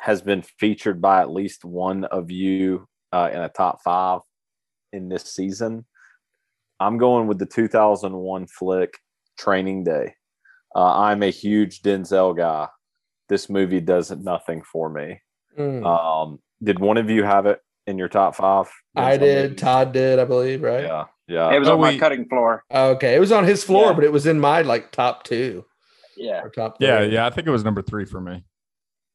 has 0.00 0.20
been 0.22 0.42
featured 0.42 1.00
by 1.00 1.20
at 1.20 1.30
least 1.30 1.64
one 1.64 2.02
of 2.06 2.32
you 2.32 2.88
uh, 3.12 3.30
in 3.32 3.42
a 3.42 3.48
top 3.48 3.78
five 3.84 4.22
in 4.92 5.08
this 5.08 5.22
season. 5.22 5.86
I'm 6.80 6.98
going 6.98 7.28
with 7.28 7.38
the 7.38 7.46
2001 7.46 8.48
flick 8.48 8.98
Training 9.38 9.84
Day. 9.84 10.14
Uh, 10.74 10.98
I'm 10.98 11.22
a 11.22 11.30
huge 11.30 11.82
Denzel 11.82 12.36
guy. 12.36 12.66
This 13.28 13.48
movie 13.48 13.80
does 13.80 14.10
nothing 14.10 14.62
for 14.62 14.90
me. 14.90 15.20
Mm. 15.56 15.86
Um, 15.86 16.40
did 16.62 16.78
one 16.78 16.96
of 16.96 17.08
you 17.10 17.22
have 17.24 17.46
it 17.46 17.60
in 17.86 17.98
your 17.98 18.08
top 18.08 18.34
five? 18.36 18.68
I 18.96 19.16
did. 19.16 19.58
Todd 19.58 19.92
did, 19.92 20.18
I 20.18 20.24
believe, 20.24 20.62
right? 20.62 20.84
Yeah, 20.84 21.04
yeah. 21.26 21.52
it 21.54 21.58
was 21.58 21.68
Oh, 21.68 21.74
on 21.74 21.80
my 21.80 21.96
cutting 21.98 22.26
floor. 22.28 22.64
Okay. 22.72 23.14
It 23.14 23.20
was 23.20 23.32
on 23.32 23.44
his 23.44 23.64
floor, 23.64 23.88
Yeah. 23.88 23.92
but 23.94 24.04
it 24.04 24.12
was 24.12 24.26
in 24.26 24.40
my 24.40 24.62
like 24.62 24.90
top 24.92 25.24
two 25.24 25.64
Yeah. 26.16 26.42
or 26.42 26.50
top 26.50 26.76
Yeah, 26.80 26.98
three. 27.04 27.14
yeah. 27.14 27.26
I 27.26 27.30
think 27.30 27.46
it 27.46 27.50
was 27.50 27.64
number 27.64 27.82
three 27.82 28.04
for 28.04 28.20
me. 28.20 28.44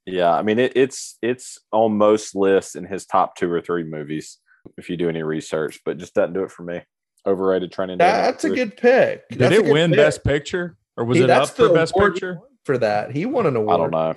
Yeah, 0.06 0.34
I 0.34 0.42
mean 0.42 0.60
it, 0.60 0.74
it's 0.76 1.18
it's 1.22 1.58
on 1.72 1.98
most 1.98 2.36
lists 2.36 2.76
in 2.76 2.84
his 2.86 3.06
top 3.06 3.38
two 3.38 3.50
or 3.52 3.62
three 3.62 3.84
movies 3.84 4.38
if 4.78 4.90
you 4.90 4.98
do 4.98 5.08
any 5.10 5.24
research, 5.24 5.80
but 5.86 5.98
just 5.98 6.14
doesn't 6.14 6.34
do 6.34 6.44
it 6.44 6.52
for 6.52 6.64
me. 6.64 6.82
Overrated 7.26 7.72
training. 7.72 8.00
That- 8.00 8.24
that's 8.32 8.44
a 8.44 8.50
good 8.50 8.76
pick. 8.76 9.28
Did 9.30 9.40
That's 9.40 9.56
a 9.56 9.64
it 9.66 9.72
win 9.72 9.92
pick. 9.92 9.98
Best 10.00 10.24
Picture 10.26 10.76
or 10.98 11.06
was 11.06 11.18
He- 11.20 11.24
it 11.24 11.30
up 11.30 11.48
for 11.50 11.70
the 11.70 11.74
Best 11.74 11.96
Picture? 11.96 12.40
for 12.66 12.78
that? 12.80 13.12
He 13.12 13.26
won 13.26 13.46
an 13.46 13.56
award. 13.56 13.74
I 13.74 13.78
don't 13.78 13.92
know. 13.92 14.16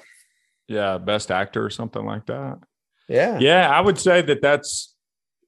Yeah, 0.68 0.98
Best 0.98 1.30
Actor 1.30 1.64
or 1.64 1.70
something 1.70 2.04
like 2.04 2.26
that. 2.26 2.58
Yeah. 3.08 3.38
Yeah, 3.38 3.68
I 3.70 3.80
would 3.80 3.98
say 3.98 4.22
that 4.22 4.42
that's. 4.42 4.94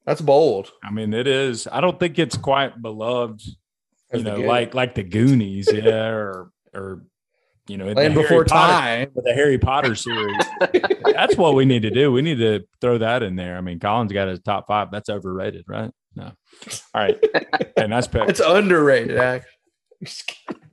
That's 0.07 0.21
bold. 0.23 0.71
I 0.83 0.91
mean, 0.91 1.13
it 1.13 1.27
is. 1.27 1.69
I 1.71 1.83
don't 1.83 2.01
think 2.01 2.19
it's 2.19 2.37
quite 2.37 2.81
beloved. 2.81 3.43
You 4.13 4.23
the 4.23 4.23
know, 4.23 4.41
like 4.41 4.73
like 4.73 4.95
the 4.95 5.03
Goonies, 5.03 5.69
yeah, 5.71 6.07
or 6.07 6.51
or 6.73 7.03
you 7.67 7.77
know, 7.77 7.85
Land 7.89 7.99
Harry 7.99 8.15
Before 8.15 8.45
Potter- 8.47 8.73
Time. 8.73 9.11
the 9.15 9.35
Harry 9.35 9.59
Potter 9.59 9.95
series. 9.95 10.43
That's 11.05 11.37
what 11.37 11.55
we 11.55 11.67
need 11.67 11.83
to 11.83 11.91
do. 11.91 12.11
We 12.11 12.23
need 12.23 12.39
to 12.39 12.65
throw 12.81 12.97
that 12.97 13.23
in 13.23 13.37
there. 13.37 13.59
I 13.59 13.61
mean, 13.61 13.81
Colin's 13.81 14.11
got 14.13 14.29
his 14.29 14.41
top 14.41 14.67
five. 14.67 14.91
That's 14.91 15.11
overrated, 15.11 15.67
right? 15.69 15.91
No. 16.17 16.33
All 16.95 17.03
right. 17.03 17.23
And 17.77 17.93
that's. 17.93 18.09
It's 18.13 18.41
underrated, 18.41 19.19
actually. 19.19 19.51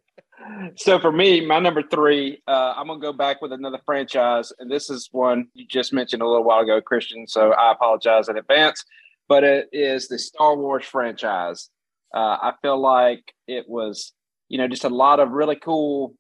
So 0.76 1.00
for 1.00 1.12
me, 1.12 1.46
my 1.46 1.60
number 1.60 1.82
three, 1.84 2.42
uh, 2.48 2.74
I'm 2.76 2.88
gonna 2.88 3.00
go 3.00 3.14
back 3.14 3.42
with 3.42 3.52
another 3.52 3.80
franchise, 3.86 4.52
and 4.60 4.70
this 4.70 4.90
is 4.90 5.10
one 5.12 5.48
you 5.54 5.66
just 5.66 5.94
mentioned 5.94 6.22
a 6.22 6.28
little 6.28 6.44
while 6.44 6.62
ago, 6.62 6.82
Christian. 6.82 7.28
So 7.28 7.52
I 7.52 7.72
apologize 7.72 8.30
in 8.30 8.38
advance, 8.38 8.84
but 9.28 9.44
it 9.44 9.70
is 9.72 10.08
the 10.08 10.20
Star 10.20 10.56
Wars 10.56 10.86
franchise. 10.86 11.70
Uh, 12.14 12.38
I 12.42 12.54
feel 12.62 12.80
like 12.80 13.34
it 13.48 13.68
was, 13.68 14.14
you 14.50 14.58
know, 14.58 14.68
just 14.68 14.84
a 14.84 14.90
lot 14.90 15.20
of 15.20 15.32
really 15.32 15.56
cool 15.56 16.16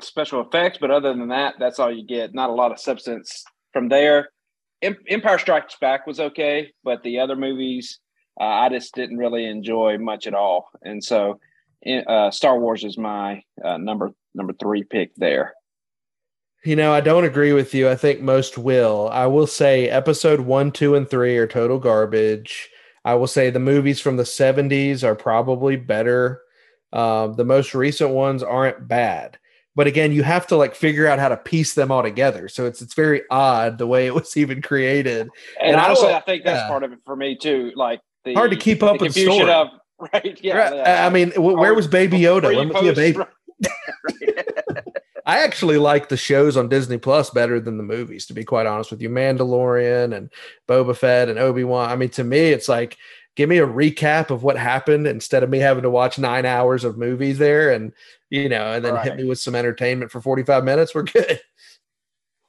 special 0.00 0.40
effects, 0.42 0.78
but 0.78 0.90
other 0.90 1.14
than 1.14 1.28
that, 1.28 1.54
that's 1.58 1.78
all 1.78 1.90
you 1.90 2.06
get. 2.06 2.34
Not 2.34 2.50
a 2.50 2.54
lot 2.54 2.72
of 2.72 2.78
substance 2.78 3.44
from 3.72 3.88
there. 3.88 4.30
Empire 4.82 5.38
Strikes 5.38 5.76
Back 5.80 6.06
was 6.06 6.20
okay, 6.20 6.72
but 6.84 7.02
the 7.02 7.18
other 7.20 7.34
movies, 7.34 7.98
uh, 8.38 8.44
I 8.44 8.68
just 8.68 8.94
didn't 8.94 9.16
really 9.16 9.46
enjoy 9.46 9.96
much 9.98 10.26
at 10.26 10.34
all, 10.34 10.68
and 10.82 11.02
so 11.02 11.40
uh, 11.86 12.30
Star 12.30 12.58
Wars 12.58 12.84
is 12.84 12.98
my 12.98 13.42
uh, 13.64 13.76
number 13.78 14.12
number 14.34 14.52
three 14.54 14.84
pick 14.84 15.14
there. 15.16 15.54
You 16.64 16.74
know, 16.74 16.92
I 16.92 17.00
don't 17.00 17.24
agree 17.24 17.52
with 17.52 17.74
you. 17.74 17.88
I 17.88 17.94
think 17.94 18.20
most 18.20 18.58
will. 18.58 19.08
I 19.12 19.26
will 19.26 19.46
say 19.46 19.88
episode 19.88 20.40
one, 20.40 20.72
two, 20.72 20.94
and 20.96 21.08
three 21.08 21.36
are 21.36 21.46
total 21.46 21.78
garbage. 21.78 22.68
I 23.04 23.14
will 23.14 23.28
say 23.28 23.50
the 23.50 23.60
movies 23.60 24.00
from 24.00 24.16
the 24.16 24.24
70s 24.24 25.04
are 25.04 25.14
probably 25.14 25.76
better. 25.76 26.40
Um, 26.92 27.34
the 27.34 27.44
most 27.44 27.72
recent 27.72 28.10
ones 28.10 28.42
aren't 28.42 28.88
bad. 28.88 29.38
But 29.76 29.86
again, 29.86 30.10
you 30.10 30.24
have 30.24 30.46
to 30.48 30.56
like 30.56 30.74
figure 30.74 31.06
out 31.06 31.20
how 31.20 31.28
to 31.28 31.36
piece 31.36 31.74
them 31.74 31.92
all 31.92 32.02
together. 32.02 32.48
So 32.48 32.66
it's 32.66 32.82
it's 32.82 32.94
very 32.94 33.22
odd 33.30 33.78
the 33.78 33.86
way 33.86 34.06
it 34.06 34.14
was 34.14 34.36
even 34.38 34.60
created. 34.60 35.28
And, 35.60 35.70
And 35.72 35.76
I 35.76 35.84
honestly, 35.86 36.08
will- 36.08 36.14
I 36.14 36.20
think 36.20 36.42
that's 36.44 36.62
yeah. 36.62 36.68
part 36.68 36.82
of 36.82 36.92
it 36.92 36.98
for 37.04 37.14
me 37.14 37.36
too. 37.36 37.70
Like 37.76 38.00
the 38.24 38.34
Hard 38.34 38.50
to 38.50 38.56
keep 38.56 38.82
up 38.82 38.98
the 38.98 39.04
with 39.04 39.14
the 39.14 39.20
confusion 39.24 39.46
story. 39.46 39.52
of 39.52 39.68
right. 39.98 40.38
Yeah, 40.42 40.56
Right? 40.58 40.74
yeah. 40.76 41.06
I 41.06 41.10
mean, 41.10 41.30
wh- 41.32 41.58
where 41.58 41.74
was 41.74 41.86
Baby 41.86 42.18
Yoda? 42.20 42.54
When 42.54 42.68
was 42.68 42.80
he 42.82 42.88
a 42.88 42.92
baby? 42.94 43.18
right. 43.68 44.84
I 45.28 45.42
actually 45.42 45.78
like 45.78 46.08
the 46.08 46.16
shows 46.16 46.56
on 46.56 46.68
Disney 46.68 46.98
Plus 46.98 47.30
better 47.30 47.58
than 47.58 47.78
the 47.78 47.82
movies, 47.82 48.26
to 48.26 48.32
be 48.34 48.44
quite 48.44 48.66
honest 48.66 48.92
with 48.92 49.02
you. 49.02 49.08
Mandalorian 49.10 50.16
and 50.16 50.30
Boba 50.68 50.96
Fett 50.96 51.28
and 51.28 51.38
Obi 51.38 51.64
Wan. 51.64 51.90
I 51.90 51.96
mean, 51.96 52.10
to 52.10 52.22
me, 52.24 52.38
it's 52.50 52.68
like 52.68 52.96
give 53.34 53.48
me 53.48 53.58
a 53.58 53.66
recap 53.66 54.30
of 54.30 54.42
what 54.44 54.56
happened 54.56 55.06
instead 55.06 55.42
of 55.42 55.50
me 55.50 55.58
having 55.58 55.82
to 55.82 55.90
watch 55.90 56.16
nine 56.18 56.46
hours 56.46 56.84
of 56.84 56.96
movies 56.96 57.38
there, 57.38 57.72
and 57.72 57.92
you 58.30 58.48
know, 58.48 58.72
and 58.72 58.84
then 58.84 58.96
hit 59.02 59.16
me 59.16 59.24
with 59.24 59.40
some 59.40 59.56
entertainment 59.56 60.12
for 60.12 60.20
forty 60.20 60.44
five 60.44 60.62
minutes. 60.64 60.94
We're 60.94 61.02
good. 61.02 61.40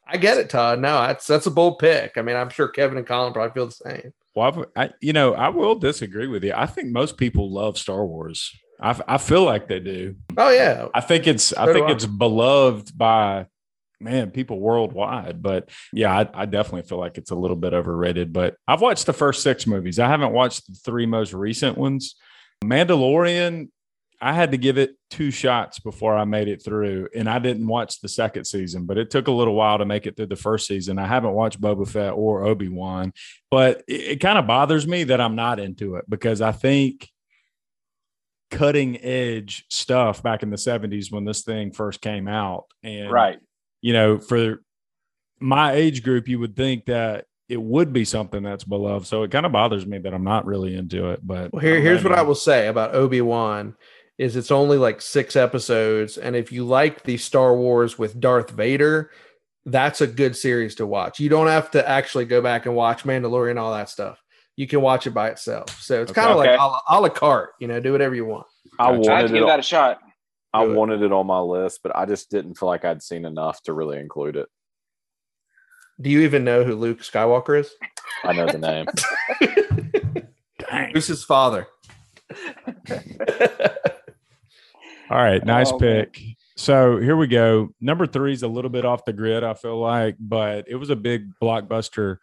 I 0.09 0.17
get 0.17 0.37
it, 0.37 0.49
Todd. 0.49 0.79
No, 0.79 1.01
that's 1.01 1.27
that's 1.27 1.45
a 1.47 1.51
bold 1.51 1.79
pick. 1.79 2.17
I 2.17 2.21
mean, 2.21 2.35
I'm 2.35 2.49
sure 2.49 2.67
Kevin 2.67 2.97
and 2.97 3.05
Colin 3.07 3.33
probably 3.33 3.53
feel 3.53 3.65
the 3.67 3.71
same. 3.71 4.13
Well, 4.35 4.47
I've, 4.47 4.65
I, 4.89 4.93
you 5.01 5.13
know, 5.13 5.33
I 5.33 5.49
will 5.49 5.75
disagree 5.75 6.27
with 6.27 6.43
you. 6.43 6.53
I 6.55 6.65
think 6.67 6.89
most 6.89 7.17
people 7.17 7.51
love 7.51 7.77
Star 7.77 8.05
Wars. 8.05 8.51
I, 8.79 8.99
I 9.07 9.17
feel 9.17 9.43
like 9.43 9.67
they 9.67 9.79
do. 9.79 10.15
Oh 10.37 10.49
yeah, 10.49 10.87
I 10.93 11.01
think 11.01 11.25
it's 11.27 11.51
I 11.53 11.65
So 11.65 11.73
do 11.73 11.73
think 11.73 11.87
I. 11.87 11.91
it's 11.93 12.05
beloved 12.05 12.95
by 12.97 13.47
man 13.99 14.29
people 14.29 14.59
worldwide. 14.59 15.41
But 15.41 15.69
yeah, 15.91 16.15
I, 16.15 16.29
I 16.43 16.45
definitely 16.45 16.83
feel 16.87 16.99
like 16.99 17.17
it's 17.17 17.31
a 17.31 17.35
little 17.35 17.57
bit 17.57 17.73
overrated. 17.73 18.31
But 18.31 18.55
I've 18.67 18.81
watched 18.81 19.07
the 19.07 19.13
first 19.13 19.41
six 19.41 19.65
movies. 19.65 19.97
I 19.97 20.07
haven't 20.07 20.33
watched 20.33 20.67
the 20.67 20.75
three 20.75 21.07
most 21.07 21.33
recent 21.33 21.77
ones. 21.77 22.15
Mandalorian, 22.63 23.69
I 24.19 24.33
had 24.33 24.51
to 24.51 24.57
give 24.57 24.77
it 24.79 24.95
two 25.11 25.29
shots 25.29 25.79
before 25.79 26.17
I 26.17 26.25
made 26.25 26.47
it 26.47 26.63
through, 26.63 27.09
and 27.15 27.29
I 27.29 27.37
didn't 27.37 27.67
watch 27.67 28.01
the 28.01 28.09
second 28.09 28.45
season. 28.45 28.85
But 28.85 28.97
it 28.97 29.11
took 29.11 29.27
a 29.27 29.31
little 29.31 29.53
while 29.53 29.77
to 29.77 29.85
make 29.85 30.07
it 30.07 30.15
through 30.15 30.25
the 30.27 30.35
first 30.35 30.65
season. 30.67 30.97
I 30.97 31.05
haven't 31.05 31.33
watched 31.33 31.61
Boba 31.61 31.87
Fett 31.87 32.13
or 32.13 32.43
Obi 32.45 32.67
Wan, 32.69 33.13
but 33.51 33.83
it, 33.87 34.01
it 34.01 34.19
kind 34.19 34.39
of 34.39 34.47
bothers 34.47 34.87
me 34.87 35.03
that 35.05 35.21
I'm 35.21 35.35
not 35.35 35.59
into 35.59 35.95
it 35.95 36.05
because 36.09 36.41
I 36.41 36.51
think 36.51 37.07
cutting 38.49 38.97
edge 39.03 39.65
stuff 39.69 40.23
back 40.23 40.41
in 40.41 40.49
the 40.49 40.55
70s 40.55 41.11
when 41.11 41.25
this 41.25 41.41
thing 41.43 41.71
first 41.71 41.99
came 41.99 42.29
out 42.29 42.63
and 42.81 43.11
Right. 43.11 43.39
you 43.81 43.91
know 43.91 44.19
for 44.19 44.61
my 45.39 45.73
age 45.73 46.01
group 46.01 46.29
you 46.29 46.39
would 46.39 46.55
think 46.55 46.85
that 46.85 47.25
it 47.49 47.61
would 47.61 47.91
be 47.91 48.05
something 48.05 48.41
that's 48.43 48.63
beloved 48.63 49.05
so 49.05 49.23
it 49.23 49.31
kind 49.31 49.45
of 49.45 49.51
bothers 49.51 49.85
me 49.85 49.97
that 49.97 50.13
i'm 50.13 50.23
not 50.23 50.45
really 50.45 50.77
into 50.77 51.09
it 51.11 51.19
but 51.27 51.51
Well, 51.51 51.61
here, 51.61 51.81
here's 51.81 52.05
what. 52.05 52.13
I 52.13 52.21
will 52.21 52.35
say 52.35 52.67
about 52.67 52.95
Obi 52.95 53.19
Wan: 53.19 53.75
is 54.17 54.35
it's 54.35 54.51
only 54.51 54.77
like 54.77 55.01
six 55.01 55.35
episodes, 55.35 56.17
and 56.17 56.35
if 56.35 56.51
you 56.51 56.65
like 56.65 57.03
the 57.03 57.17
Star 57.17 57.55
Wars 57.55 57.99
with 57.99 58.19
Darth 58.19 58.49
Vader, 58.51 59.11
that's 59.65 60.01
a 60.01 60.07
good 60.07 60.35
series 60.35 60.75
to 60.75 60.85
watch. 60.87 61.19
You 61.19 61.29
don't 61.29 61.47
have 61.47 61.69
to 61.71 61.87
actually 61.87 62.25
go 62.25 62.41
back 62.41 62.65
and 62.65 62.75
watch 62.75 63.03
Mandalorian, 63.03 63.59
all 63.59 63.73
that 63.73 63.89
stuff. 63.89 64.21
You 64.55 64.65
can 64.67 64.81
watch 64.81 65.05
it 65.05 65.11
by 65.11 65.29
itself. 65.29 65.69
So 65.81 66.01
it's 66.01 66.11
Okay. 66.11 66.21
kind 66.21 66.31
of 66.31 66.37
Okay. 66.39 66.51
like 66.51 66.59
a 66.59 66.63
la, 66.63 66.81
a 66.89 67.01
la 67.01 67.09
carte. 67.09 67.51
You 67.59 67.67
know, 67.67 67.79
do 67.79 67.91
whatever 67.91 68.15
you 68.15 68.25
want. 68.25 68.47
I 68.79 68.91
Gotcha. 68.91 68.91
I 68.91 68.93
had 68.93 68.99
wanted 69.11 69.27
to 69.27 69.35
it. 69.35 69.39
give 69.39 69.47
that 69.47 69.59
a 69.59 69.63
shot. 69.63 69.99
I 70.53 70.63
Do 70.65 70.71
it. 70.71 70.75
wanted 70.75 71.01
it 71.03 71.11
on 71.11 71.27
my 71.27 71.39
list, 71.39 71.81
but 71.83 71.95
I 71.95 72.05
just 72.05 72.31
didn't 72.31 72.55
feel 72.55 72.67
like 72.69 72.85
I'd 72.85 73.03
seen 73.03 73.25
enough 73.25 73.61
to 73.63 73.73
really 73.73 73.99
include 73.99 74.35
it. 74.37 74.47
Do 76.01 76.09
you 76.09 76.21
even 76.21 76.43
know 76.43 76.63
who 76.63 76.73
Luke 76.75 76.99
Skywalker 77.01 77.59
is? 77.59 77.69
I 78.23 78.33
know 78.33 78.47
the 78.47 78.57
name. 78.57 78.87
Dang. 80.69 80.93
Who's 80.93 81.07
his 81.07 81.23
father? 81.23 81.67
all 85.09 85.17
right 85.17 85.43
nice 85.45 85.71
Oh, 85.71 85.79
man. 85.79 86.05
pick. 86.05 86.21
So 86.55 86.97
here 86.99 87.15
we 87.15 87.27
go. 87.27 87.69
Number 87.79 88.07
three 88.07 88.33
is 88.33 88.41
a 88.43 88.47
little 88.47 88.71
bit 88.71 88.83
off 88.85 89.05
the 89.05 89.13
grid 89.13 89.43
i 89.43 89.53
feel 89.53 89.79
like 89.79 90.15
but 90.19 90.65
it 90.67 90.75
was 90.75 90.89
a 90.89 90.95
big 90.95 91.29
blockbuster 91.41 92.17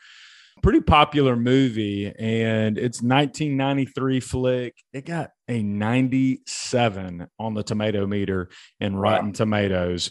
pretty 0.63 0.81
popular 0.81 1.37
movie 1.37 2.07
and 2.19 2.79
it's 2.79 3.03
1993 3.03 4.21
flick. 4.21 4.75
It 4.93 5.05
got 5.05 5.31
a 5.49 5.63
97 5.63 7.27
on 7.39 7.55
the 7.55 7.63
tomato 7.63 8.07
meter 8.07 8.49
in 8.81 8.97
rotten 8.97 9.33
tomatoes. 9.33 10.11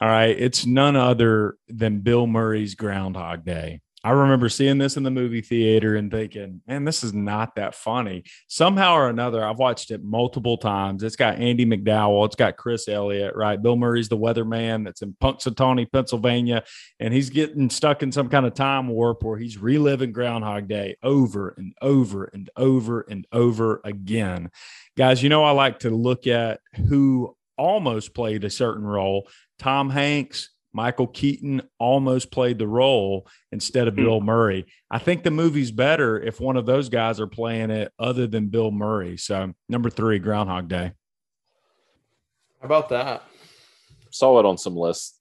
All 0.00 0.08
right 0.08 0.36
it's 0.38 0.66
none 0.66 0.96
other 0.96 1.56
than 1.68 2.00
bill 2.00 2.26
murray's 2.26 2.74
groundhog 2.74 3.44
day 3.44 3.80
i 4.04 4.10
remember 4.10 4.48
seeing 4.48 4.78
this 4.78 4.96
in 4.96 5.02
the 5.02 5.10
movie 5.10 5.40
theater 5.40 5.96
and 5.96 6.10
thinking 6.10 6.60
man 6.66 6.84
this 6.84 7.02
is 7.02 7.12
not 7.12 7.54
that 7.54 7.74
funny 7.74 8.22
somehow 8.46 8.94
or 8.94 9.08
another 9.08 9.44
i've 9.44 9.58
watched 9.58 9.90
it 9.90 10.02
multiple 10.02 10.56
times 10.56 11.02
it's 11.02 11.16
got 11.16 11.36
andie 11.36 11.66
macdowell 11.66 12.24
it's 12.24 12.36
got 12.36 12.56
chris 12.56 12.88
elliott 12.88 13.34
right 13.34 13.62
bill 13.62 13.76
murray's 13.76 14.08
the 14.08 14.16
weatherman 14.16 14.84
that's 14.84 15.02
in 15.02 15.14
punxsutawney 15.22 15.90
pennsylvania 15.90 16.62
and 17.00 17.12
he's 17.12 17.30
getting 17.30 17.70
stuck 17.70 18.02
in 18.02 18.12
some 18.12 18.28
kind 18.28 18.46
of 18.46 18.54
time 18.54 18.88
warp 18.88 19.22
where 19.22 19.38
he's 19.38 19.58
reliving 19.58 20.12
Groundhog 20.12 20.68
Day 20.68 20.96
over 21.02 21.54
and 21.56 21.74
over 21.80 22.24
and 22.24 22.50
over 22.56 23.00
and 23.08 23.26
over 23.32 23.80
again. 23.84 24.50
Guys, 24.96 25.22
you 25.22 25.28
know, 25.28 25.44
I 25.44 25.52
like 25.52 25.80
to 25.80 25.90
look 25.90 26.26
at 26.26 26.60
who 26.88 27.36
almost 27.56 28.14
played 28.14 28.44
a 28.44 28.50
certain 28.50 28.84
role. 28.84 29.28
Tom 29.58 29.90
Hanks, 29.90 30.50
Michael 30.74 31.06
Keaton 31.06 31.62
almost 31.78 32.30
played 32.30 32.58
the 32.58 32.66
role 32.68 33.26
instead 33.50 33.88
of 33.88 33.94
Hmm. 33.94 34.04
Bill 34.04 34.20
Murray. 34.20 34.66
I 34.90 34.98
think 34.98 35.22
the 35.22 35.30
movie's 35.30 35.70
better 35.70 36.20
if 36.20 36.40
one 36.40 36.56
of 36.56 36.66
those 36.66 36.88
guys 36.88 37.20
are 37.20 37.26
playing 37.26 37.70
it 37.70 37.92
other 37.98 38.26
than 38.26 38.48
Bill 38.48 38.70
Murray. 38.70 39.16
So, 39.18 39.52
number 39.68 39.90
three, 39.90 40.18
Groundhog 40.18 40.68
Day. 40.68 40.92
How 42.60 42.66
about 42.66 42.88
that? 42.90 43.22
Saw 44.10 44.38
it 44.38 44.46
on 44.46 44.56
some 44.58 44.76
lists. 44.76 45.18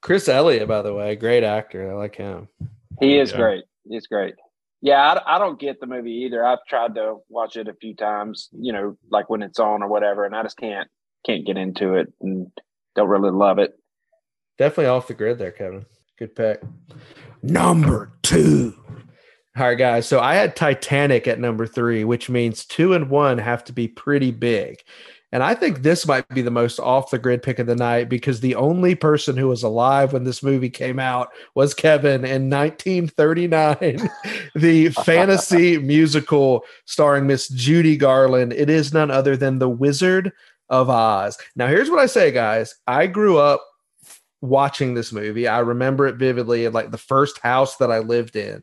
Chris 0.00 0.28
Elliott, 0.28 0.66
by 0.68 0.82
the 0.82 0.92
way, 0.92 1.14
great 1.16 1.44
actor. 1.44 1.92
I 1.92 1.94
like 1.94 2.16
him. 2.16 2.48
He 3.00 3.18
is 3.18 3.30
Yeah. 3.30 3.36
great. 3.38 3.64
He's 3.88 4.06
great. 4.06 4.34
Yeah, 4.80 5.00
I, 5.00 5.36
I 5.36 5.38
don't 5.38 5.60
get 5.60 5.78
the 5.80 5.86
movie 5.86 6.24
either. 6.26 6.44
I've 6.44 6.64
tried 6.68 6.96
to 6.96 7.18
watch 7.28 7.56
it 7.56 7.68
a 7.68 7.74
few 7.74 7.94
times, 7.94 8.48
you 8.52 8.72
know, 8.72 8.96
like 9.10 9.30
when 9.30 9.42
it's 9.42 9.60
on 9.60 9.82
or 9.82 9.88
whatever, 9.88 10.24
and 10.24 10.34
I 10.34 10.42
just 10.42 10.56
can't 10.58 10.88
can't 11.24 11.46
get 11.46 11.56
into 11.56 11.94
it 11.94 12.12
and 12.20 12.50
don't 12.96 13.08
really 13.08 13.30
love 13.30 13.60
it. 13.60 13.78
Definitely 14.58 14.86
off 14.86 15.08
the 15.08 15.14
grid 15.14 15.38
there, 15.38 15.50
Kevin. 15.50 15.86
Good 16.18 16.36
pick. 16.36 16.62
Number 17.42 18.12
two. 18.22 18.74
All 19.56 19.66
right, 19.66 19.76
guys. 19.76 20.06
So 20.06 20.20
I 20.20 20.34
had 20.34 20.56
Titanic 20.56 21.28
at 21.28 21.38
number 21.38 21.66
three, 21.66 22.04
which 22.04 22.30
means 22.30 22.64
two 22.64 22.94
and 22.94 23.10
one 23.10 23.38
have 23.38 23.64
to 23.64 23.72
be 23.72 23.88
pretty 23.88 24.30
big. 24.30 24.78
And 25.32 25.42
I 25.42 25.54
think 25.54 25.80
this 25.80 26.06
might 26.06 26.28
be 26.28 26.42
the 26.42 26.50
most 26.50 26.78
off 26.78 27.10
the 27.10 27.18
grid 27.18 27.42
pick 27.42 27.58
of 27.58 27.66
the 27.66 27.74
night 27.74 28.10
because 28.10 28.40
the 28.40 28.54
only 28.54 28.94
person 28.94 29.36
who 29.36 29.48
was 29.48 29.62
alive 29.62 30.12
when 30.12 30.24
this 30.24 30.42
movie 30.42 30.68
came 30.68 30.98
out 30.98 31.30
was 31.54 31.72
Kevin 31.72 32.24
in 32.24 32.50
1939, 32.50 34.10
the 34.54 34.90
fantasy 34.90 35.78
musical 35.82 36.64
starring 36.84 37.26
Miss 37.26 37.48
Judy 37.48 37.96
Garland. 37.96 38.52
It 38.52 38.68
is 38.68 38.92
none 38.92 39.10
other 39.10 39.36
than 39.36 39.58
The 39.58 39.70
Wizard 39.70 40.32
of 40.68 40.90
Oz. 40.90 41.38
Now, 41.56 41.66
here's 41.66 41.90
what 41.90 41.98
I 41.98 42.06
say, 42.06 42.30
guys. 42.30 42.74
I 42.86 43.06
grew 43.06 43.38
up 43.38 43.64
watching 44.42 44.92
this 44.92 45.12
movie. 45.12 45.48
I 45.48 45.60
remember 45.60 46.06
it 46.06 46.16
vividly 46.16 46.66
in 46.66 46.72
like 46.74 46.90
the 46.90 46.98
first 46.98 47.38
house 47.38 47.76
that 47.76 47.90
I 47.90 48.00
lived 48.00 48.36
in. 48.36 48.62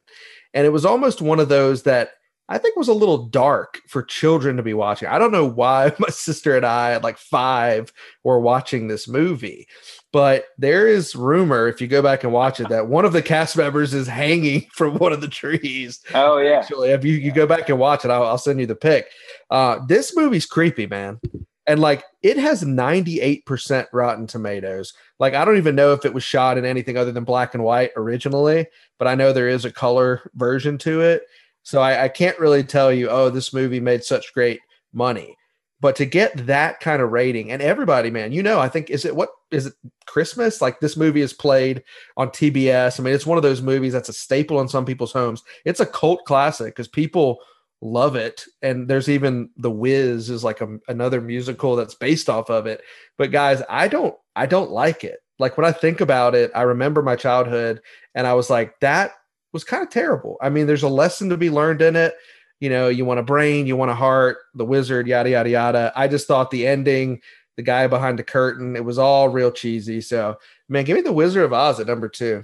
And 0.53 0.65
it 0.65 0.71
was 0.71 0.85
almost 0.85 1.21
one 1.21 1.39
of 1.39 1.49
those 1.49 1.83
that 1.83 2.11
I 2.51 2.57
think 2.57 2.75
was 2.75 2.87
a 2.87 2.93
little 2.93 3.27
dark 3.27 3.79
for 3.87 4.01
children 4.01 4.57
to 4.57 4.63
be 4.63 4.73
watching. 4.73 5.07
I 5.07 5.19
don't 5.19 5.31
know 5.31 5.45
why 5.45 5.93
my 5.99 6.09
sister 6.09 6.57
and 6.57 6.65
I 6.65 6.93
at 6.93 7.03
like 7.03 7.17
five 7.17 7.93
were 8.23 8.39
watching 8.39 8.87
this 8.87 9.07
movie, 9.07 9.67
but 10.11 10.45
there 10.57 10.87
is 10.87 11.15
rumor, 11.15 11.67
if 11.67 11.79
you 11.79 11.87
go 11.87 12.01
back 12.01 12.23
and 12.23 12.33
watch 12.33 12.59
it, 12.59 12.69
that 12.69 12.87
one 12.87 13.05
of 13.05 13.13
the 13.13 13.21
cast 13.21 13.55
members 13.55 13.93
is 13.93 14.07
hanging 14.07 14.65
from 14.73 14.97
one 14.97 15.13
of 15.13 15.21
the 15.21 15.27
trees. 15.27 15.99
Oh 16.13 16.39
yeah, 16.39 16.59
Actually, 16.59 16.89
if 16.89 17.05
you, 17.05 17.13
you 17.13 17.31
go 17.31 17.45
back 17.45 17.69
and 17.69 17.79
watch 17.79 18.03
it, 18.03 18.11
I'll, 18.11 18.23
I'll 18.23 18.37
send 18.37 18.59
you 18.59 18.65
the 18.65 18.75
pic. 18.75 19.07
Uh, 19.51 19.79
this 19.87 20.15
movie's 20.15 20.47
creepy, 20.47 20.87
man. 20.87 21.19
And 21.67 21.79
like 21.79 22.03
it 22.23 22.37
has 22.37 22.63
98% 22.63 23.87
Rotten 23.93 24.27
Tomatoes. 24.27 24.93
Like 25.19 25.33
I 25.33 25.45
don't 25.45 25.57
even 25.57 25.75
know 25.75 25.93
if 25.93 26.05
it 26.05 26.13
was 26.13 26.23
shot 26.23 26.57
in 26.57 26.65
anything 26.65 26.97
other 26.97 27.11
than 27.11 27.23
black 27.23 27.53
and 27.53 27.63
white 27.63 27.91
originally, 27.95 28.67
but 28.97 29.07
I 29.07 29.15
know 29.15 29.31
there 29.31 29.49
is 29.49 29.65
a 29.65 29.71
color 29.71 30.29
version 30.35 30.77
to 30.79 31.01
it. 31.01 31.23
So 31.63 31.81
I, 31.81 32.05
I 32.05 32.09
can't 32.09 32.39
really 32.39 32.63
tell 32.63 32.91
you, 32.91 33.09
oh, 33.09 33.29
this 33.29 33.53
movie 33.53 33.79
made 33.79 34.03
such 34.03 34.33
great 34.33 34.59
money. 34.93 35.35
But 35.81 35.95
to 35.97 36.05
get 36.05 36.45
that 36.47 36.81
kind 36.81 37.01
of 37.01 37.11
rating, 37.11 37.51
and 37.51 37.61
everybody, 37.61 38.11
man, 38.11 38.33
you 38.33 38.43
know, 38.43 38.59
I 38.59 38.67
think 38.67 38.89
is 38.89 39.05
it 39.05 39.15
what 39.15 39.29
is 39.49 39.67
it 39.67 39.73
Christmas? 40.07 40.61
Like 40.61 40.79
this 40.79 40.97
movie 40.97 41.21
is 41.21 41.31
played 41.31 41.83
on 42.17 42.29
TBS. 42.29 42.99
I 42.99 43.03
mean, 43.03 43.13
it's 43.13 43.25
one 43.25 43.37
of 43.37 43.43
those 43.43 43.61
movies 43.61 43.93
that's 43.93 44.09
a 44.09 44.13
staple 44.13 44.59
in 44.59 44.67
some 44.67 44.85
people's 44.85 45.13
homes. 45.13 45.41
It's 45.63 45.79
a 45.79 45.85
cult 45.85 46.25
classic 46.25 46.75
because 46.75 46.89
people 46.89 47.39
love 47.81 48.15
it. 48.15 48.45
And 48.61 48.87
there's 48.87 49.09
even 49.09 49.49
The 49.57 49.71
Wiz 49.71 50.29
is 50.29 50.43
like 50.43 50.61
a, 50.61 50.77
another 50.87 51.21
musical 51.21 51.75
that's 51.75 51.95
based 51.95 52.29
off 52.29 52.49
of 52.49 52.65
it. 52.65 52.81
But 53.17 53.31
guys, 53.31 53.61
I 53.69 53.87
don't 53.87 54.15
I 54.35 54.45
don't 54.45 54.71
like 54.71 55.03
it. 55.03 55.19
Like 55.37 55.57
when 55.57 55.65
I 55.65 55.71
think 55.71 56.01
about 56.01 56.35
it, 56.35 56.51
I 56.53 56.63
remember 56.63 57.01
my 57.01 57.15
childhood 57.15 57.81
and 58.13 58.27
I 58.27 58.33
was 58.33 58.49
like, 58.49 58.79
that 58.81 59.13
was 59.53 59.63
kind 59.63 59.83
of 59.83 59.89
terrible. 59.89 60.37
I 60.41 60.49
mean, 60.49 60.67
there's 60.67 60.83
a 60.83 60.89
lesson 60.89 61.29
to 61.29 61.37
be 61.37 61.49
learned 61.49 61.81
in 61.81 61.95
it. 61.95 62.13
You 62.59 62.69
know, 62.69 62.89
you 62.89 63.05
want 63.05 63.21
a 63.21 63.23
brain, 63.23 63.67
you 63.67 63.77
want 63.77 63.91
a 63.91 63.95
heart, 63.95 64.37
the 64.53 64.65
wizard, 64.65 65.07
yada 65.07 65.29
yada 65.29 65.49
yada. 65.49 65.93
I 65.95 66.09
just 66.09 66.27
thought 66.27 66.51
the 66.51 66.67
ending, 66.67 67.21
the 67.55 67.63
guy 67.63 67.87
behind 67.87 68.19
the 68.19 68.23
curtain, 68.23 68.75
it 68.75 68.83
was 68.83 68.97
all 68.97 69.29
real 69.29 69.51
cheesy. 69.51 70.01
So 70.01 70.37
man, 70.67 70.83
give 70.83 70.95
me 70.95 71.01
the 71.01 71.13
Wizard 71.13 71.43
of 71.43 71.53
Oz 71.53 71.79
at 71.79 71.87
number 71.87 72.09
two. 72.09 72.43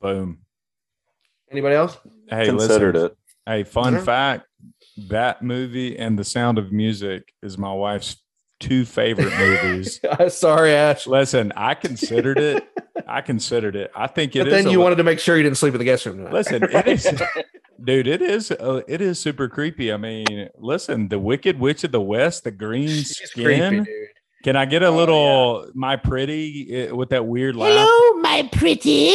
Boom. 0.00 0.38
Anybody 1.50 1.74
else? 1.74 1.98
Hey, 2.28 2.46
Considered 2.46 2.94
listen. 2.94 3.10
it. 3.10 3.16
Hey, 3.46 3.64
fun 3.64 3.94
Yeah. 3.94 4.04
fact 4.04 4.46
that 5.08 5.42
movie 5.42 5.98
and 5.98 6.18
The 6.18 6.24
Sound 6.24 6.58
of 6.58 6.70
Music 6.72 7.32
is 7.42 7.58
my 7.58 7.72
wife's 7.72 8.16
two 8.60 8.84
favorite 8.84 9.36
movies. 9.36 10.00
Sorry, 10.28 10.72
Ash. 10.72 11.06
Listen, 11.06 11.52
I 11.56 11.74
considered 11.74 12.38
it. 12.38 12.64
I 13.08 13.20
considered 13.20 13.74
it. 13.74 13.90
I 13.96 14.06
think 14.06 14.36
it 14.36 14.40
But 14.40 14.48
is 14.48 14.52
then 14.64 14.72
you 14.72 14.78
li- 14.78 14.84
wanted 14.84 14.96
to 14.96 15.02
make 15.04 15.18
sure 15.18 15.36
you 15.36 15.42
didn't 15.42 15.56
sleep 15.58 15.74
in 15.74 15.78
the 15.78 15.84
guest 15.84 16.06
room 16.06 16.18
tonight. 16.18 16.32
Listen, 16.32 16.62
it 16.62 16.86
is, 16.86 17.02
dude. 17.84 18.06
It 18.06 18.22
is. 18.22 18.52
Uh, 18.52 18.82
it 18.86 19.00
is 19.00 19.18
super 19.18 19.48
creepy. 19.48 19.92
I 19.92 19.96
mean, 19.96 20.48
listen, 20.56 21.08
the 21.08 21.18
Wicked 21.18 21.58
Witch 21.58 21.82
of 21.82 21.90
the 21.90 22.00
West, 22.00 22.44
the 22.44 22.52
green 22.52 22.88
She's 22.88 23.30
skin. 23.30 23.82
dude. 23.84 23.88
Can 24.44 24.56
I 24.56 24.64
get 24.66 24.82
a 24.82 24.86
Oh, 24.86 24.96
little 24.96 25.70
my 25.74 25.96
pretty 25.96 26.88
uh, 26.88 26.94
with 26.94 27.10
that 27.10 27.26
weird 27.26 27.56
laugh? 27.56 27.70
Hello, 27.76 28.20
my 28.20 28.48
pretty. 28.52 29.14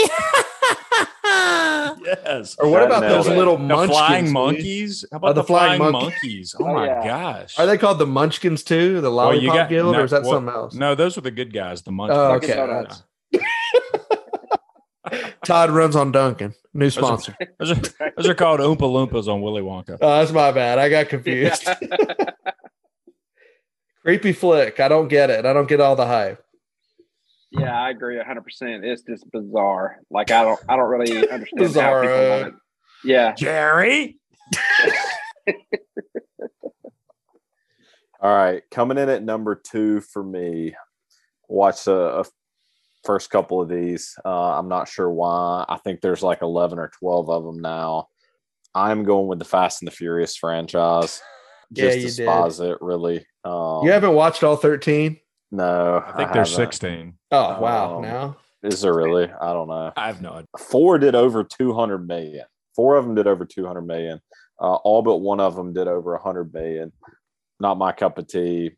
Yes. 2.03 2.55
Or 2.59 2.69
what 2.69 2.79
That 2.79 2.85
about 2.87 3.01
those 3.01 3.27
it. 3.27 3.37
little 3.37 3.57
The 3.57 3.63
munchkins? 3.63 3.97
flying 3.97 4.31
monkeys? 4.31 5.05
How 5.11 5.17
about 5.17 5.29
Oh, 5.29 5.33
the 5.33 5.41
the, 5.41 5.47
flying, 5.47 5.77
flying 5.79 5.91
monkey- 5.93 6.09
monkeys? 6.09 6.55
Oh, 6.59 6.65
Oh, 6.65 6.73
my 6.73 6.85
yeah. 6.85 7.05
gosh. 7.05 7.59
Are 7.59 7.65
they 7.65 7.77
called 7.77 7.99
the 7.99 8.05
Munchkins 8.07 8.63
too? 8.63 9.01
The 9.01 9.11
Well, 9.11 9.33
you 9.33 9.47
Lollipop 9.47 9.55
got- 9.55 9.69
Guild, 9.69 9.93
no, 9.93 10.01
or 10.01 10.05
is 10.05 10.11
that 10.11 10.23
well, 10.23 10.31
something 10.33 10.53
else? 10.53 10.73
No, 10.75 10.95
those 10.95 11.15
were 11.15 11.21
the 11.21 11.31
good 11.31 11.53
guys. 11.53 11.81
The 11.81 11.91
monkeys. 11.91 12.17
Oh, 12.17 12.31
okay. 12.35 12.53
Donuts. 12.55 13.03
Todd 15.45 15.69
runs 15.71 15.95
on 15.95 16.11
Dunkin. 16.11 16.53
New 16.73 16.87
are- 16.87 16.91
sponsor. 16.91 17.35
Those 17.59 17.71
are, 17.71 17.81
those 18.17 18.27
are 18.27 18.35
called 18.35 18.59
Oompa 18.59 18.79
Loompas 18.81 19.27
on 19.27 19.41
Willy 19.41 19.61
Wonka. 19.61 19.97
Oh, 20.01 20.19
that's 20.19 20.31
my 20.31 20.51
bad. 20.51 20.77
I 20.79 20.89
got 20.89 21.09
confused. 21.09 21.67
Creepy 24.03 24.33
flick. 24.33 24.79
I 24.79 24.87
don't 24.87 25.07
get 25.07 25.29
it. 25.29 25.45
I 25.45 25.53
don't 25.53 25.67
get 25.67 25.81
all 25.81 25.95
the 25.95 26.05
hype. 26.05 26.43
Yeah, 27.59 27.79
I 27.79 27.89
agree 27.89 28.19
hundred 28.19 28.43
percent. 28.43 28.85
It's 28.85 29.01
just 29.03 29.29
bizarre. 29.31 29.99
Like 30.09 30.31
I 30.31 30.43
don't 30.43 30.59
I 30.67 30.75
don't 30.75 30.89
really 30.89 31.29
understand 31.31 31.59
Bizarre, 31.59 32.03
how 32.03 32.09
people 32.09 32.29
want 32.29 32.47
it. 32.47 32.53
Yeah. 33.03 33.33
Jerry. 33.33 34.19
All 38.19 38.35
right, 38.35 38.63
coming 38.71 38.97
in 38.97 39.09
at 39.09 39.23
number 39.23 39.53
two 39.55 40.01
for 40.01 40.23
me. 40.23 40.75
Watched 41.47 41.87
a, 41.87 42.19
a 42.19 42.25
first 43.03 43.29
couple 43.29 43.61
of 43.61 43.69
these. 43.69 44.15
Uh, 44.25 44.57
I'm 44.57 44.67
not 44.67 44.87
sure 44.87 45.09
why. 45.09 45.65
I 45.69 45.77
think 45.77 46.01
there's 46.01 46.23
like 46.23 46.41
11 46.41 46.79
or 46.79 46.89
12 46.99 47.29
of 47.29 47.43
them 47.43 47.61
now. 47.61 48.07
I'm 48.73 49.03
going 49.03 49.27
with 49.27 49.39
the 49.39 49.45
Fast 49.45 49.81
and 49.81 49.87
the 49.87 49.95
Furious 49.95 50.35
franchise. 50.35 51.21
Yeah, 51.71 51.85
Just 51.85 51.97
you 51.97 52.03
despise 52.03 52.59
it, 52.59 52.77
really. 52.81 53.25
Um, 53.43 53.83
You 53.83 53.91
haven't 53.91 54.13
watched 54.13 54.43
all 54.43 54.55
13? 54.55 55.19
No, 55.51 56.03
I 56.05 56.11
think 56.17 56.33
they're 56.33 56.43
haven't. 56.43 56.55
16. 56.55 57.13
Oh, 57.31 57.59
wow. 57.61 57.97
Um, 57.97 58.01
Now? 58.01 58.37
Is 58.63 58.81
there 58.81 58.93
really? 58.93 59.31
I 59.31 59.53
don't 59.53 59.67
know. 59.67 59.93
I 59.95 60.07
have 60.07 60.21
no 60.21 60.31
idea. 60.31 60.47
Four 60.57 60.97
did 60.97 61.15
over 61.15 61.43
200 61.43 62.07
million. 62.07 62.45
Four 62.75 62.95
of 62.95 63.05
them 63.05 63.15
did 63.15 63.27
over 63.27 63.45
200 63.45 63.81
million. 63.81 64.19
Uh, 64.59 64.75
all 64.75 65.01
but 65.01 65.17
one 65.17 65.39
of 65.39 65.55
them 65.55 65.73
did 65.73 65.87
over 65.87 66.13
100 66.13 66.53
million. 66.53 66.91
Not 67.59 67.77
my 67.77 67.91
cup 67.91 68.17
of 68.17 68.27
tea. 68.27 68.71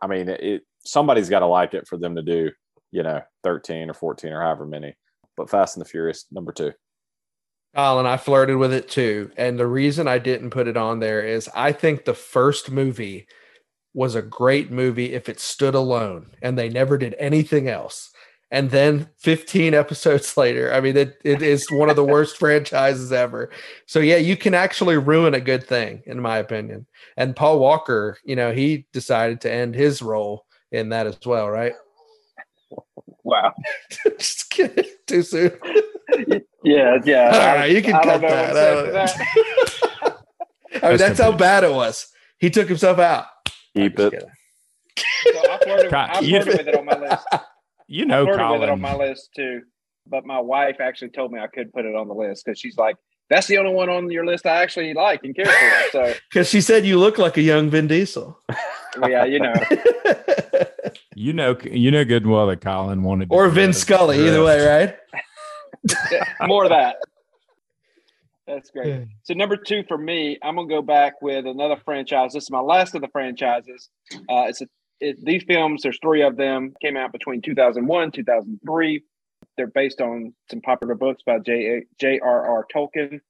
I 0.00 0.06
mean, 0.06 0.28
it. 0.28 0.62
Somebody's 0.86 1.30
got 1.30 1.40
to 1.40 1.46
like 1.46 1.72
it 1.72 1.86
for 1.86 1.96
them 1.96 2.16
to 2.16 2.22
do, 2.22 2.50
you 2.90 3.02
know, 3.02 3.22
13 3.42 3.88
or 3.88 3.94
14 3.94 4.32
or 4.32 4.42
however 4.42 4.66
many. 4.66 4.94
But 5.36 5.48
Fast 5.48 5.76
and 5.76 5.84
the 5.84 5.88
Furious, 5.88 6.26
number 6.30 6.52
two. 6.52 6.72
Colin, 7.74 8.06
I 8.06 8.18
flirted 8.18 8.56
with 8.56 8.72
it 8.72 8.88
too. 8.88 9.30
And 9.36 9.58
the 9.58 9.66
reason 9.66 10.06
I 10.06 10.18
didn't 10.18 10.50
put 10.50 10.68
it 10.68 10.76
on 10.76 11.00
there 11.00 11.22
is 11.22 11.48
I 11.54 11.72
think 11.72 12.04
the 12.04 12.14
first 12.14 12.70
movie 12.70 13.26
was 13.94 14.14
a 14.14 14.22
great 14.22 14.70
movie 14.70 15.14
if 15.14 15.28
it 15.28 15.40
stood 15.40 15.74
alone 15.74 16.26
and 16.42 16.58
they 16.58 16.68
never 16.68 16.98
did 16.98 17.14
anything 17.18 17.68
else. 17.68 18.10
And 18.50 18.70
then 18.70 19.08
15 19.18 19.72
episodes 19.74 20.36
later, 20.36 20.72
I 20.72 20.80
mean, 20.80 20.96
it, 20.96 21.18
it 21.24 21.40
is 21.42 21.70
one 21.70 21.88
of 21.88 21.96
the 21.96 22.04
worst 22.14 22.36
franchises 22.36 23.12
ever. 23.12 23.50
So, 23.86 24.00
yeah, 24.00 24.16
you 24.16 24.36
can 24.36 24.52
actually 24.52 24.98
ruin 24.98 25.34
a 25.34 25.40
good 25.40 25.66
thing, 25.66 26.02
in 26.06 26.20
my 26.20 26.38
opinion. 26.38 26.86
And 27.16 27.36
Paul 27.36 27.60
Walker, 27.60 28.18
you 28.24 28.36
know, 28.36 28.52
he 28.52 28.86
decided 28.92 29.40
to 29.42 29.52
end 29.52 29.74
his 29.74 30.02
role 30.02 30.44
in 30.72 30.90
that 30.90 31.06
as 31.06 31.18
well, 31.24 31.48
right? 31.48 31.72
Wow. 33.26 33.54
Just 34.18 34.50
kidding. 34.50 34.84
Too 35.06 35.22
soon. 35.22 35.52
Yeah, 36.62 36.98
yeah. 37.06 37.30
All 37.32 37.56
right, 37.56 37.70
you 37.70 37.80
can 37.80 37.94
I 37.94 38.02
cut 38.02 38.20
that. 38.20 38.52
what 38.52 38.56
I 38.56 38.92
that. 38.92 39.16
I 40.74 40.74
mean, 40.74 40.82
Rest 40.82 40.98
that's 40.98 41.20
how 41.20 41.32
bad 41.32 41.64
it 41.64 41.72
was. 41.72 42.06
He 42.38 42.50
took 42.50 42.68
himself 42.68 42.98
out. 42.98 43.24
Keep 43.76 43.98
it. 43.98 44.12
kidding. 44.12 44.28
So 45.32 45.52
I 45.52 45.58
flirted, 45.64 45.90
God, 45.90 46.10
I 46.12 46.20
you- 46.20 46.42
flirted 46.42 46.58
with 46.66 46.68
it 46.68 46.76
on 46.78 46.84
my 46.86 46.98
list. 46.98 47.26
You 47.86 48.06
know, 48.06 48.24
flirted 48.24 48.50
with 48.50 48.62
it 48.62 48.68
on 48.70 48.80
my 48.80 48.96
list 48.96 49.28
too. 49.36 49.60
But 50.06 50.24
my 50.24 50.40
wife 50.40 50.76
actually 50.80 51.10
told 51.10 51.32
me 51.32 51.38
I 51.38 51.46
could 51.48 51.70
put 51.70 51.84
it 51.84 51.94
on 51.94 52.08
the 52.08 52.14
list 52.14 52.42
because 52.44 52.58
she's 52.58 52.78
like, 52.78 52.96
"That's 53.28 53.46
the 53.46 53.58
only 53.58 53.74
one 53.74 53.90
on 53.90 54.10
your 54.10 54.24
list 54.24 54.46
I 54.46 54.62
actually 54.62 54.94
like 54.94 55.20
and 55.22 55.36
care 55.36 55.44
for." 55.44 55.90
So 55.92 56.14
Because 56.30 56.48
she 56.48 56.62
said 56.62 56.86
you 56.86 56.98
look 56.98 57.18
like 57.18 57.36
a 57.36 57.42
young 57.42 57.68
Vin 57.68 57.86
Diesel. 57.86 58.40
yeah, 59.06 59.26
you 59.26 59.38
know, 59.38 59.52
You 61.14 61.32
know, 61.34 61.56
you 61.62 61.90
know 61.90 62.04
good 62.06 62.22
and 62.22 62.32
well 62.32 62.46
that 62.46 62.62
Colin 62.62 63.02
wanted 63.02 63.28
to 63.28 63.34
or 63.34 63.48
do 63.48 63.52
Vin 63.52 63.72
Scully, 63.74 64.18
either 64.26 64.42
way, 64.42 64.66
right? 64.66 64.96
more 66.46 66.64
of 66.64 66.70
that. 66.70 66.96
That's 68.46 68.70
great. 68.70 69.06
So 69.22 69.34
number 69.34 69.56
two 69.56 69.84
for 69.88 69.96
me, 69.96 70.38
I'm 70.42 70.56
gonna 70.56 70.68
go 70.68 70.82
back 70.82 71.22
with 71.22 71.46
another 71.46 71.76
franchise. 71.84 72.32
This 72.32 72.44
is 72.44 72.50
my 72.50 72.60
last 72.60 72.94
of 72.94 73.00
the 73.00 73.08
franchises. 73.08 73.88
Uh, 74.12 74.46
it's 74.48 74.60
a, 74.60 74.66
it, 75.00 75.16
these 75.24 75.44
films. 75.44 75.82
There's 75.82 75.98
three 76.02 76.22
of 76.22 76.36
them. 76.36 76.74
Came 76.82 76.96
out 76.96 77.12
between 77.12 77.40
2001, 77.42 78.10
2003. 78.12 79.02
They're 79.56 79.66
based 79.68 80.00
on 80.00 80.34
some 80.50 80.60
popular 80.60 80.94
books 80.94 81.22
by 81.24 81.38
J. 81.38 81.84
J.R.R. 82.00 82.66
Tolkien. 82.74 83.20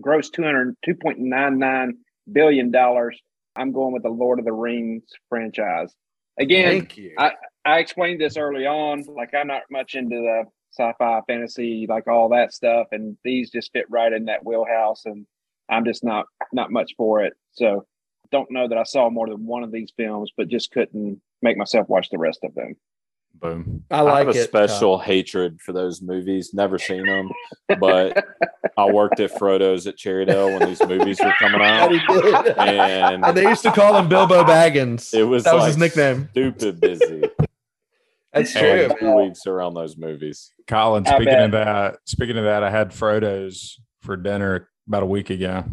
Gross 0.00 0.30
200 0.30 0.76
2.99 0.86 1.90
billion 2.32 2.70
dollars. 2.70 3.18
I'm 3.56 3.72
going 3.72 3.92
with 3.92 4.02
the 4.02 4.08
Lord 4.10 4.38
of 4.38 4.44
the 4.44 4.52
Rings 4.52 5.02
franchise. 5.28 5.94
Again, 6.38 6.68
Thank 6.80 6.96
you. 6.96 7.14
I- 7.18 7.32
I 7.64 7.78
explained 7.78 8.20
this 8.20 8.36
early 8.36 8.66
on. 8.66 9.04
Like 9.06 9.34
I'm 9.34 9.46
not 9.46 9.62
much 9.70 9.94
into 9.94 10.16
the 10.16 10.44
sci-fi, 10.76 11.20
fantasy, 11.26 11.86
like 11.88 12.08
all 12.08 12.28
that 12.30 12.52
stuff, 12.52 12.88
and 12.92 13.16
these 13.24 13.50
just 13.50 13.72
fit 13.72 13.86
right 13.90 14.12
in 14.12 14.24
that 14.26 14.44
wheelhouse. 14.44 15.02
And 15.04 15.26
I'm 15.70 15.84
just 15.84 16.02
not 16.04 16.26
not 16.52 16.70
much 16.70 16.92
for 16.96 17.22
it. 17.22 17.34
So 17.52 17.86
don't 18.30 18.50
know 18.50 18.66
that 18.68 18.78
I 18.78 18.84
saw 18.84 19.10
more 19.10 19.28
than 19.28 19.44
one 19.46 19.62
of 19.62 19.72
these 19.72 19.92
films, 19.96 20.30
but 20.36 20.48
just 20.48 20.70
couldn't 20.72 21.20
make 21.42 21.56
myself 21.58 21.88
watch 21.88 22.08
the 22.10 22.18
rest 22.18 22.40
of 22.44 22.54
them. 22.54 22.74
Boom. 23.34 23.82
I 23.90 24.02
I 24.02 24.18
have 24.18 24.28
a 24.28 24.30
it. 24.32 24.44
special 24.44 24.98
hatred 24.98 25.60
for 25.60 25.72
those 25.72 26.00
movies. 26.02 26.52
Never 26.54 26.78
seen 26.78 27.06
them, 27.06 27.30
but 27.80 28.24
I 28.76 28.86
worked 28.86 29.20
at 29.20 29.36
Frodo's 29.38 29.86
at 29.86 29.96
Cherrydale 29.96 30.58
when 30.58 30.68
these 30.68 30.80
movies 30.86 31.18
were 31.18 31.32
coming 31.38 31.60
out, 31.62 31.92
and 32.58 33.24
And 33.24 33.36
they 33.36 33.42
used 33.48 33.62
to 33.62 33.72
call 33.72 33.96
him 33.96 34.08
Bilbo 34.08 34.44
Baggins. 34.44 35.12
it 35.14 35.24
was 35.24 35.44
that 35.44 35.54
was 35.54 35.62
like 35.62 35.68
his 35.68 35.78
nickname. 35.78 36.28
Stupid 36.32 36.80
busy. 36.80 37.24
That's 38.32 38.52
Hey. 38.52 38.86
true. 38.88 38.96
Two 38.98 39.16
weeks 39.16 39.46
around 39.46 39.74
those 39.74 39.96
movies. 39.96 40.52
Colin, 40.66 41.06
I 41.06 41.10
speaking 41.10 41.24
bet. 41.34 41.44
of 41.44 41.50
that, 41.52 41.96
speaking 42.06 42.38
of 42.38 42.44
that, 42.44 42.62
I 42.62 42.70
had 42.70 42.90
Frodo's 42.90 43.78
for 44.00 44.16
dinner 44.16 44.68
about 44.88 45.02
a 45.02 45.06
week 45.06 45.30
ago. 45.30 45.64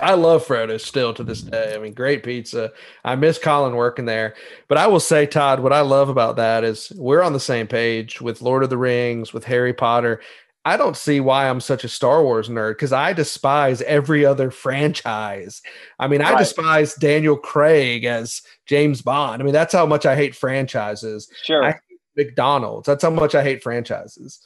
I 0.00 0.14
love 0.14 0.46
Frodo 0.46 0.80
still 0.80 1.12
to 1.14 1.24
this 1.24 1.40
day. 1.42 1.74
I 1.74 1.78
mean, 1.78 1.92
great 1.92 2.22
pizza. 2.22 2.70
I 3.04 3.16
miss 3.16 3.36
Colin 3.36 3.74
working 3.74 4.04
there. 4.04 4.34
But 4.68 4.78
I 4.78 4.86
will 4.86 5.00
say, 5.00 5.26
Todd, 5.26 5.58
what 5.58 5.72
I 5.72 5.80
love 5.80 6.08
about 6.08 6.36
that 6.36 6.62
is 6.62 6.92
we're 6.96 7.22
on 7.22 7.32
the 7.32 7.40
same 7.40 7.66
page 7.66 8.20
with 8.20 8.40
Lord 8.40 8.62
of 8.62 8.70
the 8.70 8.78
Rings, 8.78 9.32
with 9.32 9.42
Harry 9.44 9.72
Potter. 9.72 10.20
I 10.68 10.76
don't 10.76 10.96
see 10.96 11.20
why 11.20 11.48
I'm 11.48 11.60
such 11.60 11.82
a 11.84 11.88
Star 11.88 12.22
Wars 12.22 12.48
nerd 12.48 12.72
because 12.72 12.92
I 12.92 13.12
despise 13.12 13.80
every 13.82 14.24
other 14.24 14.50
franchise. 14.50 15.62
I 15.98 16.08
mean, 16.08 16.20
I 16.20 16.32
Right. 16.32 16.38
despise 16.38 16.94
Daniel 16.94 17.36
Craig 17.36 18.04
as 18.04 18.42
James 18.66 19.00
Bond. 19.02 19.40
I 19.40 19.44
mean, 19.44 19.54
that's 19.54 19.72
how 19.72 19.86
much 19.86 20.04
I 20.06 20.14
hate 20.14 20.34
franchises. 20.34 21.30
Sure. 21.44 21.64
I- 21.64 21.80
McDonald's. 22.16 22.86
That's 22.86 23.02
how 23.04 23.10
much 23.10 23.34
I 23.34 23.42
hate 23.44 23.62
franchises. 23.62 24.40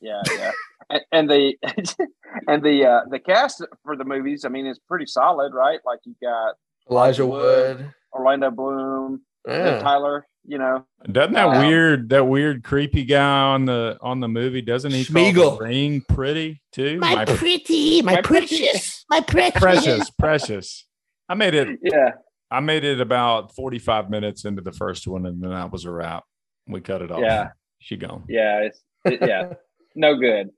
yeah, 0.00 0.20
yeah. 0.36 0.50
And, 0.90 1.02
and 1.12 1.30
the 1.30 1.54
and 2.48 2.62
the 2.62 2.84
uh, 2.86 3.00
the 3.08 3.18
cast 3.20 3.64
for 3.84 3.96
the 3.96 4.04
movies, 4.04 4.44
I 4.44 4.48
mean, 4.48 4.66
is 4.66 4.78
pretty 4.80 5.06
solid, 5.06 5.54
right? 5.54 5.78
Like 5.86 6.00
you 6.04 6.14
got 6.20 6.54
Elijah 6.90 7.24
Wood. 7.26 7.78
Wood. 7.78 7.94
Orlando 8.12 8.50
Bloom, 8.50 9.22
Yeah. 9.46 9.78
Tyler. 9.78 10.26
You 10.46 10.58
know, 10.58 10.86
Doesn't 11.10 11.34
that 11.34 11.48
Um, 11.48 11.66
weird, 11.66 12.08
that 12.08 12.24
weird, 12.26 12.64
creepy 12.64 13.04
guy 13.04 13.22
on 13.52 13.66
the 13.66 13.98
on 14.00 14.20
the 14.20 14.28
movie? 14.28 14.62
Doesn't 14.62 14.90
he 14.90 15.04
call 15.04 15.56
the 15.58 15.64
ring 15.64 16.02
pretty 16.08 16.62
too? 16.72 16.98
My 16.98 17.24
pretty, 17.26 18.00
my 18.02 18.14
My 18.16 18.22
precious, 18.22 19.04
my 19.10 19.20
precious. 19.26 19.60
precious, 19.60 20.10
precious. 20.10 20.86
I 21.28 21.34
made 21.34 21.54
it. 21.54 21.78
yeah. 21.82 22.12
I 22.50 22.60
made 22.60 22.84
it 22.84 23.00
about 23.00 23.54
forty 23.54 23.78
five 23.78 24.10
minutes 24.10 24.44
into 24.44 24.62
the 24.62 24.72
first 24.72 25.06
one, 25.06 25.26
and 25.26 25.42
then 25.42 25.50
that 25.50 25.70
was 25.70 25.84
a 25.84 25.90
wrap. 25.90 26.24
We 26.66 26.80
cut 26.80 27.02
it 27.02 27.12
off. 27.12 27.20
Yeah. 27.20 27.50
she 27.78 27.96
gone. 27.96 28.24
Yeah, 28.28 28.60
it's 28.62 28.82
it, 29.04 29.20
yeah, 29.20 29.52
no 29.94 30.16
good. 30.16 30.50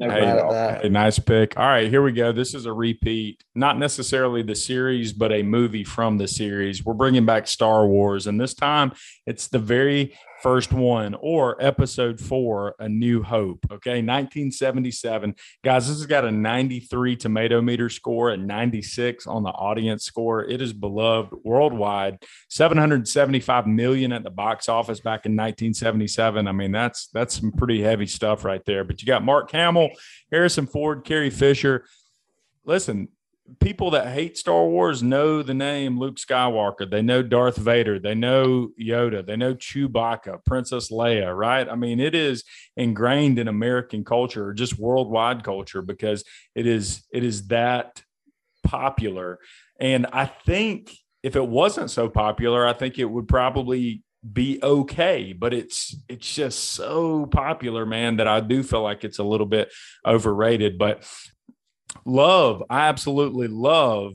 No 0.00 0.10
Hey. 0.10 0.80
A 0.86 0.88
nice 0.88 1.18
pick. 1.18 1.58
All 1.58 1.66
right, 1.66 1.90
here 1.90 2.02
we 2.02 2.12
go. 2.12 2.32
This 2.32 2.54
is 2.54 2.64
a 2.64 2.72
repeat, 2.72 3.44
not 3.54 3.78
necessarily 3.78 4.42
the 4.42 4.54
series, 4.54 5.12
but 5.12 5.30
a 5.30 5.42
movie 5.42 5.84
from 5.84 6.16
the 6.16 6.26
series. 6.26 6.82
We're 6.82 6.94
bringing 6.94 7.26
back 7.26 7.46
Star 7.46 7.86
Wars, 7.86 8.26
and 8.26 8.40
this 8.40 8.54
time 8.54 8.92
it's 9.26 9.48
the 9.48 9.58
very 9.58 10.16
first 10.42 10.72
one 10.72 11.14
or 11.20 11.62
episode 11.62 12.20
four, 12.20 12.74
A 12.78 12.88
New 12.88 13.22
Hope. 13.22 13.64
Okay, 13.70 14.02
1977. 14.02 15.34
Guys, 15.62 15.88
this 15.88 15.98
has 15.98 16.06
got 16.06 16.24
a 16.24 16.30
93 16.30 17.16
tomato 17.16 17.60
meter 17.60 17.88
score 17.88 18.30
and 18.30 18.46
96 18.46 19.26
on 19.26 19.42
the 19.42 19.50
audience 19.50 20.04
score. 20.04 20.44
It 20.44 20.62
is 20.62 20.72
beloved 20.72 21.32
worldwide. 21.44 22.22
775 22.48 23.66
million 23.66 24.12
at 24.12 24.22
the 24.22 24.30
box 24.30 24.68
office 24.68 25.00
back 25.00 25.26
in 25.26 25.32
1977. 25.32 26.46
I 26.46 26.52
mean, 26.52 26.72
that's 26.72 27.08
that's 27.08 27.38
some 27.38 27.52
pretty 27.52 27.82
heavy 27.82 28.06
stuff 28.06 28.44
right 28.44 28.64
there. 28.64 28.84
But 28.84 29.02
you 29.02 29.06
got 29.06 29.24
Mark 29.24 29.50
Hamill, 29.50 29.90
Harrison 30.30 30.66
Ford, 30.66 31.04
Carrie 31.04 31.30
Fisher. 31.30 31.84
Listen, 32.64 33.08
people 33.58 33.90
that 33.92 34.08
hate 34.08 34.36
Star 34.36 34.64
Wars 34.64 35.02
know 35.02 35.42
the 35.42 35.54
name 35.54 35.98
Luke 35.98 36.16
Skywalker. 36.16 36.88
They 36.90 37.02
know 37.02 37.22
Darth 37.22 37.56
Vader. 37.56 37.98
They 37.98 38.14
know 38.14 38.68
Yoda. 38.80 39.26
They 39.26 39.36
know 39.36 39.54
Chewbacca, 39.54 40.44
Princess 40.44 40.90
Leia, 40.90 41.36
right? 41.36 41.68
I 41.68 41.74
mean, 41.74 42.00
it 42.00 42.14
is 42.14 42.44
ingrained 42.76 43.38
in 43.38 43.48
American 43.48 44.04
culture 44.04 44.48
or 44.48 44.54
just 44.54 44.78
worldwide 44.78 45.42
culture 45.42 45.82
because 45.82 46.24
it 46.54 46.66
is 46.66 47.02
it 47.12 47.24
is 47.24 47.48
that 47.48 48.02
popular. 48.62 49.38
And 49.80 50.06
I 50.12 50.26
think 50.26 50.92
if 51.22 51.36
it 51.36 51.46
wasn't 51.46 51.90
so 51.90 52.08
popular, 52.08 52.66
I 52.66 52.72
think 52.72 52.98
it 52.98 53.06
would 53.06 53.28
probably 53.28 54.02
be 54.32 54.60
okay 54.62 55.32
but 55.32 55.54
it's 55.54 55.96
it's 56.06 56.34
just 56.34 56.72
so 56.72 57.24
popular 57.24 57.86
man 57.86 58.18
that 58.18 58.28
i 58.28 58.38
do 58.38 58.62
feel 58.62 58.82
like 58.82 59.02
it's 59.02 59.18
a 59.18 59.24
little 59.24 59.46
bit 59.46 59.72
overrated 60.04 60.76
but 60.76 61.06
love. 62.04 62.62
I 62.70 62.88
absolutely 62.88 63.48
love 63.48 64.14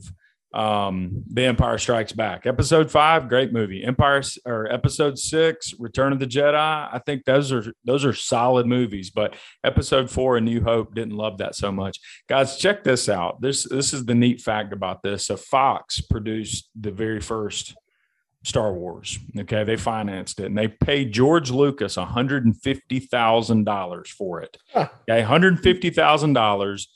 um 0.54 1.24
the 1.32 1.44
empire 1.44 1.76
strikes 1.76 2.12
back. 2.12 2.46
Episode 2.46 2.90
five 2.90 3.28
great 3.28 3.52
movie. 3.52 3.84
Empire 3.84 4.22
or 4.46 4.72
episode 4.72 5.18
six 5.18 5.74
return 5.78 6.12
of 6.12 6.18
the 6.18 6.26
jedi. 6.26 6.54
I 6.54 7.00
think 7.04 7.24
those 7.24 7.52
are 7.52 7.72
those 7.84 8.04
are 8.04 8.14
solid 8.14 8.66
movies 8.66 9.10
but 9.10 9.34
episode 9.64 10.10
four 10.10 10.36
a 10.36 10.40
new 10.40 10.62
hope 10.62 10.94
didn't 10.94 11.16
love 11.16 11.38
that 11.38 11.56
so 11.56 11.70
much. 11.70 11.98
Guys 12.28 12.56
check 12.56 12.84
this 12.84 13.08
out. 13.08 13.40
This 13.40 13.64
this 13.64 13.92
is 13.92 14.06
the 14.06 14.14
neat 14.14 14.40
fact 14.40 14.72
about 14.72 15.02
this. 15.02 15.26
So 15.26 15.36
fox 15.36 16.00
produced 16.00 16.70
the 16.80 16.92
very 16.92 17.20
first 17.20 17.74
Star 18.46 18.72
Wars. 18.72 19.18
Okay, 19.36 19.64
they 19.64 19.76
financed 19.76 20.40
it 20.40 20.46
and 20.46 20.56
they 20.56 20.68
paid 20.68 21.12
George 21.12 21.50
Lucas 21.50 21.96
$150,000 21.96 24.08
for 24.08 24.40
it. 24.40 24.56
Huh. 24.72 24.88
Okay, 25.10 25.22
$150,000 25.22 26.86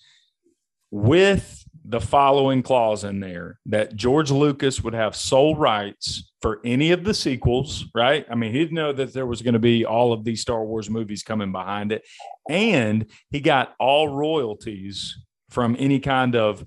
with 0.90 1.64
the 1.84 2.00
following 2.00 2.62
clause 2.62 3.04
in 3.04 3.20
there 3.20 3.58
that 3.66 3.96
George 3.96 4.30
Lucas 4.30 4.82
would 4.82 4.94
have 4.94 5.16
sole 5.16 5.56
rights 5.56 6.30
for 6.40 6.60
any 6.64 6.92
of 6.92 7.04
the 7.04 7.14
sequels, 7.14 7.86
right? 7.94 8.24
I 8.30 8.34
mean, 8.34 8.52
he 8.52 8.58
didn't 8.58 8.74
know 8.74 8.92
that 8.92 9.12
there 9.12 9.26
was 9.26 9.42
going 9.42 9.54
to 9.54 9.60
be 9.60 9.84
all 9.84 10.12
of 10.12 10.24
these 10.24 10.40
Star 10.40 10.64
Wars 10.64 10.88
movies 10.88 11.22
coming 11.22 11.52
behind 11.52 11.92
it. 11.92 12.06
And 12.48 13.06
he 13.30 13.40
got 13.40 13.74
all 13.78 14.08
royalties 14.08 15.18
from 15.50 15.74
any 15.78 16.00
kind 16.00 16.36
of 16.36 16.64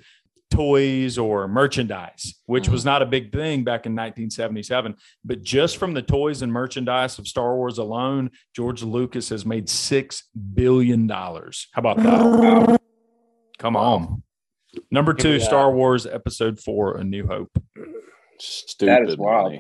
toys 0.52 1.18
or 1.18 1.48
merchandise, 1.48 2.36
which 2.46 2.66
mm-hmm. 2.66 2.74
was 2.74 2.86
not 2.86 3.02
a 3.02 3.06
big 3.06 3.32
thing 3.32 3.64
back 3.64 3.86
in 3.86 3.94
1977. 3.94 4.96
But 5.26 5.42
just 5.42 5.78
from 5.78 5.94
the 5.94 6.02
toys 6.02 6.42
and 6.42 6.52
merchandise 6.52 7.18
of 7.18 7.28
Star 7.28 7.56
Wars 7.56 7.78
alone, 7.78 8.30
George 8.56 8.84
Lucas 8.84 9.30
has 9.30 9.46
made 9.46 9.68
$6 9.68 10.22
billion. 10.54 11.10
How 11.10 11.58
about 11.78 11.98
that? 11.98 12.80
Come 13.60 13.76
on. 13.76 14.24
Number 14.92 15.14
two. 15.14 15.40
Star 15.40 15.72
Wars 15.72 16.06
Episode 16.06 16.60
Four: 16.60 16.98
A 16.98 17.04
New 17.04 17.28
Hope. 17.28 17.52
Stupid 18.40 18.92
That 18.92 19.10
is 19.10 19.18
wild. 19.18 19.52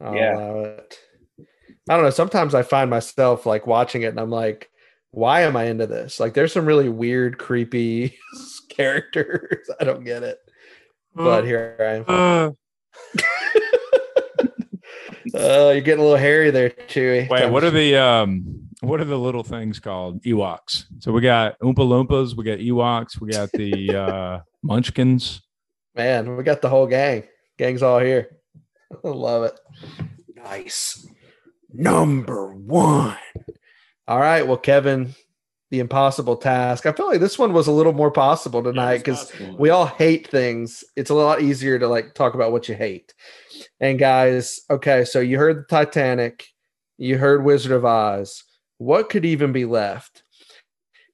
money. 0.00 0.16
Yeah. 0.18 0.34
allow 0.36 0.60
it. 0.64 0.98
I 1.88 1.94
don't 1.94 2.04
know. 2.04 2.10
Sometimes 2.10 2.54
I 2.54 2.62
find 2.62 2.88
myself 2.90 3.46
like 3.46 3.66
watching 3.66 4.02
it 4.02 4.08
and 4.08 4.20
I'm 4.20 4.30
like, 4.30 4.70
why 5.10 5.42
am 5.42 5.56
I 5.56 5.64
into 5.64 5.86
this? 5.86 6.18
Like, 6.20 6.34
there's 6.34 6.52
some 6.52 6.66
really 6.66 6.88
weird, 6.88 7.38
creepy 7.38 8.18
characters. 8.70 9.68
I 9.80 9.84
don't 9.84 10.04
get 10.04 10.22
it. 10.22 10.38
But 11.14 11.44
here 11.44 11.76
I 11.80 11.84
am. 11.84 12.04
Uh, 12.08 12.50
Uh, 15.34 15.70
you're 15.72 15.80
getting 15.80 16.00
a 16.00 16.02
little 16.02 16.16
hairy 16.18 16.50
there, 16.50 16.70
Chewy. 16.70 17.28
wait, 17.30 17.50
what 17.50 17.64
are 17.64 17.70
the 17.70 17.96
um, 17.96 18.63
what 18.86 19.00
are 19.00 19.04
the 19.04 19.18
little 19.18 19.42
things 19.42 19.78
called? 19.78 20.22
Ewoks. 20.22 20.84
So 21.00 21.12
we 21.12 21.20
got 21.20 21.58
Oompa 21.60 21.76
Loompas, 21.76 22.36
we 22.36 22.44
got 22.44 22.58
Ewoks, 22.58 23.20
we 23.20 23.30
got 23.30 23.50
the 23.52 23.96
uh, 23.96 24.40
Munchkins. 24.62 25.42
Man, 25.94 26.36
we 26.36 26.42
got 26.42 26.60
the 26.60 26.68
whole 26.68 26.86
gang. 26.86 27.24
Gang's 27.58 27.82
all 27.82 28.00
here. 28.00 28.38
I 28.92 29.08
love 29.08 29.44
it. 29.44 29.58
Nice. 30.36 31.06
Number 31.72 32.52
one. 32.52 33.16
All 34.06 34.18
right. 34.20 34.46
Well, 34.46 34.56
Kevin, 34.56 35.14
the 35.70 35.80
impossible 35.80 36.36
task. 36.36 36.86
I 36.86 36.92
feel 36.92 37.06
like 37.06 37.20
this 37.20 37.38
one 37.38 37.52
was 37.52 37.66
a 37.66 37.72
little 37.72 37.92
more 37.92 38.10
possible 38.10 38.62
tonight 38.62 38.98
because 38.98 39.32
we 39.58 39.70
all 39.70 39.86
hate 39.86 40.28
things. 40.28 40.84
It's 40.96 41.10
a 41.10 41.14
lot 41.14 41.42
easier 41.42 41.78
to 41.78 41.88
like 41.88 42.14
talk 42.14 42.34
about 42.34 42.52
what 42.52 42.68
you 42.68 42.74
hate. 42.74 43.14
And 43.80 43.98
guys, 43.98 44.60
okay, 44.70 45.04
so 45.04 45.20
you 45.20 45.38
heard 45.38 45.58
the 45.58 45.64
Titanic, 45.64 46.46
you 46.98 47.18
heard 47.18 47.44
Wizard 47.44 47.72
of 47.72 47.84
Oz. 47.84 48.44
What 48.84 49.08
could 49.08 49.24
even 49.24 49.50
be 49.50 49.64
left? 49.64 50.24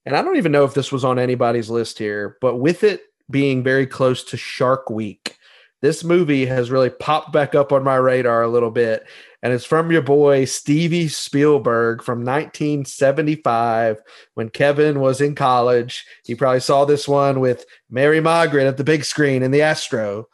And 0.04 0.16
I 0.16 0.22
don't 0.22 0.38
even 0.38 0.50
know 0.50 0.64
if 0.64 0.74
this 0.74 0.90
was 0.90 1.04
on 1.04 1.20
anybody's 1.20 1.70
list 1.70 2.00
here, 2.00 2.36
but 2.40 2.56
with 2.56 2.82
it 2.82 3.02
being 3.30 3.62
very 3.62 3.86
close 3.86 4.24
to 4.24 4.36
Shark 4.36 4.90
Week, 4.90 5.36
this 5.80 6.02
movie 6.02 6.46
has 6.46 6.72
really 6.72 6.90
popped 6.90 7.32
back 7.32 7.54
up 7.54 7.70
on 7.70 7.84
my 7.84 7.94
radar 7.94 8.42
a 8.42 8.48
little 8.48 8.72
bit. 8.72 9.06
And 9.44 9.52
it's 9.52 9.64
from 9.64 9.92
your 9.92 10.02
boy 10.02 10.46
Stevie 10.46 11.06
Spielberg 11.06 12.02
from 12.02 12.24
1975 12.24 14.02
when 14.34 14.48
Kevin 14.48 14.98
was 14.98 15.20
in 15.20 15.36
college. 15.36 16.04
He 16.24 16.34
probably 16.34 16.58
saw 16.58 16.84
this 16.84 17.06
one 17.06 17.38
with 17.38 17.64
Mary 17.88 18.20
Margaret 18.20 18.66
at 18.66 18.78
the 18.78 18.84
big 18.84 19.04
screen 19.04 19.44
in 19.44 19.52
the 19.52 19.62
Astro. 19.62 20.26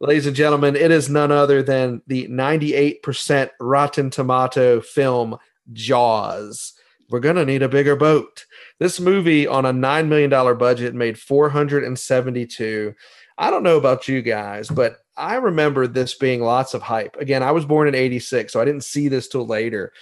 Ladies 0.00 0.26
and 0.26 0.36
gentlemen, 0.36 0.76
it 0.76 0.92
is 0.92 1.10
none 1.10 1.32
other 1.32 1.60
than 1.60 2.02
the 2.06 2.28
98% 2.28 3.50
Rotten 3.58 4.10
Tomato 4.10 4.80
film 4.80 5.38
Jaws. 5.72 6.74
We're 7.10 7.20
going 7.20 7.36
to 7.36 7.44
need 7.44 7.62
a 7.62 7.68
bigger 7.68 7.96
boat. 7.96 8.44
This 8.78 9.00
movie 9.00 9.46
on 9.46 9.64
a 9.64 9.72
$9 9.72 10.08
million 10.08 10.58
budget 10.58 10.94
made 10.94 11.18
472. 11.18 12.94
I 13.38 13.50
don't 13.50 13.62
know 13.62 13.76
about 13.76 14.08
you 14.08 14.20
guys, 14.20 14.68
but 14.68 14.96
I 15.16 15.36
remember 15.36 15.86
this 15.86 16.14
being 16.14 16.42
lots 16.42 16.74
of 16.74 16.82
hype. 16.82 17.16
Again, 17.16 17.42
I 17.42 17.52
was 17.52 17.64
born 17.64 17.88
in 17.88 17.94
86, 17.94 18.52
so 18.52 18.60
I 18.60 18.64
didn't 18.64 18.84
see 18.84 19.08
this 19.08 19.28
till 19.28 19.46
later. 19.46 19.92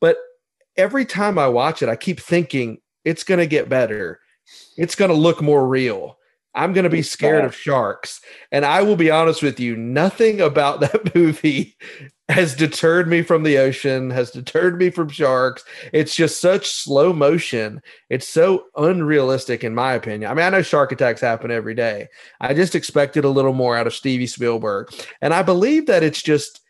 But 0.00 0.16
every 0.76 1.04
time 1.04 1.38
I 1.38 1.48
watch 1.48 1.82
it, 1.82 1.88
I 1.88 1.96
keep 1.96 2.18
thinking 2.18 2.78
it's 3.04 3.24
going 3.24 3.40
to 3.40 3.46
get 3.46 3.68
better. 3.68 4.20
It's 4.76 4.94
going 4.94 5.10
to 5.10 5.16
look 5.16 5.42
more 5.42 5.66
real. 5.66 6.18
I'm 6.54 6.72
going 6.72 6.84
to 6.84 6.90
be 6.90 7.02
scared 7.02 7.44
of 7.44 7.54
sharks. 7.54 8.20
And 8.52 8.64
I 8.64 8.82
will 8.82 8.96
be 8.96 9.10
honest 9.10 9.42
with 9.42 9.58
you, 9.58 9.76
nothing 9.76 10.40
about 10.40 10.80
that 10.80 11.14
movie 11.14 11.76
has 12.28 12.54
deterred 12.54 13.06
me 13.06 13.22
from 13.22 13.42
the 13.42 13.58
ocean, 13.58 14.10
has 14.10 14.30
deterred 14.30 14.78
me 14.78 14.88
from 14.88 15.08
sharks. 15.08 15.62
It's 15.92 16.16
just 16.16 16.40
such 16.40 16.70
slow 16.70 17.12
motion. 17.12 17.82
It's 18.08 18.26
so 18.26 18.64
unrealistic, 18.76 19.62
in 19.62 19.74
my 19.74 19.92
opinion. 19.92 20.30
I 20.30 20.34
mean, 20.34 20.46
I 20.46 20.50
know 20.50 20.62
shark 20.62 20.90
attacks 20.92 21.20
happen 21.20 21.50
every 21.50 21.74
day. 21.74 22.08
I 22.40 22.54
just 22.54 22.74
expected 22.74 23.24
a 23.24 23.30
little 23.30 23.52
more 23.52 23.76
out 23.76 23.86
of 23.86 23.94
Stevie 23.94 24.26
Spielberg. 24.26 24.90
And 25.20 25.34
I 25.34 25.42
believe 25.42 25.86
that 25.86 26.02
it's 26.02 26.22
just 26.22 26.60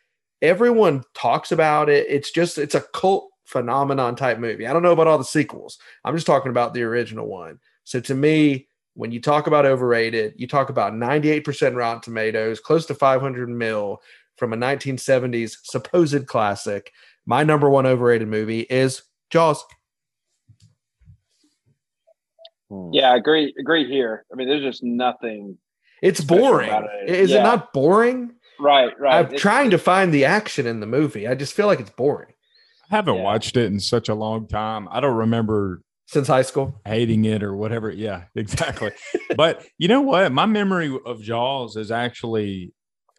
everyone 0.42 1.04
talks 1.14 1.52
about 1.52 1.88
it. 1.88 2.06
It's 2.08 2.32
just, 2.32 2.58
it's 2.58 2.74
a 2.74 2.84
cult 2.92 3.30
phenomenon 3.44 4.16
type 4.16 4.40
movie. 4.40 4.66
I 4.66 4.72
don't 4.72 4.82
know 4.82 4.92
about 4.92 5.06
all 5.06 5.18
the 5.18 5.24
sequels. 5.24 5.78
I'm 6.04 6.16
just 6.16 6.26
talking 6.26 6.50
about 6.50 6.74
the 6.74 6.82
original 6.82 7.28
one. 7.28 7.60
So 7.84 8.00
to 8.00 8.14
me, 8.14 8.66
when 8.94 9.12
you 9.12 9.20
talk 9.20 9.46
about 9.46 9.66
overrated, 9.66 10.34
you 10.36 10.46
talk 10.46 10.70
about 10.70 10.94
98% 10.94 11.76
Rotten 11.76 12.00
Tomatoes, 12.00 12.60
close 12.60 12.86
to 12.86 12.94
500 12.94 13.48
mil 13.48 14.00
from 14.36 14.52
a 14.52 14.56
1970s 14.56 15.56
supposed 15.62 16.26
classic. 16.26 16.90
My 17.26 17.42
number 17.44 17.70
one 17.70 17.86
overrated 17.86 18.28
movie 18.28 18.60
is 18.60 19.02
Jaws. 19.30 19.64
Hmm. 22.70 22.90
Yeah, 22.92 23.12
I 23.12 23.16
agree. 23.16 23.54
Agree 23.58 23.88
here. 23.88 24.24
I 24.32 24.36
mean, 24.36 24.48
there's 24.48 24.62
just 24.62 24.82
nothing. 24.82 25.58
It's 26.02 26.20
boring. 26.20 26.68
about 26.68 26.84
it. 27.06 27.10
Is 27.10 27.30
it 27.32 27.42
not 27.42 27.72
boring? 27.72 28.32
Right, 28.60 28.92
right. 28.98 29.18
I'm 29.20 29.24
It's- 29.26 29.40
trying 29.40 29.70
to 29.70 29.78
find 29.78 30.12
the 30.12 30.24
action 30.26 30.66
in 30.66 30.80
the 30.80 30.86
movie. 30.86 31.26
I 31.26 31.34
just 31.34 31.54
feel 31.54 31.66
like 31.66 31.80
it's 31.80 31.90
boring 31.90 32.32
I 32.90 32.96
haven't 32.96 33.16
Yeah. 33.16 33.22
watched 33.22 33.56
it 33.56 33.66
in 33.66 33.80
such 33.80 34.08
a 34.10 34.14
long 34.14 34.46
time. 34.46 34.86
I 34.90 35.00
don't 35.00 35.16
remember 35.16 35.80
since 36.06 36.28
high 36.28 36.42
school. 36.42 36.80
hating 36.84 37.24
it 37.24 37.42
or 37.42 37.56
whatever. 37.56 37.90
Yeah, 37.90 38.24
exactly. 38.34 38.92
but 39.36 39.64
you 39.78 39.88
know 39.88 40.02
what? 40.02 40.30
My 40.32 40.44
memory 40.46 40.96
of 41.06 41.22
Jaws 41.22 41.76
is 41.76 41.90
actually, 41.90 42.72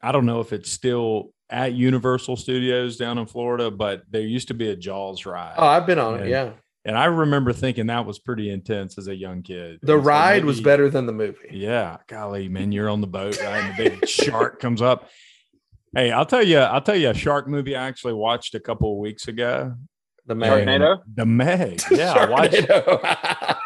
I 0.05 0.11
don't 0.11 0.27
know 0.27 0.39
if 0.39 0.53
it's 0.53 0.71
still 0.71 1.31
at 1.49 1.73
Universal 1.73 2.35
Studios 2.37 2.95
down 2.97 3.17
in 3.17 3.25
Florida, 3.25 3.71
but 3.71 4.03
there 4.09 4.21
used 4.21 4.49
to 4.49 4.53
be 4.53 4.69
a 4.69 4.75
Jaws 4.75 5.25
ride. 5.25 5.55
Oh, 5.57 5.65
I've 5.65 5.87
been 5.87 5.97
on 5.97 6.19
it. 6.19 6.29
Yeah. 6.29 6.43
Yeah. 6.45 6.51
and 6.85 6.95
I 6.95 7.05
remember 7.05 7.53
thinking 7.53 7.87
that 7.87 8.05
was 8.05 8.19
pretty 8.19 8.51
intense 8.51 8.99
as 8.99 9.07
a 9.07 9.15
young 9.15 9.41
kid. 9.41 9.79
The 9.81 9.93
so 9.93 9.95
ride 9.95 10.45
was 10.45 10.61
better 10.61 10.89
than 10.91 11.07
the 11.07 11.11
movie. 11.11 11.49
Yeah, 11.49 11.97
golly, 12.07 12.47
man, 12.49 12.71
you're 12.71 12.87
on 12.89 13.01
the 13.01 13.07
boat, 13.07 13.39
right? 13.41 13.63
And 13.63 13.75
the 13.75 13.89
big 13.89 14.07
shark 14.07 14.59
comes 14.59 14.81
up. 14.83 15.09
Hey, 15.95 16.11
I'll 16.11 16.25
tell 16.27 16.43
you, 16.43 16.59
I'll 16.59 16.81
tell 16.81 16.95
you 16.95 17.09
a 17.09 17.13
shark 17.15 17.47
movie 17.47 17.75
I 17.75 17.87
actually 17.87 18.13
watched 18.13 18.53
a 18.53 18.59
couple 18.59 18.91
of 18.91 18.99
weeks 18.99 19.27
ago. 19.27 19.73
The 20.27 20.35
man. 20.35 20.67
And 20.67 20.83
Sharknado? 20.83 21.01
The 21.15 21.25
Meg. 21.25 21.81
Yeah, 21.89 22.13
I 22.13 22.29
watched 22.29 22.53
Sharknado. 22.53 23.57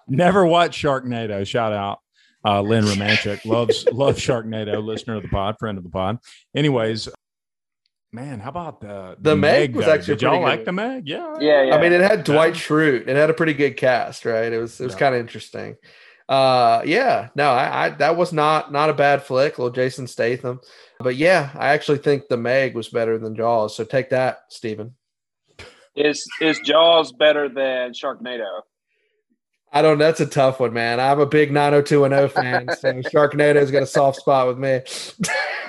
never 0.08 0.44
watched 0.46 0.82
Sharknado. 0.82 1.46
Shout 1.46 1.72
out. 1.72 1.98
Uh, 2.44 2.62
Lynn 2.62 2.84
Romanchik 2.84 3.44
loves 3.44 3.86
loves 3.92 4.18
Sharknado, 4.20 4.82
listener 4.82 5.16
of 5.16 5.22
the 5.22 5.28
pod, 5.28 5.56
friend 5.58 5.76
of 5.78 5.84
the 5.84 5.90
pod. 5.90 6.18
Anyways, 6.54 7.08
man, 8.12 8.40
how 8.40 8.48
about 8.50 8.80
the 8.80 9.16
The 9.20 9.36
Meg 9.36 9.74
was 9.76 9.86
though? 9.86 9.92
actually 9.92 10.14
Did 10.14 10.22
y'all 10.22 10.30
pretty 10.32 10.44
like 10.44 10.64
the 10.64 10.72
Meg? 10.72 11.06
Yeah, 11.08 11.36
Yeah, 11.40 11.62
yeah. 11.64 11.74
I 11.76 11.80
mean, 11.82 11.92
it 11.92 12.00
had 12.00 12.24
Dwight 12.24 12.54
Schrute. 12.54 13.06
It 13.08 13.16
had 13.16 13.30
a 13.30 13.34
pretty 13.34 13.54
good 13.54 13.76
cast, 13.76 14.24
right? 14.24 14.52
It 14.52 14.58
was 14.58 14.80
it 14.80 14.84
was 14.84 14.94
Yeah. 14.94 14.98
kind 14.98 15.14
of 15.14 15.20
interesting. 15.20 15.76
Uh, 16.28 16.80
yeah, 16.86 17.28
no, 17.34 17.50
I, 17.50 17.86
I 17.86 17.88
that 17.90 18.16
was 18.16 18.32
not 18.32 18.72
not 18.72 18.88
a 18.88 18.94
bad 18.94 19.22
flick, 19.24 19.58
little 19.58 19.72
Jason 19.72 20.06
Statham. 20.06 20.60
But 21.00 21.16
yeah, 21.16 21.50
I 21.54 21.70
actually 21.70 21.98
think 21.98 22.28
the 22.28 22.36
Meg 22.36 22.74
was 22.74 22.88
better 22.88 23.18
than 23.18 23.34
Jaws. 23.34 23.74
So 23.76 23.84
take 23.84 24.10
that, 24.10 24.40
Stephen. 24.48 24.94
Is 25.96 26.24
is 26.40 26.60
Jaws 26.60 27.12
better 27.12 27.48
than 27.48 27.92
Sharknado? 27.92 28.60
I 29.72 29.82
don't. 29.82 29.98
That's 29.98 30.20
a 30.20 30.26
tough 30.26 30.58
one, 30.60 30.72
man. 30.72 30.98
I'm 30.98 31.20
a 31.20 31.26
big 31.26 31.52
90210 31.52 32.28
fan, 32.28 32.76
so 32.76 33.02
Sharknado's 33.10 33.70
got 33.70 33.82
a 33.82 33.86
soft 33.86 34.18
spot 34.18 34.48
with 34.48 34.58
me. 34.58 34.80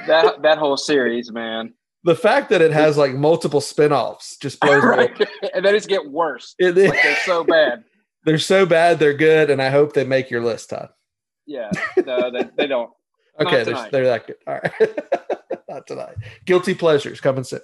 That 0.07 0.37
that 0.41 0.57
whole 0.57 0.77
series, 0.77 1.31
man. 1.31 1.73
the 2.03 2.15
fact 2.15 2.49
that 2.49 2.61
it 2.61 2.71
has 2.71 2.97
like 2.97 3.13
multiple 3.13 3.61
spin-offs 3.61 4.37
just 4.37 4.59
blows 4.59 4.81
me. 4.83 4.89
Right. 4.89 5.29
and 5.53 5.63
then 5.63 5.75
it's 5.75 5.85
get 5.85 6.09
worse. 6.09 6.55
It- 6.57 6.75
Like 6.75 7.01
they're 7.03 7.15
so 7.25 7.43
bad. 7.43 7.83
they're 8.25 8.37
so 8.39 8.65
bad, 8.65 8.97
they're 8.99 9.13
good, 9.13 9.49
and 9.51 9.61
I 9.61 9.69
hope 9.69 9.93
they 9.93 10.03
make 10.03 10.31
your 10.31 10.41
list, 10.41 10.71
Todd. 10.71 10.89
Yeah. 11.45 11.69
No, 12.05 12.31
they, 12.31 12.49
they 12.57 12.67
don't. 12.67 12.89
Okay, 13.39 13.63
they're, 13.63 13.89
they're 13.91 14.05
that 14.05 14.27
good. 14.27 14.35
All 14.47 14.59
right, 14.63 14.99
not 15.69 15.85
tonight. 15.87 16.15
Guilty 16.45 16.73
pleasures, 16.75 17.19
come 17.21 17.37
and 17.37 17.45
sit. 17.47 17.61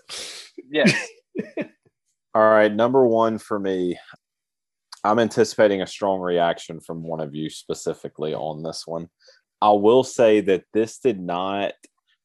Yes. 0.69 0.93
All 2.33 2.49
right, 2.49 2.71
number 2.73 3.05
one 3.07 3.37
for 3.37 3.59
me. 3.59 3.97
I'm 5.03 5.19
anticipating 5.19 5.81
a 5.81 5.87
strong 5.87 6.19
reaction 6.19 6.79
from 6.79 7.03
one 7.03 7.19
of 7.19 7.35
you 7.35 7.49
specifically 7.49 8.33
on 8.33 8.63
this 8.63 8.85
one. 8.85 9.09
I 9.61 9.71
will 9.71 10.03
say 10.03 10.41
that 10.41 10.63
this 10.73 10.99
did 10.99 11.19
not, 11.19 11.73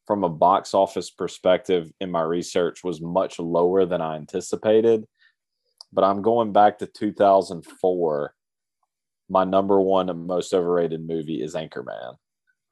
from 0.06 0.24
a 0.24 0.28
box 0.28 0.74
office 0.74 1.10
perspective, 1.10 1.90
in 2.00 2.10
my 2.10 2.22
research, 2.22 2.84
was 2.84 3.00
much 3.00 3.38
lower 3.38 3.86
than 3.86 4.00
I 4.00 4.16
anticipated. 4.16 5.04
But 5.92 6.04
I'm 6.04 6.22
going 6.22 6.52
back 6.52 6.78
to 6.78 6.86
2004. 6.86 8.34
My 9.28 9.44
number 9.44 9.80
one 9.80 10.26
most 10.26 10.52
overrated 10.52 11.06
movie 11.06 11.42
is 11.42 11.54
Anchorman, 11.54 12.16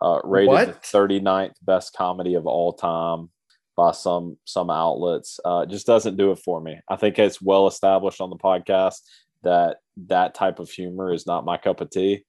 uh, 0.03 0.21
rated 0.25 0.49
What? 0.49 0.67
the 0.83 0.99
39th 0.99 1.55
best 1.63 1.95
comedy 1.95 2.35
of 2.35 2.47
all 2.47 2.73
time 2.73 3.31
by 3.77 3.93
some 3.93 4.37
some 4.45 4.69
outlets. 4.69 5.41
Uh, 5.45 5.65
just 5.65 5.87
doesn't 5.87 6.17
do 6.19 6.33
it 6.33 6.39
for 6.39 6.61
me. 6.61 6.79
I 6.89 6.97
think 6.97 7.19
it's 7.19 7.41
well 7.41 7.67
established 7.67 8.21
on 8.21 8.29
the 8.29 8.37
podcast 8.37 9.01
that 9.43 9.79
that 10.09 10.35
type 10.35 10.59
of 10.59 10.71
humor 10.71 11.13
is 11.13 11.27
not 11.27 11.45
my 11.45 11.57
cup 11.57 11.81
of 11.81 11.91
tea. 11.91 12.25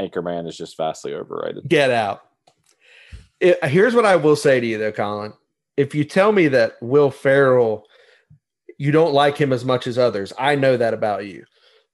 Anchorman 0.00 0.48
is 0.48 0.56
just 0.56 0.76
vastly 0.76 1.14
overrated. 1.14 1.68
Get 1.68 1.90
out. 1.90 2.22
It- 3.40 3.64
here's 3.64 3.94
what 3.94 4.06
I 4.06 4.16
will 4.16 4.36
say 4.36 4.60
to 4.60 4.66
you, 4.66 4.78
though, 4.78 4.92
Colin. 4.92 5.32
If 5.76 5.94
you 5.94 6.04
tell 6.04 6.32
me 6.32 6.48
that 6.48 6.74
Will 6.80 7.10
Ferrell, 7.10 7.86
you 8.78 8.90
don't 8.92 9.12
like 9.12 9.36
him 9.36 9.52
as 9.52 9.64
much 9.64 9.86
as 9.86 9.98
others, 9.98 10.32
I 10.38 10.54
know 10.54 10.76
that 10.76 10.94
about 10.94 11.26
you. 11.26 11.44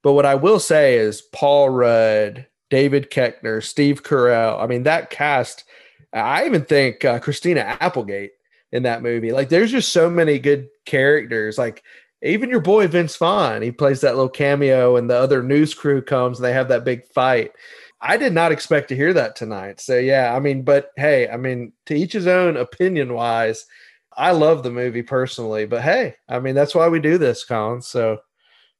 But 0.01 0.13
what 0.13 0.25
I 0.25 0.35
will 0.35 0.59
say 0.59 0.97
is 0.97 1.21
Paul 1.21 1.69
Rudd, 1.69 2.47
David 2.69 3.09
Koechner, 3.11 3.63
Steve 3.63 4.03
Carell. 4.03 4.61
I 4.61 4.67
mean, 4.67 4.83
that 4.83 5.09
cast. 5.09 5.65
I 6.13 6.45
even 6.45 6.65
think 6.65 7.05
uh, 7.05 7.19
Christina 7.19 7.61
Applegate 7.61 8.31
in 8.71 8.83
that 8.83 9.03
movie. 9.03 9.31
Like, 9.31 9.49
there's 9.49 9.71
just 9.71 9.91
so 9.91 10.09
many 10.09 10.39
good 10.39 10.69
characters. 10.85 11.57
Like, 11.57 11.83
even 12.21 12.49
your 12.49 12.59
boy 12.59 12.87
Vince 12.87 13.15
Vaughn, 13.15 13.61
he 13.61 13.71
plays 13.71 14.01
that 14.01 14.15
little 14.15 14.29
cameo, 14.29 14.97
and 14.97 15.09
the 15.09 15.17
other 15.17 15.41
news 15.41 15.73
crew 15.73 16.01
comes 16.01 16.37
and 16.37 16.45
they 16.45 16.53
have 16.53 16.67
that 16.69 16.83
big 16.83 17.05
fight. 17.07 17.51
I 18.01 18.17
did 18.17 18.33
not 18.33 18.51
expect 18.51 18.89
to 18.89 18.95
hear 18.95 19.13
that 19.13 19.35
tonight. 19.35 19.81
So 19.81 19.97
yeah, 19.97 20.35
I 20.35 20.39
mean, 20.39 20.63
but 20.63 20.91
hey, 20.95 21.27
I 21.29 21.37
mean, 21.37 21.73
to 21.85 21.95
each 21.95 22.13
his 22.13 22.27
own 22.27 22.55
opinion 22.57 23.13
wise, 23.13 23.65
I 24.15 24.31
love 24.31 24.63
the 24.63 24.71
movie 24.71 25.03
personally, 25.03 25.65
but 25.65 25.81
hey, 25.81 26.15
I 26.27 26.39
mean, 26.39 26.55
that's 26.55 26.75
why 26.75 26.87
we 26.87 26.99
do 26.99 27.17
this, 27.17 27.43
Colin. 27.45 27.81
So, 27.81 28.19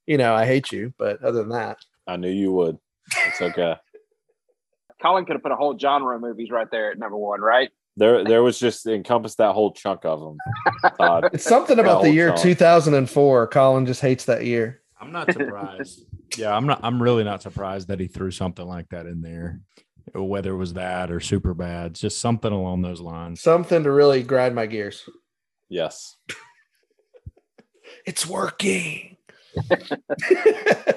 you 0.05 0.17
know, 0.17 0.33
I 0.33 0.45
hate 0.45 0.71
you, 0.71 0.93
but 0.97 1.21
other 1.23 1.39
than 1.39 1.49
that, 1.49 1.77
I 2.07 2.17
knew 2.17 2.29
you 2.29 2.51
would. 2.53 2.77
It's 3.25 3.41
okay. 3.41 3.75
Colin 5.01 5.25
could 5.25 5.33
have 5.33 5.43
put 5.43 5.53
a 5.53 5.55
whole 5.55 5.77
genre 5.77 6.15
of 6.15 6.21
movies 6.21 6.49
right 6.51 6.67
there 6.71 6.91
at 6.91 6.99
number 6.99 7.15
one, 7.15 7.39
right? 7.39 7.69
There, 7.99 8.23
there 8.23 8.41
was 8.41 8.57
just 8.57 8.87
encompassed 8.87 9.37
that 9.37 9.53
whole 9.53 9.71
chunk 9.73 10.05
of 10.05 10.21
them. 10.21 10.37
Todd. 10.97 11.29
it's 11.33 11.43
something 11.43 11.77
about 11.79 12.01
the 12.01 12.11
year 12.11 12.29
Colin. 12.29 12.43
2004. 12.43 13.47
Colin 13.47 13.85
just 13.85 14.01
hates 14.01 14.25
that 14.25 14.45
year. 14.45 14.81
I'm 14.99 15.11
not 15.11 15.31
surprised. 15.31 16.05
yeah, 16.37 16.55
I'm 16.55 16.65
not. 16.65 16.79
I'm 16.81 17.01
really 17.01 17.23
not 17.23 17.41
surprised 17.41 17.89
that 17.89 17.99
he 17.99 18.07
threw 18.07 18.31
something 18.31 18.65
like 18.65 18.89
that 18.89 19.05
in 19.05 19.21
there. 19.21 19.59
Whether 20.15 20.51
it 20.51 20.57
was 20.57 20.73
that 20.73 21.11
or 21.11 21.19
super 21.19 21.53
bad, 21.53 21.93
just 21.93 22.19
something 22.19 22.51
along 22.51 22.81
those 22.81 22.99
lines. 22.99 23.41
Something 23.41 23.83
to 23.83 23.91
really 23.91 24.23
grind 24.23 24.55
my 24.55 24.65
gears. 24.65 25.07
Yes. 25.69 26.15
It's 28.05 28.25
working. 28.25 29.17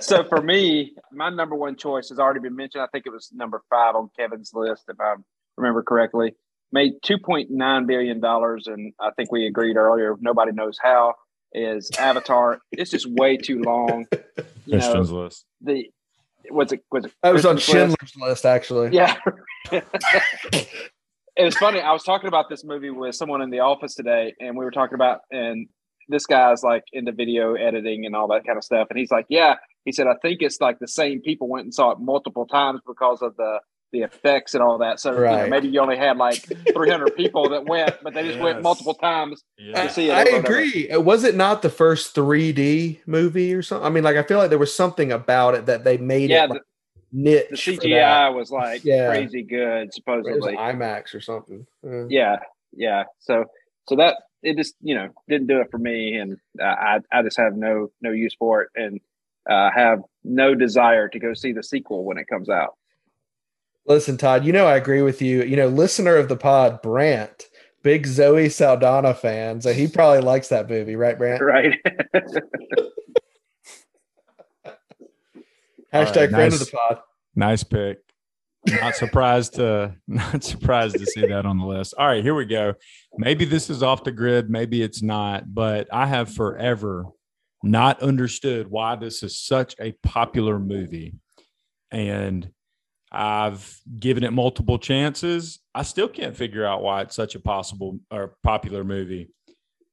So 0.00 0.24
for 0.24 0.40
me, 0.40 0.94
my 1.12 1.30
number 1.30 1.54
one 1.54 1.76
choice 1.76 2.08
has 2.08 2.18
already 2.18 2.40
been 2.40 2.56
mentioned. 2.56 2.82
I 2.82 2.86
think 2.86 3.06
it 3.06 3.10
was 3.10 3.30
number 3.32 3.62
five 3.68 3.94
on 3.94 4.10
Kevin's 4.16 4.52
list, 4.54 4.84
if 4.88 5.00
I 5.00 5.14
remember 5.56 5.82
correctly. 5.82 6.34
Made 6.72 6.94
two 7.02 7.18
point 7.18 7.50
nine 7.50 7.86
billion 7.86 8.20
dollars, 8.20 8.66
and 8.66 8.92
I 9.00 9.10
think 9.10 9.30
we 9.30 9.46
agreed 9.46 9.76
earlier. 9.76 10.16
Nobody 10.20 10.52
knows 10.52 10.78
how 10.82 11.14
is 11.52 11.90
Avatar. 11.98 12.60
it's 12.72 12.90
just 12.90 13.06
way 13.06 13.36
too 13.36 13.60
long. 13.62 14.06
You 14.64 14.78
know, 14.78 15.00
list. 15.00 15.44
the 15.60 15.86
was 16.48 16.70
it 16.70 16.84
was 16.92 17.04
it 17.04 17.12
I 17.20 17.32
was 17.32 17.44
on 17.44 17.56
Christian's 17.56 17.96
list? 18.00 18.12
Schindler's 18.12 18.30
list, 18.30 18.46
actually. 18.46 18.90
Yeah. 18.92 19.16
it 19.72 21.44
was 21.44 21.56
funny. 21.56 21.80
I 21.80 21.92
was 21.92 22.04
talking 22.04 22.28
about 22.28 22.48
this 22.48 22.62
movie 22.62 22.90
with 22.90 23.16
someone 23.16 23.42
in 23.42 23.50
the 23.50 23.58
office 23.58 23.96
today, 23.96 24.34
and 24.38 24.56
we 24.56 24.64
were 24.64 24.70
talking 24.70 24.94
about, 24.94 25.22
and 25.32 25.66
this 26.08 26.26
guy's 26.26 26.62
like 26.62 26.84
into 26.92 27.10
video 27.10 27.54
editing 27.54 28.06
and 28.06 28.14
all 28.14 28.28
that 28.28 28.44
kind 28.46 28.56
of 28.56 28.62
stuff. 28.62 28.86
And 28.88 28.98
he's 28.98 29.10
like, 29.10 29.26
Yeah, 29.28 29.56
he 29.84 29.90
said, 29.90 30.06
I 30.06 30.14
think 30.22 30.42
it's 30.42 30.60
like 30.60 30.78
the 30.78 30.88
same 30.88 31.20
people 31.20 31.48
went 31.48 31.64
and 31.64 31.74
saw 31.74 31.90
it 31.90 31.98
multiple 31.98 32.46
times 32.46 32.80
because 32.86 33.20
of 33.20 33.36
the 33.36 33.58
the 33.92 34.02
effects 34.02 34.54
and 34.54 34.62
all 34.62 34.78
that. 34.78 35.00
So 35.00 35.12
you 35.14 35.20
know, 35.20 35.46
maybe 35.48 35.68
you 35.68 35.80
only 35.80 35.96
had 35.96 36.16
like 36.16 36.42
300 36.74 37.14
people 37.16 37.48
that 37.50 37.64
went, 37.64 37.94
but 38.02 38.14
they 38.14 38.24
just 38.26 38.40
went 38.40 38.62
multiple 38.62 38.94
times. 38.94 39.42
Yeah. 39.58 39.84
You 39.84 39.88
see 39.90 40.08
it 40.08 40.12
I 40.12 40.22
over 40.22 40.36
over. 40.36 40.46
agree. 40.46 40.90
Uh, 40.90 41.00
Was 41.00 41.24
it 41.24 41.34
not 41.36 41.62
the 41.62 41.70
first 41.70 42.14
3D 42.14 43.00
movie 43.06 43.54
or 43.54 43.62
something? 43.62 43.86
I 43.86 43.90
mean, 43.90 44.04
like 44.04 44.16
I 44.16 44.22
feel 44.22 44.38
like 44.38 44.50
there 44.50 44.58
was 44.58 44.74
something 44.74 45.12
about 45.12 45.54
it 45.54 45.66
that 45.66 45.84
they 45.84 45.98
made 45.98 46.30
Yeah, 46.30 46.44
it 46.44 46.50
like, 46.50 46.62
niche. 47.12 47.46
The. 47.50 47.56
CGI 47.78 48.34
was 48.34 48.50
like 48.50 48.82
Yeah. 48.84 49.08
crazy 49.08 49.42
good, 49.42 49.82
It 49.82 49.86
was 49.86 49.94
supposedly. 49.94 50.56
IMAX 50.56 51.14
or 51.14 51.20
something. 51.20 51.66
Uh, 51.86 52.06
yeah 52.06 52.38
yeah 52.74 53.04
so 53.18 53.44
so 53.86 53.96
that 53.96 54.16
it 54.42 54.56
just 54.56 54.74
you 54.80 54.94
know 54.94 55.08
didn't 55.28 55.46
do 55.46 55.60
it 55.60 55.68
for 55.70 55.76
me 55.76 56.14
and 56.16 56.38
uh, 56.58 56.64
i 56.64 56.98
i 57.12 57.22
just 57.22 57.36
have 57.36 57.54
no 57.54 57.90
no 58.00 58.10
use 58.10 58.34
for 58.38 58.62
it 58.62 58.68
and 58.74 58.98
uh 59.50 59.70
have 59.70 60.00
no 60.24 60.54
desire 60.54 61.06
to 61.06 61.18
go 61.18 61.34
see 61.34 61.52
the 61.52 61.62
sequel 61.62 62.04
when 62.06 62.16
it 62.16 62.26
comes 62.26 62.48
out 62.48 62.74
Listen, 63.86 64.16
Todd, 64.16 64.44
you 64.44 64.52
know 64.52 64.66
I 64.66 64.76
agree 64.76 65.02
with 65.02 65.20
you. 65.20 65.42
You 65.42 65.56
know, 65.56 65.66
listener 65.66 66.16
of 66.16 66.28
the 66.28 66.36
pod, 66.36 66.82
Brant, 66.82 67.48
big 67.82 68.06
Zoe 68.06 68.48
Saldana 68.48 69.14
fan, 69.14 69.60
so 69.60 69.72
he 69.72 69.88
probably 69.88 70.20
likes 70.20 70.48
that 70.48 70.70
movie, 70.70 70.96
right, 70.96 71.18
Brant? 71.18 71.42
right 71.42 71.74
Hashtag 75.92 76.16
right, 76.16 76.30
friend 76.30 76.52
nice. 76.52 76.54
of 76.54 76.60
the 76.60 76.72
pod. 76.88 76.98
Nice 77.34 77.64
pick. 77.64 77.98
Not 78.66 78.94
surprised 78.94 79.54
to 79.54 79.94
not 80.08 80.44
surprised 80.44 80.96
to 80.98 81.06
see 81.06 81.26
that 81.26 81.44
on 81.44 81.58
the 81.58 81.66
list. 81.66 81.94
All 81.98 82.06
right, 82.06 82.22
here 82.22 82.34
we 82.34 82.46
go. 82.46 82.74
Maybe 83.18 83.44
this 83.44 83.68
is 83.68 83.82
off 83.82 84.04
the 84.04 84.12
grid, 84.12 84.48
maybe 84.48 84.82
it's 84.82 85.02
not, 85.02 85.52
but 85.52 85.88
I 85.92 86.06
have 86.06 86.32
forever 86.32 87.06
not 87.62 88.02
understood 88.02 88.68
why 88.68 88.96
this 88.96 89.22
is 89.22 89.38
such 89.38 89.74
a 89.80 89.92
popular 90.02 90.58
movie. 90.58 91.14
And 91.90 92.50
I've 93.12 93.78
given 93.98 94.24
it 94.24 94.32
multiple 94.32 94.78
chances. 94.78 95.60
I 95.74 95.82
still 95.82 96.08
can't 96.08 96.36
figure 96.36 96.64
out 96.64 96.82
why 96.82 97.02
it's 97.02 97.14
such 97.14 97.34
a 97.34 97.40
possible 97.40 97.98
or 98.10 98.36
popular 98.42 98.84
movie. 98.84 99.28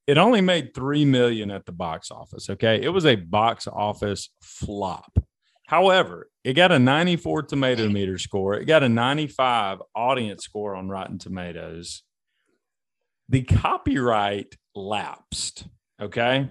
It 0.07 0.17
only 0.17 0.39
made 0.41 0.73
3 0.73 1.03
million 1.05 1.51
at 1.51 1.65
the 1.65 1.73
box 1.73 2.11
office, 2.11 2.49
okay? 2.49 2.81
It 2.81 2.89
was 2.89 3.05
a 3.05 3.15
box 3.15 3.67
office 3.67 4.29
flop. 4.41 5.19
However, 5.67 6.29
it 6.43 6.53
got 6.53 6.71
a 6.71 6.79
94 6.79 7.43
tomato 7.43 7.89
meter 7.91 8.17
score. 8.17 8.55
It 8.55 8.65
got 8.65 8.83
a 8.83 8.89
95 8.89 9.81
audience 9.93 10.45
score 10.45 10.75
on 10.75 10.87
Rotten 10.87 11.19
Tomatoes. 11.19 12.03
The 13.27 13.43
copyright 13.43 14.55
lapsed. 14.73 15.67
Okay. 16.01 16.49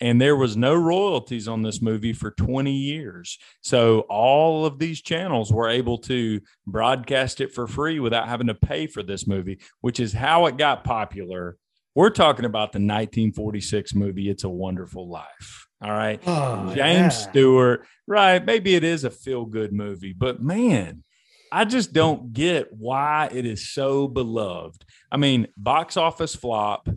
And 0.00 0.20
there 0.20 0.36
was 0.36 0.56
no 0.56 0.74
royalties 0.74 1.48
on 1.48 1.62
this 1.62 1.82
movie 1.82 2.12
for 2.12 2.30
20 2.30 2.72
years. 2.72 3.36
So 3.62 4.00
all 4.08 4.64
of 4.64 4.78
these 4.78 5.02
channels 5.02 5.52
were 5.52 5.68
able 5.68 5.98
to 6.02 6.40
broadcast 6.66 7.40
it 7.40 7.52
for 7.52 7.66
free 7.66 7.98
without 7.98 8.28
having 8.28 8.46
to 8.46 8.54
pay 8.54 8.86
for 8.86 9.02
this 9.02 9.26
movie, 9.26 9.58
which 9.80 9.98
is 9.98 10.12
how 10.12 10.46
it 10.46 10.56
got 10.56 10.84
popular. 10.84 11.56
We're 11.96 12.10
talking 12.10 12.44
about 12.44 12.72
the 12.72 12.78
1946 12.78 13.94
movie, 13.94 14.30
It's 14.30 14.44
a 14.44 14.48
Wonderful 14.48 15.10
Life. 15.10 15.66
All 15.82 15.90
right. 15.90 16.20
Oh, 16.26 16.66
James 16.68 16.76
yeah. 16.76 17.08
Stewart, 17.08 17.86
right? 18.06 18.44
Maybe 18.44 18.74
it 18.76 18.84
is 18.84 19.02
a 19.04 19.10
feel 19.10 19.46
good 19.46 19.72
movie, 19.72 20.12
but 20.12 20.40
man, 20.40 21.02
I 21.50 21.64
just 21.64 21.92
don't 21.92 22.32
get 22.32 22.68
why 22.72 23.30
it 23.32 23.46
is 23.46 23.72
so 23.72 24.06
beloved. 24.06 24.84
I 25.10 25.16
mean, 25.16 25.48
box 25.56 25.96
office 25.96 26.36
flop. 26.36 26.88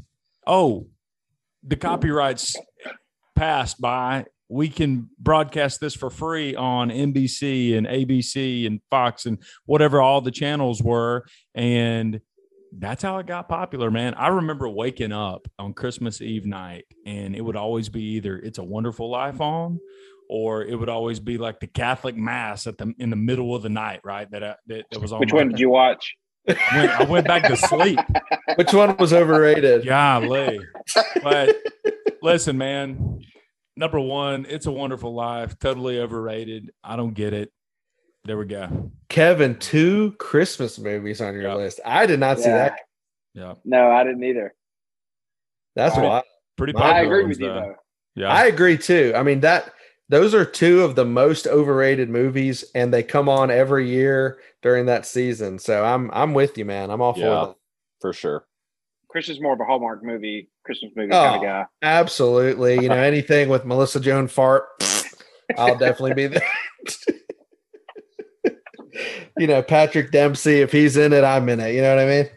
Oh, 0.45 0.87
the 1.63 1.75
copyrights 1.75 2.55
passed 3.35 3.79
by 3.79 4.25
we 4.51 4.67
can 4.67 5.09
broadcast 5.17 5.79
this 5.79 5.95
for 5.95 6.09
free 6.09 6.55
on 6.55 6.89
NBC 6.89 7.77
and 7.77 7.87
ABC 7.87 8.67
and 8.67 8.81
Fox 8.89 9.25
and 9.25 9.41
whatever 9.65 10.01
all 10.01 10.19
the 10.19 10.29
channels 10.29 10.83
were. 10.83 11.25
And 11.55 12.19
that's 12.77 13.01
how 13.01 13.17
it 13.19 13.27
got 13.27 13.47
popular, 13.47 13.89
man. 13.89 14.13
I 14.15 14.27
remember 14.27 14.67
waking 14.67 15.13
up 15.13 15.47
on 15.57 15.73
Christmas 15.73 16.19
Eve 16.21 16.45
night 16.45 16.83
and 17.05 17.33
it 17.33 17.41
would 17.41 17.55
always 17.55 17.87
be 17.87 18.03
either 18.15 18.37
It's 18.37 18.57
a 18.57 18.63
Wonderful 18.63 19.09
Life 19.09 19.39
on 19.39 19.79
or 20.29 20.65
it 20.65 20.75
would 20.75 20.89
always 20.89 21.21
be 21.21 21.37
like 21.37 21.61
the 21.61 21.67
Catholic 21.67 22.17
Mass 22.17 22.67
at 22.67 22.77
the 22.77 22.93
in 22.99 23.09
the 23.09 23.15
middle 23.15 23.55
of 23.55 23.61
the 23.61 23.69
night, 23.69 24.01
right? 24.03 24.29
That 24.31 24.43
I, 24.43 24.55
that, 24.67 24.85
that 24.91 25.01
was 25.01 25.13
on. 25.13 25.19
Which 25.19 25.33
one 25.33 25.47
did 25.47 25.59
you 25.61 25.69
watch? 25.69 26.15
I 26.47 26.55
went, 26.75 26.91
I 26.91 27.03
went 27.03 27.27
back 27.27 27.43
to 27.43 27.55
sleep. 27.55 27.99
Which 28.55 28.73
one 28.73 28.97
was 28.97 29.13
overrated? 29.13 29.85
Golly. 29.85 30.59
But 31.23 31.55
listen, 32.21 32.57
man, 32.57 33.21
number 33.75 33.99
one, 33.99 34.45
It's 34.49 34.65
a 34.65 34.71
Wonderful 34.71 35.13
Life, 35.13 35.57
totally 35.59 35.99
overrated. 35.99 36.71
I 36.83 36.95
don't 36.95 37.13
get 37.13 37.33
it. 37.33 37.51
There 38.25 38.37
we 38.37 38.45
go. 38.45 38.91
Kevin, 39.09 39.57
two 39.57 40.11
Christmas 40.19 40.77
movies 40.77 41.21
on 41.21 41.33
your 41.33 41.43
Yep. 41.43 41.57
list. 41.57 41.79
I 41.85 42.05
did 42.05 42.19
not 42.19 42.37
see 42.37 42.49
that. 42.49 42.79
Yeah. 43.33 43.55
No, 43.65 43.89
I 43.89 44.03
didn't 44.03 44.23
either. 44.23 44.53
That's 45.75 45.97
Right. 45.97 46.05
why 46.07 46.23
Pretty 46.57 46.75
I 46.75 46.79
popular. 46.79 46.95
I 46.97 47.01
agree 47.05 47.23
ones, 47.23 47.29
with 47.29 47.39
you 47.39 47.47
though. 47.47 47.59
though. 47.61 47.75
Yeah. 48.15 48.27
I 48.31 48.45
agree 48.45 48.77
too. 48.77 49.13
I 49.15 49.23
mean 49.23 49.39
that 49.39 49.73
those 50.09 50.35
are 50.35 50.43
two 50.45 50.81
of 50.83 50.95
the 50.95 51.05
most 51.05 51.47
overrated 51.47 52.09
movies, 52.09 52.65
and 52.75 52.93
they 52.93 53.01
come 53.01 53.29
on 53.29 53.49
every 53.49 53.87
year 53.89 54.39
during 54.61 54.85
that 54.87 55.05
season. 55.05 55.57
So 55.57 55.83
I'm 55.85 56.11
I'm 56.13 56.33
with 56.33 56.57
you, 56.57 56.65
man. 56.65 56.91
I'm 56.91 57.01
all 57.01 57.13
for 57.13 57.19
Yeah. 57.21 57.45
that. 57.45 57.55
for 58.01 58.13
sure. 58.13 58.45
Christian's 59.11 59.41
more 59.41 59.53
of 59.53 59.59
a 59.59 59.65
Hallmark 59.65 60.03
movie, 60.03 60.49
Christmas 60.65 60.91
movie 60.95 61.11
Oh. 61.11 61.23
kind 61.23 61.35
of 61.35 61.41
guy. 61.43 61.65
Absolutely. 61.81 62.75
You 62.81 62.89
know, 62.89 62.95
anything 62.95 63.49
with 63.49 63.65
Melissa 63.65 63.99
Joan 63.99 64.27
Fart, 64.27 64.63
I'll 65.57 65.77
definitely 65.77 66.13
be 66.13 66.27
there. 66.27 66.41
you 69.37 69.47
know, 69.47 69.61
Patrick 69.61 70.11
Dempsey, 70.11 70.61
if 70.61 70.71
he's 70.71 70.95
in 70.97 71.11
it, 71.13 71.23
I'm 71.23 71.49
in 71.49 71.59
it. 71.59 71.73
You 71.75 71.81
know 71.81 71.95
what 71.95 72.03
I 72.05 72.07
mean? 72.07 72.29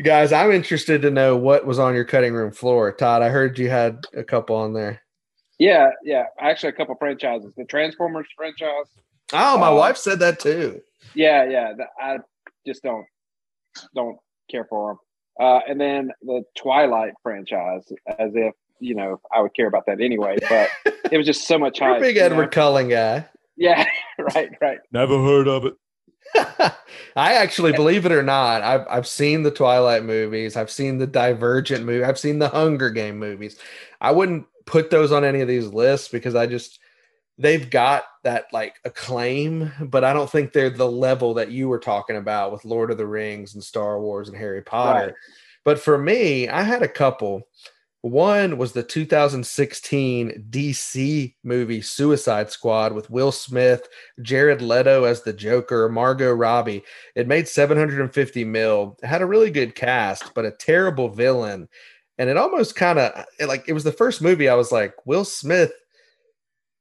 Guys, 0.02 0.32
I'm 0.32 0.50
interested 0.52 1.02
to 1.02 1.10
know 1.10 1.36
what 1.36 1.66
was 1.66 1.78
on 1.78 1.94
your 1.94 2.04
cutting 2.04 2.32
room 2.32 2.52
floor. 2.52 2.90
Todd, 2.92 3.22
I 3.22 3.28
heard 3.28 3.58
you 3.58 3.68
had 3.68 4.04
a 4.16 4.24
couple 4.24 4.56
on 4.56 4.72
there. 4.72 5.02
Yeah, 5.58 5.90
yeah. 6.04 6.24
Actually, 6.38 6.70
a 6.70 6.72
couple 6.72 6.94
franchises. 6.96 7.52
The 7.56 7.64
Transformers 7.64 8.26
franchise. 8.36 8.86
Oh, 9.32 9.58
my 9.58 9.68
Uh, 9.68 9.74
wife 9.74 9.96
said 9.96 10.18
that 10.20 10.38
too. 10.40 10.80
Yeah, 11.14 11.44
yeah. 11.48 11.72
the- 11.76 11.86
I 12.00 12.18
just 12.66 12.82
don't 12.82 13.06
don't 13.94 14.18
care 14.50 14.66
for 14.68 14.90
them. 14.90 14.98
Uh, 15.38 15.60
and 15.68 15.80
then 15.80 16.10
the 16.22 16.42
Twilight 16.56 17.12
franchise, 17.22 17.90
as 18.18 18.32
if 18.34 18.54
you 18.80 18.94
know 18.94 19.20
I 19.34 19.40
would 19.40 19.54
care 19.54 19.68
about 19.68 19.86
that 19.86 20.00
anyway. 20.00 20.36
But 20.48 20.70
it 21.12 21.16
was 21.16 21.26
just 21.26 21.46
so 21.46 21.58
much 21.58 21.80
You're 21.80 21.90
hype. 21.90 22.00
big 22.00 22.16
you 22.16 22.22
know? 22.22 22.26
Edward 22.26 22.52
Cullen 22.52 22.88
guy. 22.88 23.26
Yeah, 23.56 23.86
right, 24.34 24.50
right. 24.60 24.78
Never 24.92 25.22
heard 25.22 25.48
of 25.48 25.64
it. 25.66 25.74
I 27.16 27.34
actually 27.34 27.72
believe 27.72 28.04
it 28.04 28.12
or 28.12 28.22
not, 28.22 28.62
I've 28.62 28.86
I've 28.90 29.06
seen 29.06 29.42
the 29.42 29.50
Twilight 29.50 30.04
movies, 30.04 30.56
I've 30.56 30.70
seen 30.70 30.98
the 30.98 31.06
Divergent 31.06 31.84
movie, 31.84 32.04
I've 32.04 32.18
seen 32.18 32.38
the 32.38 32.48
Hunger 32.48 32.90
Game 32.90 33.18
movies. 33.18 33.58
I 34.00 34.10
wouldn't 34.10 34.46
put 34.66 34.90
those 34.90 35.12
on 35.12 35.24
any 35.24 35.40
of 35.40 35.48
these 35.48 35.68
lists 35.68 36.08
because 36.08 36.34
I 36.34 36.46
just 36.46 36.80
they've 37.38 37.68
got 37.68 38.04
that 38.24 38.46
like 38.52 38.76
acclaim, 38.84 39.72
but 39.80 40.04
I 40.04 40.12
don't 40.12 40.30
think 40.30 40.52
they're 40.52 40.70
the 40.70 40.90
level 40.90 41.34
that 41.34 41.50
you 41.50 41.68
were 41.68 41.78
talking 41.78 42.16
about 42.16 42.52
with 42.52 42.64
Lord 42.64 42.90
of 42.90 42.98
the 42.98 43.06
Rings 43.06 43.54
and 43.54 43.62
Star 43.62 44.00
Wars 44.00 44.28
and 44.28 44.36
Harry 44.36 44.62
Potter. 44.62 45.06
Right. 45.06 45.14
But 45.64 45.80
for 45.80 45.98
me, 45.98 46.48
I 46.48 46.62
had 46.62 46.82
a 46.82 46.88
couple. 46.88 47.42
One 48.02 48.56
was 48.56 48.72
the 48.72 48.84
2016 48.84 50.46
DC 50.48 51.34
movie 51.42 51.82
Suicide 51.82 52.52
Squad 52.52 52.92
with 52.92 53.10
Will 53.10 53.32
Smith, 53.32 53.88
Jared 54.22 54.62
Leto 54.62 55.04
as 55.04 55.22
the 55.22 55.32
Joker, 55.32 55.88
Margot 55.88 56.32
Robbie. 56.32 56.84
It 57.16 57.26
made 57.26 57.48
750 57.48 58.44
mil. 58.44 58.96
It 59.02 59.06
had 59.06 59.22
a 59.22 59.26
really 59.26 59.50
good 59.50 59.74
cast, 59.74 60.34
but 60.34 60.44
a 60.44 60.52
terrible 60.52 61.08
villain. 61.08 61.68
And 62.16 62.30
it 62.30 62.36
almost 62.36 62.76
kind 62.76 63.00
of 63.00 63.24
like 63.44 63.64
it 63.66 63.72
was 63.72 63.84
the 63.84 63.90
first 63.90 64.22
movie 64.22 64.48
I 64.48 64.54
was 64.54 64.70
like, 64.70 64.94
Will 65.04 65.24
Smith 65.24 65.72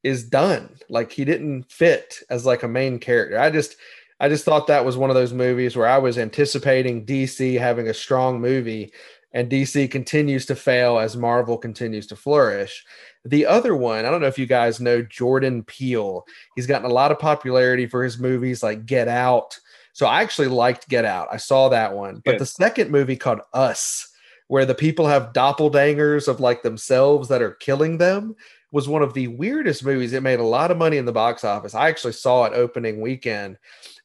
is 0.05 0.23
done. 0.23 0.69
Like 0.87 1.11
he 1.11 1.25
didn't 1.25 1.71
fit 1.71 2.19
as 2.29 2.45
like 2.45 2.61
a 2.61 2.67
main 2.67 2.99
character. 2.99 3.39
I 3.39 3.49
just 3.49 3.75
I 4.19 4.29
just 4.29 4.45
thought 4.45 4.67
that 4.67 4.85
was 4.85 4.95
one 4.95 5.09
of 5.09 5.15
those 5.15 5.33
movies 5.33 5.75
where 5.75 5.87
I 5.87 5.97
was 5.97 6.17
anticipating 6.17 7.05
DC 7.05 7.59
having 7.59 7.89
a 7.89 7.93
strong 7.93 8.39
movie 8.39 8.93
and 9.33 9.51
DC 9.51 9.91
continues 9.91 10.45
to 10.45 10.55
fail 10.55 10.99
as 10.99 11.17
Marvel 11.17 11.57
continues 11.57 12.07
to 12.07 12.15
flourish. 12.15 12.85
The 13.25 13.47
other 13.47 13.75
one, 13.75 14.05
I 14.05 14.11
don't 14.11 14.21
know 14.21 14.27
if 14.27 14.39
you 14.39 14.45
guys 14.45 14.79
know 14.79 15.01
Jordan 15.01 15.63
Peele. 15.63 16.25
He's 16.55 16.67
gotten 16.67 16.89
a 16.89 16.93
lot 16.93 17.11
of 17.11 17.19
popularity 17.19 17.87
for 17.87 18.03
his 18.03 18.19
movies 18.19 18.63
like 18.63 18.85
Get 18.85 19.07
Out. 19.07 19.59
So 19.91 20.05
I 20.05 20.21
actually 20.21 20.47
liked 20.47 20.87
Get 20.87 21.03
Out. 21.03 21.27
I 21.31 21.37
saw 21.37 21.67
that 21.69 21.93
one. 21.93 22.21
But 22.23 22.33
Good. 22.33 22.41
the 22.41 22.45
second 22.45 22.91
movie 22.91 23.17
called 23.17 23.41
Us, 23.53 24.07
where 24.47 24.65
the 24.65 24.75
people 24.75 25.07
have 25.07 25.33
doppelgangers 25.33 26.27
of 26.27 26.39
like 26.39 26.61
themselves 26.61 27.27
that 27.29 27.41
are 27.41 27.55
killing 27.55 27.97
them, 27.97 28.35
was 28.71 28.87
one 28.87 29.01
of 29.01 29.13
the 29.13 29.27
weirdest 29.27 29.83
movies. 29.85 30.13
It 30.13 30.23
made 30.23 30.39
a 30.39 30.43
lot 30.43 30.71
of 30.71 30.77
money 30.77 30.97
in 30.97 31.05
the 31.05 31.11
box 31.11 31.43
office. 31.43 31.73
I 31.75 31.87
actually 31.89 32.13
saw 32.13 32.45
it 32.45 32.53
opening 32.53 33.01
weekend 33.01 33.57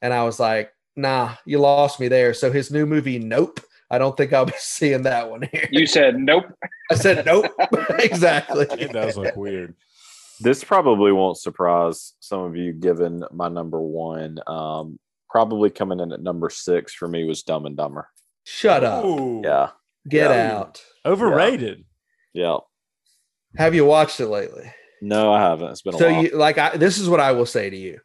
and 0.02 0.12
I 0.12 0.24
was 0.24 0.38
like, 0.38 0.72
nah, 0.96 1.34
you 1.44 1.58
lost 1.58 1.98
me 2.00 2.08
there. 2.08 2.34
So 2.34 2.50
his 2.52 2.70
new 2.70 2.86
movie, 2.86 3.18
Nope. 3.18 3.60
I 3.92 3.98
don't 3.98 4.16
think 4.16 4.32
I'll 4.32 4.46
be 4.46 4.52
seeing 4.58 5.02
that 5.02 5.28
one 5.28 5.42
here. 5.52 5.68
You 5.72 5.84
said 5.86 6.16
nope. 6.16 6.44
I 6.90 6.94
said 6.94 7.26
nope. 7.26 7.46
exactly. 7.98 8.66
It 8.70 8.92
does 8.92 9.16
look 9.16 9.34
weird. 9.34 9.74
This 10.40 10.62
probably 10.62 11.10
won't 11.12 11.36
surprise 11.38 12.14
some 12.20 12.40
of 12.42 12.56
you, 12.56 12.72
given 12.72 13.24
my 13.32 13.48
number 13.48 13.80
one. 13.80 14.38
Um, 14.46 14.98
probably 15.28 15.70
coming 15.70 15.98
in 16.00 16.12
at 16.12 16.22
number 16.22 16.50
six 16.50 16.94
for 16.94 17.08
me 17.08 17.24
was 17.24 17.42
Dumb 17.42 17.66
and 17.66 17.76
Dumber. 17.76 18.08
Shut 18.44 18.84
up. 18.84 19.04
Ooh, 19.04 19.42
Yeah, 19.44 19.70
Get 20.08 20.30
Yeah. 20.30 20.56
out. 20.58 20.82
Overrated. 21.04 21.84
yeah. 22.32 22.58
Have 23.56 23.74
you 23.74 23.84
watched 23.84 24.20
it 24.20 24.28
lately? 24.28 24.70
No, 25.02 25.32
I 25.32 25.40
haven't. 25.40 25.70
It's 25.70 25.82
been 25.82 25.94
a 25.94 25.98
So 25.98 26.10
while. 26.10 26.22
you 26.24 26.30
like 26.36 26.58
I 26.58 26.76
this 26.76 26.98
is 26.98 27.08
what 27.08 27.20
I 27.20 27.32
will 27.32 27.46
say 27.46 27.70
to 27.70 27.76
you 27.76 28.00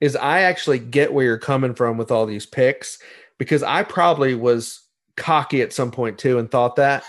is 0.00 0.14
I 0.16 0.42
actually 0.42 0.78
get 0.78 1.12
where 1.12 1.24
you're 1.24 1.38
coming 1.38 1.74
from 1.74 1.96
with 1.96 2.10
all 2.10 2.26
these 2.26 2.44
picks 2.46 2.98
because 3.38 3.62
I 3.62 3.82
probably 3.82 4.34
was 4.34 4.80
cocky 5.16 5.62
at 5.62 5.72
some 5.72 5.90
point 5.90 6.18
too 6.18 6.38
and 6.38 6.50
thought 6.50 6.76
that 6.76 7.02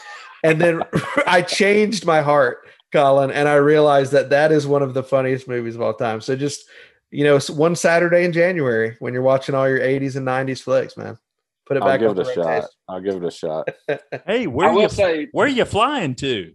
and 0.44 0.62
then 0.62 0.82
I 1.28 1.42
changed 1.42 2.06
my 2.06 2.22
heart 2.22 2.60
Colin 2.94 3.32
and 3.32 3.50
I 3.50 3.56
realized 3.56 4.14
that 4.14 4.30
that 4.30 4.52
is 4.54 4.66
one 4.66 4.82
of 4.82 4.94
the 4.94 5.04
funniest 5.04 5.46
movies 5.48 5.76
of 5.76 5.82
all 5.82 5.94
time. 5.94 6.22
So 6.22 6.36
just 6.38 6.64
you 7.12 7.24
know 7.26 7.38
one 7.50 7.76
Saturday 7.76 8.24
in 8.24 8.32
January 8.32 8.96
when 9.00 9.14
you're 9.14 9.24
watching 9.24 9.56
all 9.56 9.68
your 9.68 9.80
80s 9.80 10.16
and 10.16 10.26
90s 10.26 10.62
flicks 10.62 10.96
man. 10.96 11.18
Put 11.66 11.76
it 11.76 11.84
I'll 11.84 11.90
back 11.90 12.00
give 12.00 12.12
on 12.12 12.18
it 12.18 12.24
the 12.24 12.30
a 12.32 12.34
shot. 12.34 12.46
rotation. 12.46 12.70
I'll 12.88 13.02
give 13.02 13.16
it 13.18 13.26
a 13.26 13.32
shot. 13.32 13.68
Hey, 14.26 14.48
where 14.48 14.70
I 14.70 14.74
you 14.84 14.88
say 14.90 15.28
where 15.34 15.46
are 15.46 15.50
you 15.50 15.66
flying 15.66 16.16
to? 16.16 16.54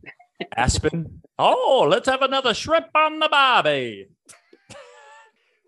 Aspen. 0.57 1.23
Oh, 1.39 1.87
let's 1.91 2.09
have 2.09 2.23
another 2.23 2.55
shrimp 2.55 2.87
on 2.95 3.19
the 3.19 3.29
bobby. 3.29 4.07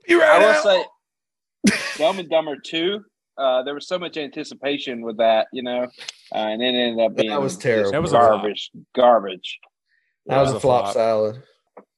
You 0.07 0.23
I 0.23 0.27
right 0.29 0.39
will 0.41 0.49
out. 0.49 0.63
say 0.63 1.79
Dumb 1.99 2.19
and 2.19 2.29
Dumber 2.29 2.57
2. 2.57 3.01
Uh, 3.37 3.63
there 3.65 3.75
was 3.75 3.89
so 3.89 3.99
much 3.99 4.17
anticipation 4.17 5.01
with 5.01 5.17
that, 5.17 5.49
you 5.53 5.63
know, 5.63 5.83
uh, 6.33 6.37
and 6.37 6.63
it 6.63 6.67
ended 6.67 7.05
up 7.05 7.17
being 7.17 7.31
That 7.31 7.41
was 7.41 7.57
terrible. 7.57 7.91
That 7.91 8.03
was 8.03 8.13
garbage, 8.13 8.71
garbage. 8.95 9.59
that 10.27 10.41
was 10.41 10.53
a 10.53 10.61
flop 10.61 10.93
salad. 10.93 11.43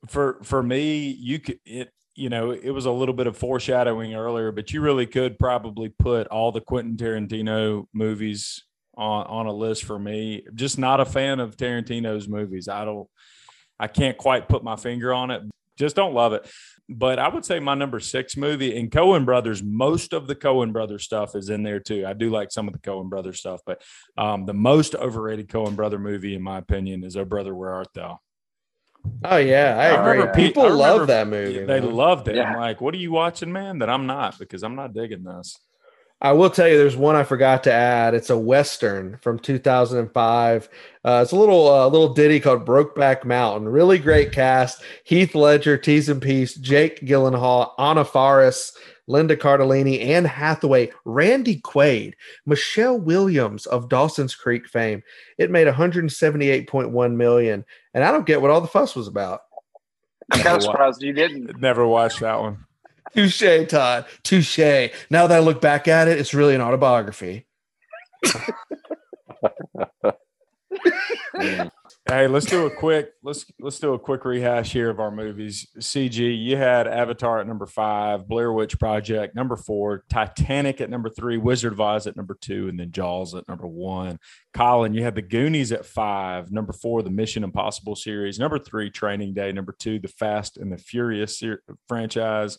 for 0.08 0.38
for 0.42 0.62
me 0.62 1.08
you 1.08 1.38
could 1.40 1.58
it 1.66 1.90
you 2.14 2.28
know 2.30 2.52
it 2.52 2.70
was 2.70 2.86
a 2.86 2.90
little 2.90 3.14
bit 3.14 3.26
of 3.26 3.36
foreshadowing 3.36 4.14
earlier 4.14 4.50
but 4.52 4.72
you 4.72 4.80
really 4.80 5.04
could 5.06 5.38
probably 5.38 5.88
put 5.88 6.26
all 6.28 6.52
the 6.52 6.60
quentin 6.60 6.96
tarantino 6.96 7.86
movies 7.92 8.64
on 8.96 9.26
on 9.26 9.46
a 9.46 9.52
list 9.52 9.84
for 9.84 9.98
me 9.98 10.42
just 10.54 10.78
not 10.78 11.00
a 11.00 11.04
fan 11.04 11.40
of 11.40 11.56
tarantino's 11.56 12.28
movies 12.28 12.68
i 12.68 12.84
don't 12.84 13.08
i 13.78 13.86
can't 13.86 14.16
quite 14.16 14.48
put 14.48 14.64
my 14.64 14.76
finger 14.76 15.12
on 15.12 15.30
it 15.30 15.42
just 15.78 15.96
don't 15.96 16.14
love 16.14 16.32
it 16.32 16.48
but 16.88 17.18
i 17.18 17.28
would 17.28 17.44
say 17.44 17.60
my 17.60 17.74
number 17.74 18.00
six 18.00 18.36
movie 18.36 18.78
and 18.78 18.90
coen 18.90 19.24
brothers 19.24 19.62
most 19.62 20.12
of 20.12 20.26
the 20.26 20.34
coen 20.34 20.72
brothers 20.72 21.04
stuff 21.04 21.34
is 21.34 21.50
in 21.50 21.62
there 21.62 21.80
too 21.80 22.06
i 22.06 22.12
do 22.12 22.30
like 22.30 22.50
some 22.50 22.66
of 22.66 22.72
the 22.72 22.78
coen 22.80 23.08
brothers 23.10 23.38
stuff 23.38 23.60
but 23.66 23.82
um, 24.16 24.46
the 24.46 24.54
most 24.54 24.94
overrated 24.94 25.48
coen 25.48 25.76
brother 25.76 25.98
movie 25.98 26.34
in 26.34 26.42
my 26.42 26.58
opinion 26.58 27.04
is 27.04 27.16
oh 27.16 27.24
brother 27.24 27.54
where 27.54 27.72
art 27.74 27.88
thou 27.94 28.18
Oh 29.24 29.36
yeah, 29.36 29.76
I 29.78 29.84
I 29.86 30.00
agree. 30.00 30.12
remember 30.18 30.32
People 30.34 30.62
I 30.64 30.66
remember 30.66 30.98
love 30.98 31.06
that 31.06 31.28
movie. 31.28 31.64
They 31.64 31.80
man. 31.80 31.94
loved 31.94 32.26
it. 32.26 32.38
I'm 32.38 32.56
like, 32.56 32.80
what 32.80 32.92
are 32.92 32.98
you 32.98 33.12
watching, 33.12 33.52
man? 33.52 33.78
That 33.78 33.88
I'm 33.88 34.06
not 34.06 34.36
because 34.36 34.64
I'm 34.64 34.74
not 34.74 34.94
digging 34.94 35.22
this. 35.22 35.56
I 36.20 36.32
will 36.32 36.48
tell 36.48 36.66
you, 36.66 36.78
there's 36.78 36.96
one 36.96 37.14
I 37.14 37.24
forgot 37.24 37.64
to 37.64 37.72
add. 37.72 38.14
It's 38.14 38.30
a 38.30 38.38
western 38.38 39.18
from 39.18 39.38
2005. 39.38 40.68
Uh, 41.04 41.20
it's 41.22 41.32
a 41.32 41.36
little 41.36 41.68
uh, 41.68 41.86
little 41.88 42.14
ditty 42.14 42.40
called 42.40 42.64
"Brokeback 42.64 43.24
Mountain." 43.24 43.68
Really 43.68 43.98
great 43.98 44.32
cast: 44.32 44.82
Heath 45.04 45.34
Ledger, 45.34 45.76
T's 45.76 46.08
and 46.08 46.22
Peace, 46.22 46.54
Jake 46.54 47.00
Gyllenhaal, 47.00 47.72
Anna 47.78 48.04
Faris, 48.04 48.72
Linda 49.06 49.36
Cardellini, 49.36 50.06
Anne 50.06 50.24
Hathaway, 50.24 50.90
Randy 51.04 51.60
Quaid, 51.60 52.14
Michelle 52.46 52.98
Williams 52.98 53.66
of 53.66 53.90
Dawson's 53.90 54.34
Creek 54.34 54.66
fame. 54.66 55.02
It 55.36 55.50
made 55.50 55.68
178.1 55.68 57.14
million, 57.14 57.64
and 57.92 58.04
I 58.04 58.10
don't 58.10 58.26
get 58.26 58.40
what 58.40 58.50
all 58.50 58.62
the 58.62 58.68
fuss 58.68 58.96
was 58.96 59.06
about. 59.06 59.42
I'm 60.32 60.40
kind 60.40 60.56
of 60.56 60.62
surprised 60.62 61.02
you 61.02 61.12
didn't. 61.12 61.60
Never 61.60 61.86
watched 61.86 62.20
that 62.20 62.40
one. 62.40 62.64
Touche, 63.14 63.66
Todd. 63.68 64.06
Touche. 64.22 64.58
Now 65.10 65.26
that 65.26 65.32
I 65.32 65.38
look 65.38 65.60
back 65.60 65.88
at 65.88 66.08
it, 66.08 66.18
it's 66.18 66.34
really 66.34 66.54
an 66.54 66.60
autobiography. 66.60 67.46
Hey, 72.08 72.28
let's 72.28 72.46
do 72.46 72.66
a 72.66 72.70
quick 72.70 73.14
let's 73.24 73.44
let's 73.58 73.80
do 73.80 73.94
a 73.94 73.98
quick 73.98 74.24
rehash 74.24 74.72
here 74.72 74.90
of 74.90 75.00
our 75.00 75.10
movies. 75.10 75.66
CG, 75.80 76.40
you 76.40 76.56
had 76.56 76.86
Avatar 76.86 77.40
at 77.40 77.48
number 77.48 77.66
five, 77.66 78.28
Blair 78.28 78.52
Witch 78.52 78.78
Project 78.78 79.34
number 79.34 79.56
four, 79.56 80.04
Titanic 80.08 80.80
at 80.80 80.88
number 80.88 81.10
three, 81.10 81.36
Wizard 81.36 81.72
of 81.72 81.80
Oz 81.80 82.06
at 82.06 82.16
number 82.16 82.38
two, 82.40 82.68
and 82.68 82.78
then 82.78 82.92
Jaws 82.92 83.34
at 83.34 83.48
number 83.48 83.66
one. 83.66 84.20
Colin, 84.54 84.94
you 84.94 85.02
had 85.02 85.16
the 85.16 85.22
Goonies 85.22 85.72
at 85.72 85.84
five, 85.84 86.52
number 86.52 86.72
four, 86.72 87.02
the 87.02 87.10
Mission 87.10 87.42
Impossible 87.42 87.96
series, 87.96 88.38
number 88.38 88.60
three, 88.60 88.88
Training 88.88 89.34
Day, 89.34 89.50
number 89.50 89.74
two, 89.76 89.98
the 89.98 90.06
Fast 90.06 90.58
and 90.58 90.70
the 90.70 90.78
Furious 90.78 91.40
ser- 91.40 91.64
franchise, 91.88 92.56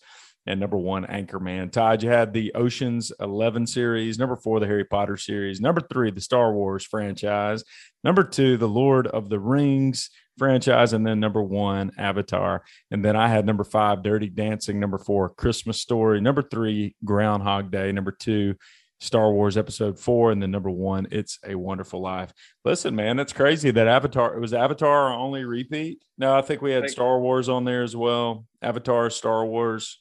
and 0.48 0.60
number 0.60 0.78
one, 0.78 1.06
Anchorman. 1.06 1.72
Todd, 1.72 2.02
you 2.02 2.10
had 2.10 2.34
the 2.34 2.54
Ocean's 2.56 3.12
11 3.20 3.68
series, 3.68 4.18
number 4.18 4.38
four, 4.38 4.60
the 4.60 4.66
Harry 4.66 4.86
Potter 4.86 5.18
series, 5.18 5.60
number 5.60 5.82
three, 5.82 6.10
the 6.10 6.22
Star 6.22 6.54
Wars 6.54 6.86
franchise, 6.86 7.64
number 8.04 8.24
two, 8.24 8.58
the 8.58 8.68
Lord 8.68 9.08
of 9.08 9.30
the 9.30 9.40
Rings 9.40 10.10
franchise, 10.38 10.94
and 10.94 11.06
then 11.06 11.20
number 11.20 11.44
one, 11.44 11.92
Avatar. 11.98 12.64
And 12.90 13.04
then 13.04 13.16
I 13.16 13.28
had 13.28 13.46
number 13.46 13.66
five, 13.66 14.04
Dirty 14.04 14.30
Dancing, 14.30 14.80
number 14.80 14.98
four, 14.98 15.30
Christmas 15.30 15.82
Story, 15.82 16.22
number 16.22 16.42
three, 16.42 16.96
Groundhog 17.04 17.70
Day, 17.70 17.92
number 17.92 18.12
two, 18.12 18.56
Star 19.00 19.32
Wars 19.32 19.58
Episode 19.58 20.00
Four, 20.00 20.32
and 20.32 20.42
then 20.42 20.52
number 20.52 20.72
one, 20.72 21.08
It's 21.12 21.40
a 21.46 21.56
Wonderful 21.56 22.02
Life. 22.02 22.34
Listen, 22.66 22.96
man, 22.96 23.18
that's 23.18 23.34
crazy 23.34 23.70
that 23.72 23.88
Avatar 23.88 24.36
it 24.36 24.40
was 24.40 24.54
Avatar 24.54 25.12
our 25.12 25.14
only 25.14 25.44
repeat. 25.44 26.02
No, 26.18 26.36
I 26.36 26.42
think 26.42 26.62
we 26.62 26.72
had 26.72 26.90
Star 26.90 27.20
Wars 27.20 27.48
on 27.50 27.64
there 27.64 27.84
as 27.84 27.96
well. 27.96 28.46
Avatar, 28.62 29.10
Star 29.10 29.46
Wars. 29.46 30.00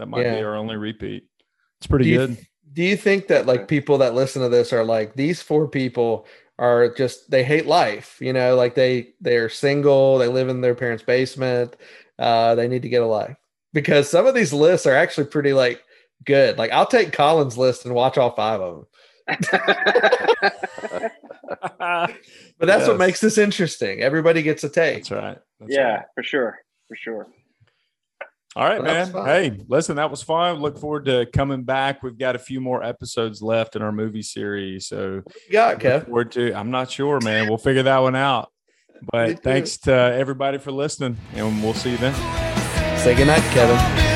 That 0.00 0.06
might 0.06 0.22
be 0.22 0.42
our 0.42 0.56
only 0.56 0.76
repeat. 0.76 1.26
It's 1.78 1.86
pretty 1.86 2.06
Do 2.06 2.10
you, 2.10 2.18
good. 2.18 2.46
do 2.72 2.82
you 2.82 2.96
think 2.96 3.26
that 3.26 3.44
like 3.44 3.68
people 3.68 3.98
that 3.98 4.14
listen 4.14 4.40
to 4.40 4.48
this 4.48 4.72
are 4.72 4.82
like 4.82 5.12
these 5.12 5.42
four 5.42 5.68
people 5.68 6.26
are 6.58 6.94
just 6.94 7.30
they 7.30 7.44
hate 7.44 7.66
life, 7.66 8.16
you 8.18 8.32
know, 8.32 8.56
like 8.56 8.74
they 8.74 9.10
they're 9.20 9.50
single, 9.50 10.16
they 10.16 10.26
live 10.26 10.48
in 10.48 10.62
their 10.62 10.74
parents' 10.74 11.02
basement, 11.02 11.76
uh, 12.18 12.54
they 12.54 12.66
need 12.66 12.80
to 12.80 12.88
get 12.88 13.02
a 13.02 13.06
life. 13.06 13.36
Because 13.74 14.08
some 14.08 14.26
of 14.26 14.34
these 14.34 14.54
lists 14.54 14.86
are 14.86 14.96
actually 14.96 15.26
pretty 15.26 15.52
like 15.52 15.84
good. 16.24 16.56
Like 16.56 16.72
I'll 16.72 16.86
take 16.86 17.12
Colin's 17.12 17.58
list 17.58 17.84
and 17.84 17.94
watch 17.94 18.16
all 18.16 18.30
five 18.34 18.62
of 18.62 18.86
them. 19.28 21.10
But 22.60 22.66
that's 22.66 22.86
what 22.86 22.98
makes 22.98 23.20
this 23.20 23.38
interesting. 23.38 24.00
Everybody 24.02 24.42
gets 24.42 24.62
a 24.64 24.68
take. 24.68 24.96
That's 24.96 25.10
right. 25.10 25.38
That's 25.58 25.72
yeah, 25.74 25.94
right. 25.94 26.04
for 26.14 26.22
sure, 26.22 26.58
for 26.88 26.96
sure. 26.96 27.26
All 28.56 28.64
right, 28.64 28.82
man. 28.82 29.12
Hey, 29.12 29.60
listen, 29.68 29.96
that 29.96 30.10
was 30.10 30.22
fun. 30.22 30.56
Look 30.56 30.76
forward 30.76 31.04
to 31.04 31.26
coming 31.26 31.62
back. 31.62 32.02
We've 32.02 32.18
got 32.18 32.34
a 32.34 32.38
few 32.38 32.60
more 32.60 32.82
episodes 32.82 33.40
left 33.40 33.76
in 33.76 33.82
our 33.82 33.92
movie 33.92 34.22
series. 34.22 34.88
So 34.88 35.22
you 35.46 35.52
got, 35.52 35.74
look 35.74 35.82
Kev? 35.82 36.04
forward 36.06 36.32
to 36.32 36.52
I'm 36.54 36.72
not 36.72 36.90
sure, 36.90 37.20
man. 37.20 37.48
We'll 37.48 37.58
figure 37.58 37.84
that 37.84 37.98
one 37.98 38.16
out. 38.16 38.50
But 39.12 39.42
thanks 39.42 39.78
to 39.78 39.92
everybody 39.92 40.58
for 40.58 40.72
listening, 40.72 41.16
and 41.34 41.62
we'll 41.62 41.74
see 41.74 41.92
you 41.92 41.96
then. 41.98 42.14
Say 42.98 43.14
goodnight, 43.14 43.42
Kevin. 43.52 44.09